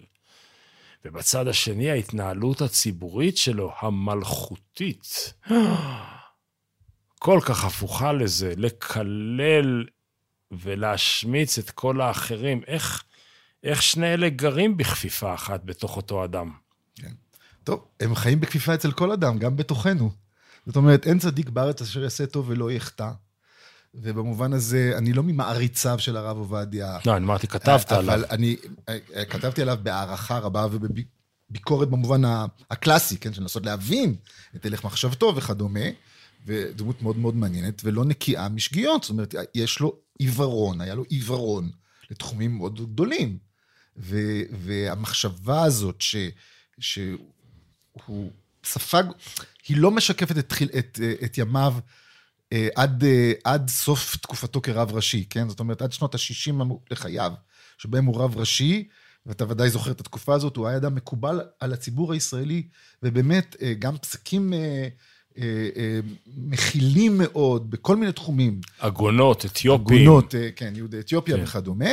ובצד 1.04 1.48
השני, 1.48 1.90
ההתנהלות 1.90 2.60
הציבורית 2.60 3.36
שלו, 3.36 3.72
המלכותית, 3.80 5.34
כל 7.24 7.40
כך 7.42 7.64
הפוכה 7.64 8.12
לזה, 8.12 8.52
לקלל 8.56 9.84
ולהשמיץ 10.50 11.58
את 11.58 11.70
כל 11.70 12.00
האחרים. 12.00 12.60
איך, 12.66 13.04
איך 13.64 13.82
שני 13.82 14.14
אלה 14.14 14.28
גרים 14.28 14.76
בכפיפה 14.76 15.34
אחת 15.34 15.60
בתוך 15.64 15.96
אותו 15.96 16.24
אדם? 16.24 16.50
כן. 16.94 17.12
טוב, 17.64 17.84
הם 18.00 18.14
חיים 18.14 18.40
בכפיפה 18.40 18.74
אצל 18.74 18.92
כל 18.92 19.12
אדם, 19.12 19.38
גם 19.38 19.56
בתוכנו. 19.56 20.10
זאת 20.66 20.76
אומרת, 20.76 21.06
אין 21.06 21.18
צדיק 21.18 21.48
בארץ 21.48 21.82
אשר 21.82 22.02
יעשה 22.02 22.26
טוב 22.26 22.48
ולא 22.48 22.72
יחטא. 22.72 23.10
ובמובן 23.94 24.52
הזה, 24.52 24.92
אני 24.98 25.12
לא 25.12 25.22
ממעריציו 25.22 25.98
של 25.98 26.16
הרב 26.16 26.36
עובדיה. 26.36 26.98
לא, 27.06 27.16
אני 27.16 27.24
אמרתי, 27.24 27.46
כתבת 27.46 27.92
אבל 27.92 27.98
עליו. 27.98 28.14
אבל 28.14 28.24
אני 28.30 28.56
אה, 28.88 29.24
כתבתי 29.24 29.62
עליו 29.62 29.78
בהערכה 29.82 30.38
רבה 30.38 30.66
ובביקורת 30.70 31.88
במובן 31.88 32.22
הקלאסי, 32.70 33.16
כן, 33.16 33.32
של 33.32 33.42
לנסות 33.42 33.66
להבין 33.66 34.14
את 34.56 34.66
הלך 34.66 34.84
מחשבתו 34.84 35.36
וכדומה, 35.36 35.80
ודמות 36.46 37.02
מאוד 37.02 37.18
מאוד 37.18 37.36
מעניינת, 37.36 37.82
ולא 37.84 38.04
נקייה 38.04 38.48
משגיאות. 38.48 39.02
זאת 39.02 39.10
אומרת, 39.10 39.34
יש 39.54 39.80
לו 39.80 39.96
עיוורון, 40.18 40.80
היה 40.80 40.94
לו 40.94 41.02
עיוורון 41.08 41.70
לתחומים 42.10 42.56
מאוד 42.56 42.92
גדולים. 42.92 43.47
ו, 43.98 44.18
והמחשבה 44.52 45.62
הזאת 45.62 46.00
ש, 46.00 46.16
שהוא 46.78 48.30
ספג, 48.64 49.04
היא 49.68 49.76
לא 49.76 49.90
משקפת 49.90 50.38
את, 50.38 50.54
את, 50.78 51.00
את 51.24 51.38
ימיו 51.38 51.74
אה, 52.52 52.68
עד, 52.74 53.04
אה, 53.04 53.32
עד 53.44 53.70
סוף 53.70 54.16
תקופתו 54.16 54.60
כרב 54.60 54.92
ראשי, 54.92 55.24
כן? 55.30 55.48
זאת 55.48 55.60
אומרת, 55.60 55.82
עד 55.82 55.92
שנות 55.92 56.14
ה-60 56.14 56.64
לחייו, 56.90 57.32
שבהם 57.78 58.04
הוא 58.04 58.20
רב 58.22 58.36
ראשי, 58.36 58.88
ואתה 59.26 59.44
ודאי 59.48 59.70
זוכר 59.70 59.90
את 59.90 60.00
התקופה 60.00 60.34
הזאת, 60.34 60.56
הוא 60.56 60.66
היה 60.66 60.76
אדם 60.76 60.94
מקובל 60.94 61.40
על 61.60 61.72
הציבור 61.72 62.12
הישראלי, 62.12 62.62
ובאמת, 63.02 63.56
אה, 63.62 63.74
גם 63.78 63.98
פסקים 63.98 64.52
מכילים 66.36 67.18
מאוד 67.18 67.70
בכל 67.70 67.96
מיני 67.96 68.12
תחומים. 68.12 68.60
עגונות, 68.78 69.44
אתיופים. 69.44 69.96
עגונות, 69.96 70.34
כן, 70.56 70.72
יהודי 70.76 71.00
אתיופיה 71.00 71.36
כן. 71.36 71.42
וכדומה. 71.42 71.90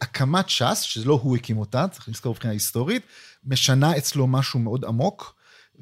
הקמת 0.00 0.48
ש"ס, 0.48 0.80
שלא 0.80 1.20
הוא 1.22 1.36
הקים 1.36 1.58
אותה, 1.58 1.88
צריך 1.88 2.08
לזכור 2.08 2.32
מבחינה 2.32 2.52
היסטורית, 2.52 3.02
משנה 3.44 3.96
אצלו 3.96 4.26
משהו 4.26 4.60
מאוד 4.60 4.84
עמוק, 4.84 5.34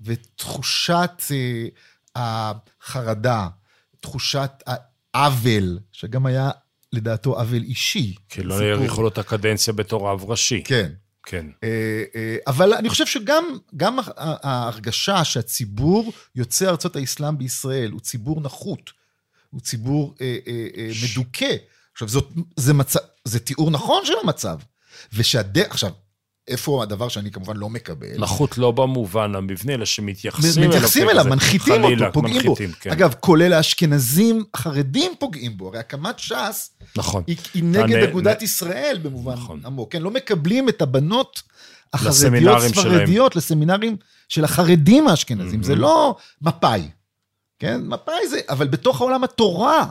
ותחושת 0.02 1.22
החרדה, 2.14 3.48
תחושת 4.00 4.50
העוול, 5.14 5.78
שגם 5.92 6.26
היה 6.26 6.50
לדעתו 6.92 7.38
עוול 7.38 7.62
אישי. 7.62 8.14
כי 8.28 8.42
לא 8.42 8.60
האריכו 8.60 9.02
לו 9.02 9.08
את 9.08 9.18
הקדנציה 9.18 9.72
בתור 9.72 10.08
רב 10.08 10.24
ראשי. 10.24 10.62
כן. 10.64 10.92
כן. 11.22 11.46
אה, 11.64 12.04
אה, 12.16 12.36
אבל 12.46 12.74
אני 12.74 12.88
חושב 12.88 13.06
שגם 13.06 13.98
ההרגשה 14.20 15.24
שהציבור 15.24 16.12
יוצא 16.34 16.68
ארצות 16.68 16.96
האסלאם 16.96 17.38
בישראל 17.38 17.90
הוא 17.90 18.00
ציבור 18.00 18.40
נחות, 18.40 18.92
הוא 19.50 19.60
ציבור 19.60 20.14
אה, 20.20 20.38
מדוכא. 21.02 21.56
עכשיו, 21.98 22.08
זאת, 22.08 22.32
זה, 22.56 22.74
מצב, 22.74 22.98
זה 23.24 23.38
תיאור 23.38 23.70
נכון 23.70 24.02
של 24.04 24.12
המצב. 24.22 24.58
ושהדרך, 25.12 25.70
עכשיו, 25.70 25.90
איפה 26.48 26.82
הדבר 26.82 27.08
שאני 27.08 27.30
כמובן 27.30 27.56
לא 27.56 27.68
מקבל. 27.68 28.18
נחות 28.18 28.58
לא 28.58 28.70
במובן 28.70 29.34
המבנה, 29.34 29.74
אלא 29.74 29.84
שמתייחסים 29.84 30.62
אליו. 30.62 30.68
מתייחסים 30.68 31.10
אליו, 31.10 31.24
מנחיתים 31.24 31.84
אותו, 31.84 32.12
פוגעים 32.12 32.34
מנחיתים, 32.34 32.70
בו. 32.70 32.76
כן. 32.80 32.90
אגב, 32.90 33.14
כולל 33.20 33.52
האשכנזים 33.52 34.44
החרדים 34.54 35.12
פוגעים 35.18 35.56
בו, 35.56 35.68
הרי 35.68 35.78
הקמת 35.78 36.18
ש"ס, 36.18 36.70
נכון. 36.96 37.22
היא, 37.26 37.36
היא 37.54 37.64
נגד. 37.64 38.08
אגודת 38.08 38.42
נ... 38.42 38.44
ישראל 38.44 38.98
במובן 39.02 39.32
נכון. 39.32 39.60
עמוק, 39.64 39.92
כן, 39.92 40.02
לא 40.02 40.10
מקבלים 40.10 40.68
את 40.68 40.82
הבנות 40.82 41.42
החרדיות 41.92 42.62
ספרדיות 42.62 43.36
לסמינרים 43.36 43.96
של 44.28 44.44
החרדים 44.44 45.08
האשכנזים, 45.08 45.60
mm-hmm. 45.60 45.66
זה 45.66 45.74
לא 45.74 46.16
מפא"י, 46.42 46.82
כן? 47.58 47.80
מפא"י 47.84 48.28
זה, 48.28 48.40
אבל 48.48 48.66
בתוך 48.66 49.00
העולם 49.00 49.24
התורה 49.24 49.86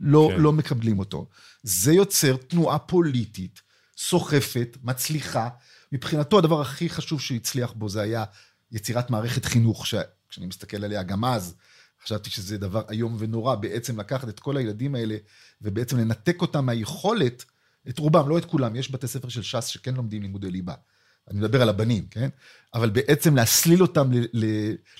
לא, 0.00 0.28
כן. 0.32 0.40
לא 0.40 0.52
מקבלים 0.52 0.98
אותו. 0.98 1.28
זה 1.62 1.92
יוצר 1.92 2.36
תנועה 2.36 2.78
פוליטית 2.78 3.60
סוחפת, 3.96 4.76
מצליחה, 4.82 5.48
מבחינתו 5.92 6.38
הדבר 6.38 6.60
הכי 6.60 6.88
חשוב 6.88 7.20
שהוא 7.20 7.36
הצליח 7.36 7.72
בו 7.72 7.88
זה 7.88 8.00
היה 8.00 8.24
יצירת 8.72 9.10
מערכת 9.10 9.44
חינוך, 9.44 9.86
שכשאני 9.86 10.46
מסתכל 10.46 10.84
עליה 10.84 11.02
גם 11.02 11.24
אז, 11.24 11.54
חשבתי 12.04 12.30
שזה 12.30 12.58
דבר 12.58 12.82
איום 12.90 13.16
ונורא, 13.18 13.54
בעצם 13.54 14.00
לקחת 14.00 14.28
את 14.28 14.40
כל 14.40 14.56
הילדים 14.56 14.94
האלה 14.94 15.16
ובעצם 15.62 15.98
לנתק 15.98 16.40
אותם 16.40 16.66
מהיכולת, 16.66 17.44
את 17.88 17.98
רובם, 17.98 18.28
לא 18.28 18.38
את 18.38 18.44
כולם, 18.44 18.76
יש 18.76 18.90
בתי 18.90 19.08
ספר 19.08 19.28
של 19.28 19.42
ש"ס 19.42 19.66
שכן 19.66 19.94
לומדים 19.94 20.22
לימודי 20.22 20.50
ליבה. 20.50 20.74
אני 21.30 21.38
מדבר 21.38 21.62
על 21.62 21.68
הבנים, 21.68 22.06
כן? 22.10 22.28
אבל 22.74 22.90
בעצם 22.90 23.36
להסליל 23.36 23.82
אותם 23.82 24.10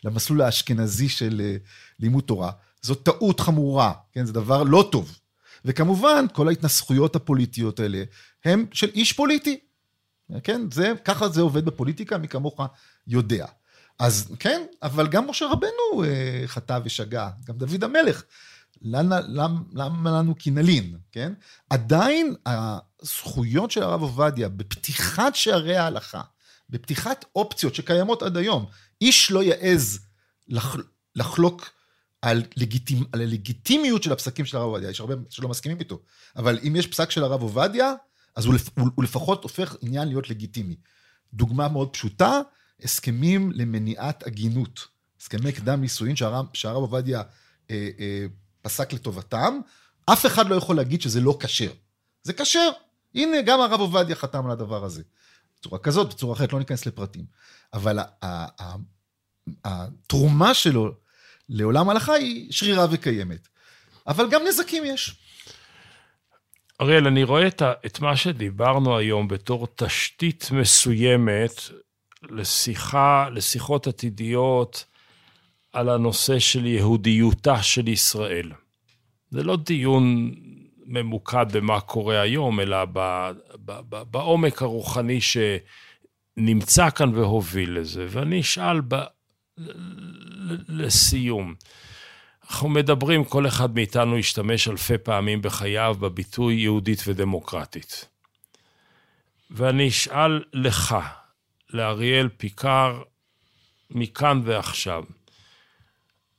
למסלול 0.04 0.42
האשכנזי 0.42 1.08
של 1.08 1.40
אה, 1.44 1.56
לימוד 1.98 2.24
תורה, 2.24 2.52
זו 2.88 2.94
טעות 2.94 3.40
חמורה, 3.40 3.92
כן? 4.12 4.26
זה 4.26 4.32
דבר 4.32 4.62
לא 4.62 4.88
טוב. 4.92 5.18
וכמובן, 5.64 6.24
כל 6.32 6.48
ההתנסחויות 6.48 7.16
הפוליטיות 7.16 7.80
האלה 7.80 8.02
הם 8.44 8.66
של 8.72 8.90
איש 8.94 9.12
פוליטי, 9.12 9.60
כן? 10.42 10.60
זה, 10.72 10.92
ככה 11.04 11.28
זה 11.28 11.40
עובד 11.40 11.64
בפוליטיקה, 11.64 12.18
מי 12.18 12.28
כמוך 12.28 12.60
יודע. 13.06 13.46
אז 13.98 14.34
כן, 14.38 14.66
אבל 14.82 15.08
גם 15.08 15.30
משה 15.30 15.46
רבנו 15.46 16.04
אה, 16.04 16.42
חטא 16.46 16.78
ושגה, 16.84 17.30
גם 17.44 17.58
דוד 17.58 17.84
המלך. 17.84 18.22
למה, 18.82 19.20
למה, 19.20 19.60
למה 19.72 20.10
לנו 20.10 20.34
כי 20.38 20.50
נלין, 20.50 20.98
כן? 21.12 21.32
עדיין 21.70 22.34
הזכויות 22.46 23.70
של 23.70 23.82
הרב 23.82 24.02
עובדיה 24.02 24.48
בפתיחת 24.48 25.34
שערי 25.34 25.76
ההלכה, 25.76 26.22
בפתיחת 26.70 27.24
אופציות 27.36 27.74
שקיימות 27.74 28.22
עד 28.22 28.36
היום, 28.36 28.66
איש 29.00 29.30
לא 29.30 29.42
יעז 29.42 30.06
לח, 30.48 30.76
לחלוק 31.16 31.77
על, 32.22 32.42
לגיטימ, 32.56 33.04
על 33.12 33.20
הלגיטימיות 33.20 34.02
של 34.02 34.12
הפסקים 34.12 34.44
של 34.44 34.56
הרב 34.56 34.66
עובדיה, 34.66 34.90
יש 34.90 35.00
הרבה 35.00 35.14
שלא 35.30 35.48
מסכימים 35.48 35.78
איתו, 35.78 36.00
אבל 36.36 36.58
אם 36.68 36.76
יש 36.76 36.86
פסק 36.86 37.10
של 37.10 37.24
הרב 37.24 37.42
עובדיה, 37.42 37.94
אז 38.36 38.44
הוא, 38.44 38.54
לפ, 38.54 38.68
הוא, 38.78 38.88
הוא 38.94 39.04
לפחות 39.04 39.42
הופך 39.42 39.76
עניין 39.80 40.08
להיות 40.08 40.30
לגיטימי. 40.30 40.76
דוגמה 41.34 41.68
מאוד 41.68 41.92
פשוטה, 41.92 42.40
הסכמים 42.82 43.52
למניעת 43.54 44.22
עגינות. 44.22 44.88
הסכמי 45.20 45.52
קדם 45.52 45.80
נישואין 45.80 46.16
שהרב, 46.16 46.46
שהרב 46.52 46.76
עובדיה 46.76 47.22
אה, 47.70 47.88
אה, 48.00 48.26
פסק 48.62 48.92
לטובתם, 48.92 49.60
אף 50.06 50.26
אחד 50.26 50.48
לא 50.48 50.54
יכול 50.54 50.76
להגיד 50.76 51.02
שזה 51.02 51.20
לא 51.20 51.36
כשר. 51.40 51.72
זה 52.22 52.32
כשר. 52.32 52.70
הנה, 53.14 53.42
גם 53.42 53.60
הרב 53.60 53.80
עובדיה 53.80 54.16
חתם 54.16 54.44
על 54.46 54.50
הדבר 54.50 54.84
הזה. 54.84 55.02
בצורה 55.60 55.78
כזאת, 55.78 56.08
בצורה 56.08 56.34
אחרת, 56.34 56.52
לא 56.52 56.58
ניכנס 56.58 56.86
לפרטים. 56.86 57.24
אבל 57.72 57.98
התרומה 59.64 60.54
שלו 60.54 60.94
לעולם 61.48 61.88
ההלכה 61.88 62.12
היא 62.12 62.52
שרירה 62.52 62.86
וקיימת. 62.90 63.48
אבל 64.06 64.30
גם 64.30 64.40
נזקים 64.48 64.84
יש. 64.84 65.16
אריאל, 66.80 67.06
אני 67.06 67.24
רואה 67.24 67.46
את, 67.46 67.62
ה, 67.62 67.72
את 67.86 68.00
מה 68.00 68.16
שדיברנו 68.16 68.96
היום 68.96 69.28
בתור 69.28 69.66
תשתית 69.74 70.48
מסוימת 70.52 71.52
לשיחה, 72.22 73.28
לשיחות 73.32 73.86
עתידיות 73.86 74.84
על 75.72 75.88
הנושא 75.88 76.38
של 76.38 76.66
יהודיותה 76.66 77.62
של 77.62 77.88
ישראל. 77.88 78.52
זה 79.30 79.42
לא 79.42 79.56
דיון 79.56 80.34
ממוקד 80.86 81.46
במה 81.52 81.80
קורה 81.80 82.20
היום, 82.20 82.60
אלא 82.60 82.84
ב, 82.84 83.30
ב, 83.64 83.80
ב, 83.88 84.02
בעומק 84.10 84.62
הרוחני 84.62 85.18
שנמצא 85.20 86.90
כאן 86.90 87.14
והוביל 87.14 87.78
לזה. 87.78 88.06
ואני 88.08 88.40
אשאל 88.40 88.80
לסיום, 90.68 91.54
אנחנו 92.50 92.68
מדברים, 92.68 93.24
כל 93.24 93.46
אחד 93.46 93.74
מאיתנו 93.74 94.16
השתמש 94.16 94.68
אלפי 94.68 94.98
פעמים 94.98 95.42
בחייו 95.42 95.96
בביטוי 96.00 96.54
יהודית 96.54 97.02
ודמוקרטית. 97.06 98.08
ואני 99.50 99.88
אשאל 99.88 100.44
לך, 100.52 100.96
לאריאל 101.70 102.28
פיקר, 102.28 103.02
מכאן 103.90 104.40
ועכשיו, 104.44 105.04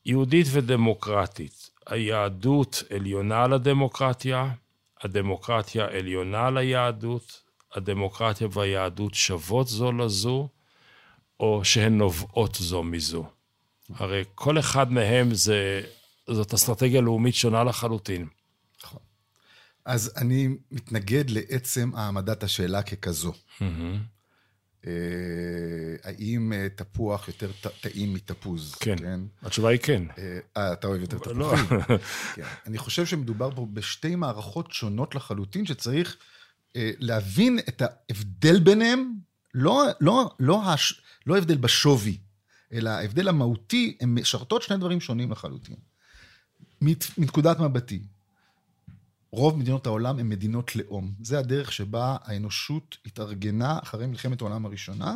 יהודית 0.06 0.48
ודמוקרטית, 0.52 1.70
היהדות 1.88 2.84
עליונה 2.96 3.48
לדמוקרטיה, 3.48 4.52
הדמוקרטיה 5.02 5.86
עליונה 5.86 6.50
ליהדות, 6.50 7.42
הדמוקרטיה 7.74 8.48
והיהדות 8.52 9.14
שוות 9.14 9.68
זו 9.68 9.92
לזו, 9.92 10.50
או 11.40 11.66
שהן 11.66 11.98
נובעות 11.98 12.56
זו 12.56 12.84
מזו. 12.84 13.26
הרי 13.94 14.24
כל 14.36 14.60
אחד 14.60 14.92
מהם 14.92 15.34
זה, 15.34 15.82
זאת 16.28 16.54
אסטרטגיה 16.54 17.02
לאומית 17.02 17.36
שונה 17.36 17.64
לחלוטין. 17.64 18.28
נכון. 18.84 19.00
אז 19.86 20.14
אני 20.18 20.48
מתנגד 20.72 21.30
לעצם 21.30 21.92
העמדת 21.96 22.44
השאלה 22.44 22.84
ככזו. 22.84 23.34
Mm-hmm. 23.34 23.64
אה, 24.88 24.92
האם 26.04 26.54
אה, 26.54 26.68
תפוח 26.76 27.28
יותר 27.28 27.52
טעים 27.82 28.14
מתפוז? 28.14 28.76
כן. 28.76 28.98
כן? 28.98 29.20
התשובה 29.42 29.70
היא 29.70 29.80
כן. 29.80 30.04
אה, 30.18 30.40
אה 30.58 30.74
אתה 30.74 30.88
אוהב 30.88 31.02
יותר 31.02 31.34
לא. 31.34 31.54
תפוחים. 31.56 31.80
כן. 32.36 32.44
אני 32.68 32.78
חושב 32.78 33.06
שמדובר 33.06 33.52
פה 33.56 33.68
בשתי 33.74 34.16
מערכות 34.16 34.72
שונות 34.72 35.16
לחלוטין, 35.16 35.66
שצריך 35.66 36.18
להבין 36.76 37.60
את 37.60 37.82
ההבדל 37.82 38.60
ביניהם, 38.60 39.14
לא, 39.54 39.86
לא, 40.02 40.36
לא, 40.40 40.64
הש, 40.64 41.02
לא 41.26 41.38
הבדל 41.38 41.58
בשווי, 41.58 42.18
אלא 42.74 42.90
ההבדל 42.90 43.28
המהותי, 43.28 43.98
הן 44.02 44.20
משרתות 44.20 44.62
שני 44.62 44.78
דברים 44.78 45.02
שונים 45.02 45.32
לחלוטין. 45.32 45.76
מנקודת 47.18 47.60
מבטי, 47.60 48.02
רוב 49.32 49.58
מדינות 49.58 49.86
העולם 49.86 50.20
הן 50.20 50.30
מדינות 50.30 50.76
לאום. 50.76 51.14
זה 51.22 51.40
הדרך 51.40 51.72
שבה 51.72 52.18
האנושות 52.22 52.98
התארגנה 53.06 53.80
אחרי 53.84 54.08
מלחמת 54.08 54.42
העולם 54.42 54.66
הראשונה, 54.66 55.16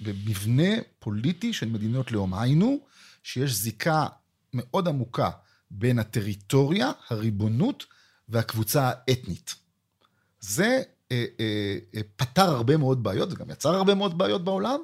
במבנה 0.00 0.72
פוליטי 0.98 1.52
של 1.52 1.68
מדינות 1.68 2.12
לאום. 2.12 2.34
היינו, 2.34 2.80
שיש 3.22 3.52
זיקה 3.52 4.06
מאוד 4.54 4.88
עמוקה 4.88 5.30
בין 5.70 5.98
הטריטוריה, 5.98 6.92
הריבונות 7.08 7.86
והקבוצה 8.28 8.90
האתנית. 8.90 9.54
זה 10.40 10.82
פתר 12.16 12.42
הרבה 12.42 12.76
מאוד 12.76 13.02
בעיות, 13.02 13.30
זה 13.30 13.36
גם 13.36 13.50
יצר 13.50 13.74
הרבה 13.74 13.94
מאוד 13.94 14.18
בעיות 14.18 14.44
בעולם, 14.44 14.80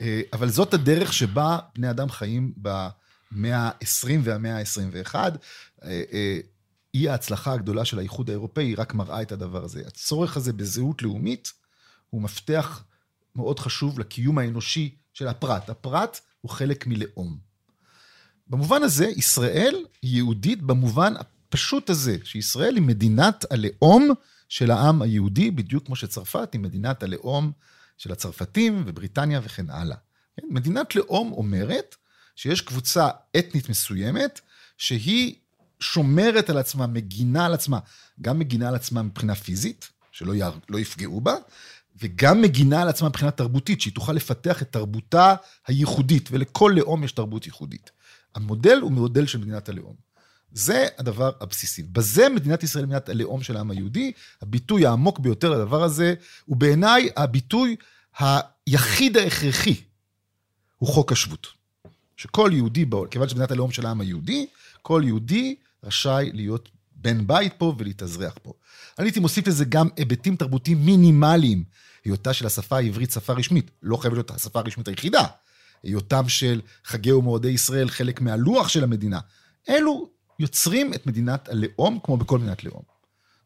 אה, 0.00 0.20
אבל 0.32 0.48
זאת 0.48 0.74
הדרך 0.74 1.12
שבה 1.12 1.58
בני 1.74 1.90
אדם 1.90 2.10
חיים 2.10 2.52
במאה 2.56 3.58
ה-20 3.58 4.10
והמאה 4.22 4.58
ה-21. 4.58 5.14
אה, 5.14 5.30
אה, 5.84 6.38
אי 6.94 7.08
ההצלחה 7.08 7.52
הגדולה 7.52 7.84
של 7.84 7.98
האיחוד 7.98 8.30
האירופאי 8.30 8.74
רק 8.74 8.94
מראה 8.94 9.22
את 9.22 9.32
הדבר 9.32 9.64
הזה. 9.64 9.82
הצורך 9.86 10.36
הזה 10.36 10.52
בזהות 10.52 11.02
לאומית 11.02 11.52
הוא 12.10 12.22
מפתח 12.22 12.84
מאוד 13.36 13.58
חשוב 13.58 13.98
לקיום 13.98 14.38
האנושי 14.38 14.94
של 15.14 15.28
הפרט. 15.28 15.70
הפרט 15.70 16.20
הוא 16.40 16.50
חלק 16.50 16.86
מלאום. 16.86 17.38
במובן 18.48 18.82
הזה, 18.82 19.06
ישראל 19.06 19.84
היא 20.02 20.16
יהודית 20.16 20.62
במובן 20.62 21.14
הפשוט 21.16 21.90
הזה, 21.90 22.16
שישראל 22.24 22.74
היא 22.74 22.82
מדינת 22.82 23.44
הלאום 23.50 24.10
של 24.48 24.70
העם 24.70 25.02
היהודי, 25.02 25.50
בדיוק 25.50 25.86
כמו 25.86 25.96
שצרפת 25.96 26.52
היא 26.52 26.60
מדינת 26.60 27.02
הלאום 27.02 27.52
של 27.96 28.12
הצרפתים 28.12 28.82
ובריטניה 28.86 29.40
וכן 29.42 29.70
הלאה. 29.70 29.96
כן? 30.36 30.46
מדינת 30.50 30.96
לאום 30.96 31.32
אומרת 31.32 31.96
שיש 32.36 32.60
קבוצה 32.60 33.08
אתנית 33.38 33.68
מסוימת 33.68 34.40
שהיא 34.76 35.34
שומרת 35.80 36.50
על 36.50 36.58
עצמה, 36.58 36.86
מגינה 36.86 37.46
על 37.46 37.54
עצמה, 37.54 37.78
גם 38.20 38.38
מגינה 38.38 38.68
על 38.68 38.74
עצמה 38.74 39.02
מבחינה 39.02 39.34
פיזית, 39.34 39.88
שלא 40.12 40.34
יר, 40.34 40.50
לא 40.68 40.78
יפגעו 40.78 41.20
בה, 41.20 41.34
וגם 42.02 42.42
מגינה 42.42 42.82
על 42.82 42.88
עצמה 42.88 43.08
מבחינה 43.08 43.30
תרבותית, 43.30 43.80
שהיא 43.80 43.94
תוכל 43.94 44.12
לפתח 44.12 44.62
את 44.62 44.72
תרבותה 44.72 45.34
הייחודית, 45.66 46.28
ולכל 46.32 46.72
לאום 46.76 47.04
יש 47.04 47.12
תרבות 47.12 47.46
ייחודית. 47.46 47.90
המודל 48.34 48.78
הוא 48.80 48.92
מודל 48.92 49.26
של 49.26 49.38
מדינת 49.38 49.68
הלאום. 49.68 50.07
זה 50.52 50.86
הדבר 50.98 51.30
הבסיסי. 51.40 51.82
בזה 51.82 52.28
מדינת 52.28 52.62
ישראל 52.62 52.86
מדינת 52.86 53.08
הלאום 53.08 53.42
של 53.42 53.56
העם 53.56 53.70
היהודי. 53.70 54.12
הביטוי 54.42 54.86
העמוק 54.86 55.18
ביותר 55.18 55.50
לדבר 55.50 55.82
הזה, 55.82 56.14
הוא 56.44 56.56
בעיניי 56.56 57.08
הביטוי 57.16 57.76
היחיד 58.18 59.16
ההכרחי, 59.16 59.74
הוא 60.76 60.88
חוק 60.88 61.12
השבות. 61.12 61.46
שכל 62.16 62.50
יהודי, 62.54 62.84
כיוון 63.10 63.28
שמדינת 63.28 63.50
הלאום 63.50 63.70
של 63.70 63.86
העם 63.86 64.00
היהודי, 64.00 64.46
כל 64.82 65.02
יהודי 65.04 65.54
רשאי 65.84 66.30
להיות 66.34 66.68
בן 66.92 67.26
בית 67.26 67.52
פה 67.58 67.74
ולהתאזרח 67.78 68.34
פה. 68.42 68.52
אני 68.98 69.06
הייתי 69.06 69.20
מוסיף 69.20 69.46
לזה 69.46 69.64
גם 69.64 69.88
היבטים 69.96 70.36
תרבותיים 70.36 70.86
מינימליים. 70.86 71.64
היותה 72.04 72.32
של 72.32 72.46
השפה 72.46 72.76
העברית 72.76 73.10
שפה 73.10 73.32
רשמית, 73.32 73.70
לא 73.82 73.96
חייבת 73.96 74.16
להיות 74.16 74.30
השפה 74.30 74.58
הרשמית 74.58 74.88
היחידה. 74.88 75.24
היותם 75.82 76.28
של 76.28 76.60
חגי 76.84 77.12
ומועדי 77.12 77.48
ישראל 77.48 77.88
חלק 77.88 78.20
מהלוח 78.20 78.68
של 78.68 78.84
המדינה. 78.84 79.20
אלו 79.68 80.08
יוצרים 80.38 80.94
את 80.94 81.06
מדינת 81.06 81.48
הלאום 81.48 81.98
כמו 82.02 82.16
בכל 82.16 82.38
מדינת 82.38 82.64
לאום. 82.64 82.82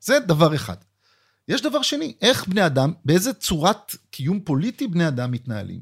זה 0.01 0.19
דבר 0.21 0.55
אחד. 0.55 0.77
יש 1.49 1.63
דבר 1.63 1.83
שני, 1.83 2.15
איך 2.21 2.49
בני 2.49 2.67
אדם, 2.67 2.93
באיזה 3.05 3.33
צורת 3.33 3.97
קיום 4.11 4.41
פוליטי 4.41 4.87
בני 4.87 5.09
אדם 5.09 5.31
מתנהלים. 5.31 5.81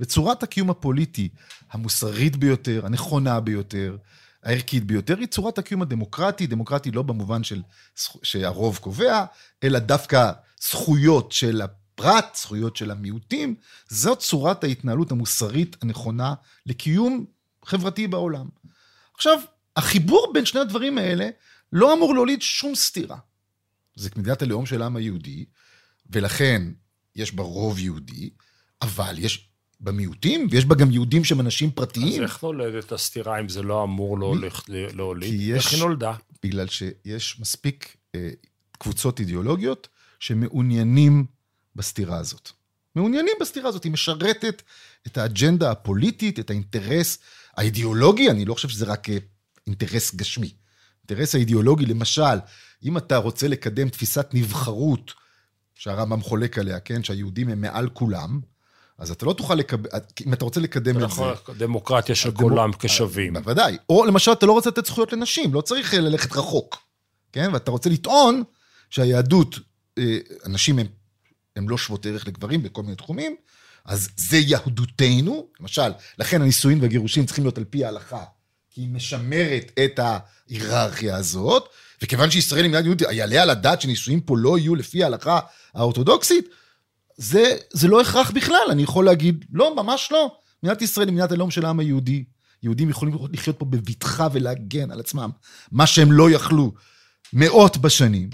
וצורת 0.00 0.42
הקיום 0.42 0.70
הפוליטי 0.70 1.28
המוסרית 1.70 2.36
ביותר, 2.36 2.86
הנכונה 2.86 3.40
ביותר, 3.40 3.96
הערכית 4.42 4.84
ביותר, 4.84 5.18
היא 5.18 5.26
צורת 5.26 5.58
הקיום 5.58 5.82
הדמוקרטי, 5.82 6.46
דמוקרטי 6.46 6.90
לא 6.90 7.02
במובן 7.02 7.44
של 7.44 7.62
שהרוב 8.22 8.76
קובע, 8.76 9.24
אלא 9.64 9.78
דווקא 9.78 10.32
זכויות 10.62 11.32
של 11.32 11.62
הפרט, 11.62 12.36
זכויות 12.36 12.76
של 12.76 12.90
המיעוטים, 12.90 13.54
זאת 13.88 14.18
צורת 14.18 14.64
ההתנהלות 14.64 15.10
המוסרית 15.10 15.76
הנכונה 15.82 16.34
לקיום 16.66 17.24
חברתי 17.64 18.06
בעולם. 18.06 18.48
עכשיו, 19.14 19.38
החיבור 19.78 20.30
בין 20.34 20.44
שני 20.44 20.60
הדברים 20.60 20.98
האלה 20.98 21.28
לא 21.72 21.94
אמור 21.94 22.14
להוליד 22.14 22.42
שום 22.42 22.74
סתירה. 22.74 23.16
זה 23.94 24.08
מדינת 24.16 24.42
הלאום 24.42 24.66
של 24.66 24.82
העם 24.82 24.96
היהודי, 24.96 25.44
ולכן 26.10 26.62
יש 27.16 27.34
בה 27.34 27.42
רוב 27.42 27.78
יהודי, 27.78 28.30
אבל 28.82 29.14
יש 29.18 29.48
במיעוטים, 29.80 30.48
ויש 30.50 30.64
בה 30.64 30.74
גם 30.74 30.90
יהודים 30.90 31.24
שהם 31.24 31.40
אנשים 31.40 31.70
פרטיים. 31.70 32.22
אז 32.22 32.30
איך 32.30 32.42
נולדת 32.42 32.92
הסתירה 32.92 33.40
אם 33.40 33.48
זה 33.48 33.62
לא 33.62 33.84
אמור 33.84 34.18
להוליד? 34.94 35.54
איך 35.54 35.72
היא 35.72 35.80
נולדה? 35.80 36.14
בגלל 36.42 36.66
שיש 36.68 37.40
מספיק 37.40 37.96
אה, 38.14 38.30
קבוצות 38.78 39.20
אידיאולוגיות 39.20 39.88
שמעוניינים 40.20 41.26
בסתירה 41.76 42.18
הזאת. 42.18 42.50
מעוניינים 42.96 43.34
בסתירה 43.40 43.68
הזאת, 43.68 43.84
היא 43.84 43.92
משרתת 43.92 44.62
את 45.06 45.18
האג'נדה 45.18 45.70
הפוליטית, 45.70 46.38
את 46.38 46.50
האינטרס 46.50 47.18
האידיאולוגי, 47.56 48.30
אני 48.30 48.44
לא 48.44 48.54
חושב 48.54 48.68
שזה 48.68 48.84
רק 48.84 49.10
אה, 49.10 49.18
אינטרס 49.68 50.14
גשמי. 50.14 50.52
האינטרס 50.96 51.34
האידיאולוגי, 51.34 51.86
למשל, 51.86 52.38
אם 52.84 52.96
אתה 52.96 53.16
רוצה 53.16 53.48
לקדם 53.48 53.88
תפיסת 53.88 54.26
נבחרות, 54.32 55.12
שהרמב"ם 55.74 56.20
חולק 56.20 56.58
עליה, 56.58 56.80
כן, 56.80 57.04
שהיהודים 57.04 57.48
הם 57.48 57.60
מעל 57.60 57.88
כולם, 57.88 58.40
אז 58.98 59.10
אתה 59.10 59.26
לא 59.26 59.32
תוכל 59.32 59.54
לקבל, 59.54 59.90
אם 60.26 60.32
אתה 60.32 60.44
רוצה 60.44 60.60
לקדם 60.60 61.04
את 61.04 61.10
זה... 61.10 61.22
דמוקרטיה 61.58 62.14
של 62.14 62.30
כולם 62.30 62.70
כשווים. 62.78 63.32
בוודאי. 63.32 63.76
או 63.88 64.04
למשל, 64.04 64.32
אתה 64.32 64.46
לא 64.46 64.52
רוצה 64.52 64.70
לתת 64.70 64.86
זכויות 64.86 65.12
לנשים, 65.12 65.54
לא 65.54 65.60
צריך 65.60 65.94
אה, 65.94 66.00
ללכת 66.00 66.36
רחוק, 66.36 66.76
כן? 67.32 67.50
ואתה 67.52 67.70
רוצה 67.70 67.90
לטעון 67.90 68.42
שהיהדות, 68.90 69.58
אה, 69.98 70.18
הנשים 70.44 70.78
הן 71.56 71.68
לא 71.68 71.78
שוות 71.78 72.06
ערך 72.06 72.26
לגברים 72.26 72.62
בכל 72.62 72.82
מיני 72.82 72.96
תחומים, 72.96 73.36
אז 73.84 74.08
זה 74.16 74.38
יהדותנו, 74.38 75.46
למשל, 75.60 75.92
לכן 76.18 76.42
הנישואין 76.42 76.80
והגירושין 76.80 77.26
צריכים 77.26 77.44
להיות 77.44 77.58
על 77.58 77.64
פי 77.64 77.84
ההלכה, 77.84 78.24
כי 78.78 78.82
היא 78.82 78.88
משמרת 78.88 79.72
את 79.84 80.00
ההיררכיה 80.02 81.16
הזאת, 81.16 81.68
וכיוון 82.02 82.30
שישראל 82.30 82.64
היא 82.64 82.70
מדינה 82.70 82.86
יהודית, 82.86 83.08
יעלה 83.10 83.42
על 83.42 83.50
הדעת 83.50 83.80
שנישואין 83.80 84.20
פה 84.24 84.38
לא 84.38 84.58
יהיו 84.58 84.74
לפי 84.74 85.04
ההלכה 85.04 85.40
האורתודוקסית, 85.74 86.48
זה, 87.16 87.56
זה 87.72 87.88
לא 87.88 88.00
הכרח 88.00 88.30
בכלל, 88.30 88.68
אני 88.70 88.82
יכול 88.82 89.04
להגיד, 89.04 89.44
לא, 89.52 89.76
ממש 89.76 90.08
לא. 90.12 90.36
מדינת 90.62 90.82
ישראל 90.82 91.08
היא 91.08 91.14
מדינת 91.14 91.32
הלאום 91.32 91.50
של 91.50 91.64
העם 91.64 91.80
היהודי. 91.80 92.24
יהודים 92.62 92.90
יכולים 92.90 93.14
לחיות 93.32 93.58
פה 93.58 93.64
בבטחה 93.64 94.28
ולהגן 94.32 94.90
על 94.90 95.00
עצמם, 95.00 95.30
מה 95.72 95.86
שהם 95.86 96.12
לא 96.12 96.30
יכלו 96.30 96.72
מאות 97.32 97.76
בשנים. 97.76 98.30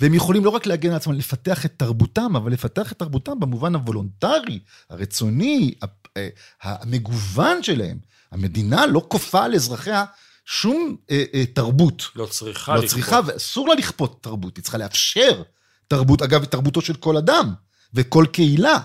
והם 0.00 0.14
יכולים 0.14 0.44
לא 0.44 0.50
רק 0.50 0.66
להגן 0.66 0.90
על 0.90 0.96
עצמם, 0.96 1.12
לפתח 1.12 1.66
את 1.66 1.72
תרבותם, 1.76 2.36
אבל 2.36 2.52
לפתח 2.52 2.92
את 2.92 2.98
תרבותם 2.98 3.40
במובן 3.40 3.74
הוולונטרי, 3.74 4.58
הרצוני, 4.90 5.74
אה, 6.16 6.28
המגוון 6.62 7.62
שלהם. 7.62 7.98
המדינה 8.34 8.86
לא 8.86 9.06
כופה 9.08 9.44
על 9.44 9.54
אזרחיה 9.54 10.04
שום 10.44 10.96
אה, 11.10 11.24
אה, 11.34 11.46
תרבות. 11.46 12.02
לא 12.16 12.26
צריכה 12.26 12.74
לא 12.74 12.78
לכפות. 12.78 12.98
לא 12.98 13.02
צריכה, 13.02 13.20
ואסור 13.26 13.68
לה 13.68 13.74
לכפות 13.74 14.22
תרבות, 14.22 14.56
היא 14.56 14.62
צריכה 14.62 14.78
לאפשר 14.78 15.42
תרבות, 15.88 16.22
אגב, 16.22 16.44
תרבותו 16.44 16.80
של 16.80 16.94
כל 16.94 17.16
אדם. 17.16 17.54
וכל 17.94 18.26
קהילה, 18.32 18.78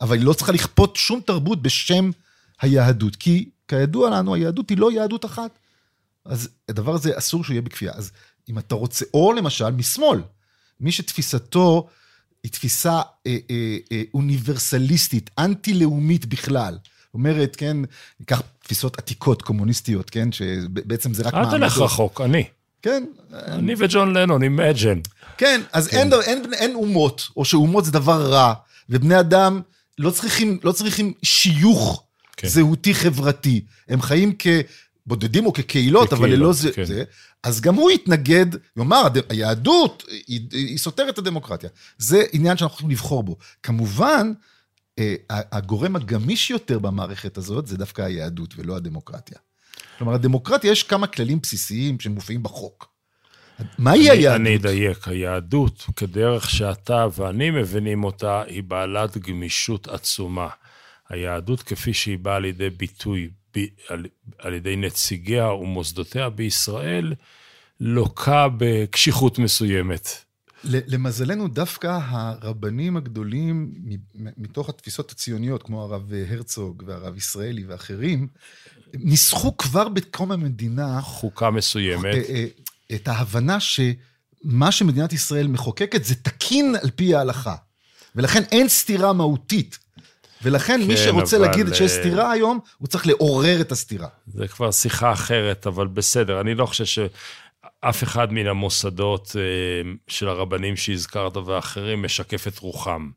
אבל 0.00 0.16
היא 0.16 0.24
לא 0.24 0.32
צריכה 0.32 0.52
לכפות 0.52 0.96
שום 0.96 1.20
תרבות 1.20 1.62
בשם 1.62 2.10
היהדות, 2.60 3.16
כי 3.16 3.50
כידוע 3.68 4.10
לנו, 4.10 4.34
היהדות 4.34 4.70
היא 4.70 4.78
לא 4.78 4.92
יהדות 4.92 5.24
אחת. 5.24 5.58
אז 6.24 6.48
הדבר 6.68 6.94
הזה 6.94 7.18
אסור 7.18 7.44
שהוא 7.44 7.54
יהיה 7.54 7.62
בכפייה. 7.62 7.92
אז 7.94 8.12
אם 8.48 8.58
אתה 8.58 8.74
רוצה, 8.74 9.04
או 9.14 9.32
למשל 9.32 9.70
משמאל, 9.70 10.20
מי 10.80 10.92
שתפיסתו 10.92 11.88
היא 12.42 12.52
תפיסה 12.52 13.00
אה, 13.26 13.36
אה, 13.50 13.76
אה, 13.92 14.02
אוניברסליסטית, 14.14 15.30
אנטי-לאומית 15.38 16.26
בכלל, 16.26 16.78
אומרת, 17.14 17.56
כן, 17.56 17.76
ניקח 18.20 18.42
תפיסות 18.62 18.98
עתיקות, 18.98 19.42
קומוניסטיות, 19.42 20.10
כן, 20.10 20.32
שבעצם 20.32 21.14
זה 21.14 21.22
רק 21.22 21.34
מעמדות. 21.34 21.54
אל 21.54 21.58
תלך 21.58 21.78
רחוק, 21.78 22.20
אני. 22.20 22.44
כן. 22.82 23.04
אני 23.32 23.74
וג'ון 23.78 24.16
לנון, 24.16 24.42
Imagine. 24.42 24.98
כן, 25.38 25.60
אז 25.72 25.88
כן. 25.88 25.96
אין, 25.96 26.12
אין, 26.12 26.54
אין 26.54 26.74
אומות, 26.74 27.28
או 27.36 27.44
שאומות 27.44 27.84
זה 27.84 27.92
דבר 27.92 28.32
רע, 28.32 28.54
ובני 28.88 29.20
אדם 29.20 29.60
לא 29.98 30.10
צריכים, 30.10 30.58
לא 30.64 30.72
צריכים 30.72 31.12
שיוך 31.22 32.04
כן. 32.36 32.48
זהותי 32.48 32.94
חברתי. 32.94 33.64
הם 33.88 34.02
חיים 34.02 34.32
כבודדים 34.38 35.46
או 35.46 35.52
כקהילות, 35.52 36.08
כקהילות 36.08 36.12
אבל 36.12 36.30
ללא 36.30 36.52
זה, 36.52 36.72
כן. 36.72 36.84
זה. 36.84 37.04
אז 37.42 37.60
גם 37.60 37.74
הוא 37.74 37.90
יתנגד, 37.90 38.46
יאמר, 38.76 39.06
היהדות 39.28 40.04
היא, 40.26 40.40
היא 40.52 40.78
סותרת 40.78 41.08
את 41.08 41.18
הדמוקרטיה. 41.18 41.70
זה 41.98 42.24
עניין 42.32 42.56
שאנחנו 42.56 42.74
יכולים 42.74 42.90
לבחור 42.90 43.22
בו. 43.22 43.36
כמובן, 43.62 44.32
הגורם 45.30 45.96
הגמיש 45.96 46.50
יותר 46.50 46.78
במערכת 46.78 47.38
הזאת 47.38 47.66
זה 47.66 47.76
דווקא 47.76 48.02
היהדות 48.02 48.54
ולא 48.56 48.76
הדמוקרטיה. 48.76 49.38
כלומר, 49.98 50.14
הדמוקרטיה 50.14 50.72
יש 50.72 50.82
כמה 50.82 51.06
כללים 51.06 51.40
בסיסיים 51.40 52.00
שמופיעים 52.00 52.42
בחוק. 52.42 52.92
מהי 53.78 54.10
היהדות? 54.10 54.40
אני 54.40 54.56
אדייק, 54.56 55.08
היהדות, 55.08 55.86
כדרך 55.96 56.50
שאתה 56.50 57.06
ואני 57.12 57.50
מבינים 57.50 58.04
אותה, 58.04 58.42
היא 58.42 58.62
בעלת 58.62 59.18
גמישות 59.18 59.88
עצומה. 59.88 60.48
היהדות 61.08 61.62
כפי 61.62 61.94
שהיא 61.94 62.18
באה 62.18 62.38
לידי 62.38 62.70
ביטוי 62.70 63.30
ב, 63.56 63.60
על, 63.88 64.06
על 64.38 64.54
ידי 64.54 64.76
נציגיה 64.76 65.52
ומוסדותיה 65.52 66.30
בישראל, 66.30 67.14
לוקה 67.80 68.48
בקשיחות 68.56 69.38
מסוימת. 69.38 70.08
למזלנו, 70.64 71.48
דווקא 71.48 71.98
הרבנים 72.02 72.96
הגדולים 72.96 73.72
מתוך 74.14 74.68
התפיסות 74.68 75.10
הציוניות, 75.10 75.62
כמו 75.62 75.82
הרב 75.82 76.12
הרצוג 76.30 76.82
והרב 76.86 77.16
ישראלי 77.16 77.64
ואחרים, 77.64 78.28
ניסחו 78.94 79.56
כבר 79.56 79.88
בקום 79.88 80.32
המדינה... 80.32 81.00
חוקה 81.00 81.50
מסוימת. 81.50 82.04
אה, 82.04 82.22
אה, 82.28 82.46
את 82.94 83.08
ההבנה 83.08 83.58
שמה 83.60 84.72
שמדינת 84.72 85.12
ישראל 85.12 85.46
מחוקקת 85.46 86.04
זה 86.04 86.14
תקין 86.14 86.74
על 86.82 86.90
פי 86.90 87.14
ההלכה. 87.14 87.54
ולכן 88.16 88.42
אין 88.52 88.68
סתירה 88.68 89.12
מהותית. 89.12 89.78
ולכן 90.42 90.80
כן, 90.80 90.86
מי 90.88 90.96
שרוצה 90.96 91.36
אבל... 91.36 91.46
להגיד 91.46 91.66
שיש 91.74 91.80
אה, 91.80 91.88
סתירה 92.00 92.32
היום, 92.32 92.58
הוא 92.78 92.88
צריך 92.88 93.06
לעורר 93.06 93.60
את 93.60 93.72
הסתירה. 93.72 94.08
זה 94.34 94.48
כבר 94.48 94.70
שיחה 94.70 95.12
אחרת, 95.12 95.66
אבל 95.66 95.86
בסדר. 95.86 96.40
אני 96.40 96.54
לא 96.54 96.66
חושב 96.66 96.84
שאף 97.84 98.02
אחד 98.02 98.32
מן 98.32 98.46
המוסדות 98.46 99.36
אה, 99.38 99.92
של 100.08 100.28
הרבנים 100.28 100.76
שהזכרת 100.76 101.36
ואחרים 101.36 102.02
משקף 102.02 102.48
את 102.48 102.58
רוחם. 102.58 103.10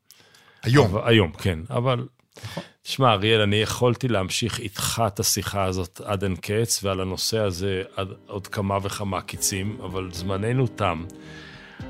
היום. 0.63 0.87
אבל, 0.87 1.01
היום, 1.05 1.31
כן. 1.31 1.59
אבל 1.69 2.07
נכון. 2.43 2.63
תשמע, 2.83 3.11
אריאל, 3.11 3.41
אני 3.41 3.55
יכולתי 3.55 4.07
להמשיך 4.07 4.59
איתך 4.59 5.03
את 5.07 5.19
השיחה 5.19 5.63
הזאת 5.63 6.01
עד 6.05 6.23
אין 6.23 6.35
קץ, 6.35 6.83
ועל 6.83 7.01
הנושא 7.01 7.39
הזה 7.39 7.83
עד 7.95 8.07
עוד 8.27 8.47
כמה 8.47 8.77
וכמה 8.81 9.21
קיצים, 9.21 9.77
אבל 9.83 10.09
זמננו 10.11 10.67
תם. 10.67 11.05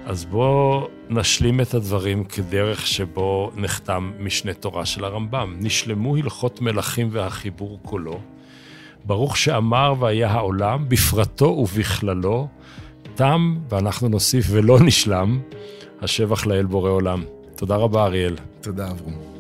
אז 0.06 0.26
בואו 0.26 0.88
נשלים 1.10 1.62
את 1.62 1.74
הדברים 1.74 2.24
כדרך 2.24 2.88
שבו 2.88 3.52
נחתם 3.56 4.12
משנה 4.20 4.54
תורה 4.54 4.86
של 4.86 5.06
הרמב"ם. 5.06 5.56
נשלמו 5.60 6.16
הלכות 6.16 6.62
מלכים 6.62 7.10
והחיבור 7.12 7.80
כולו. 7.84 8.20
ברוך 9.06 9.38
שאמר 9.38 9.94
והיה 10.00 10.32
העולם, 10.32 10.90
בפרטו 10.90 11.46
ובכללו, 11.46 12.48
תם, 13.16 13.56
ואנחנו 13.70 14.10
נוסיף 14.10 14.46
ולא 14.50 14.80
נשלם, 14.80 15.40
השבח 16.02 16.46
לאל 16.46 16.66
בורא 16.66 16.90
עולם. 16.90 17.24
תודה 17.56 17.76
רבה, 17.76 18.06
אריאל. 18.06 18.36
תודה, 18.62 18.92
אברום. 18.92 19.35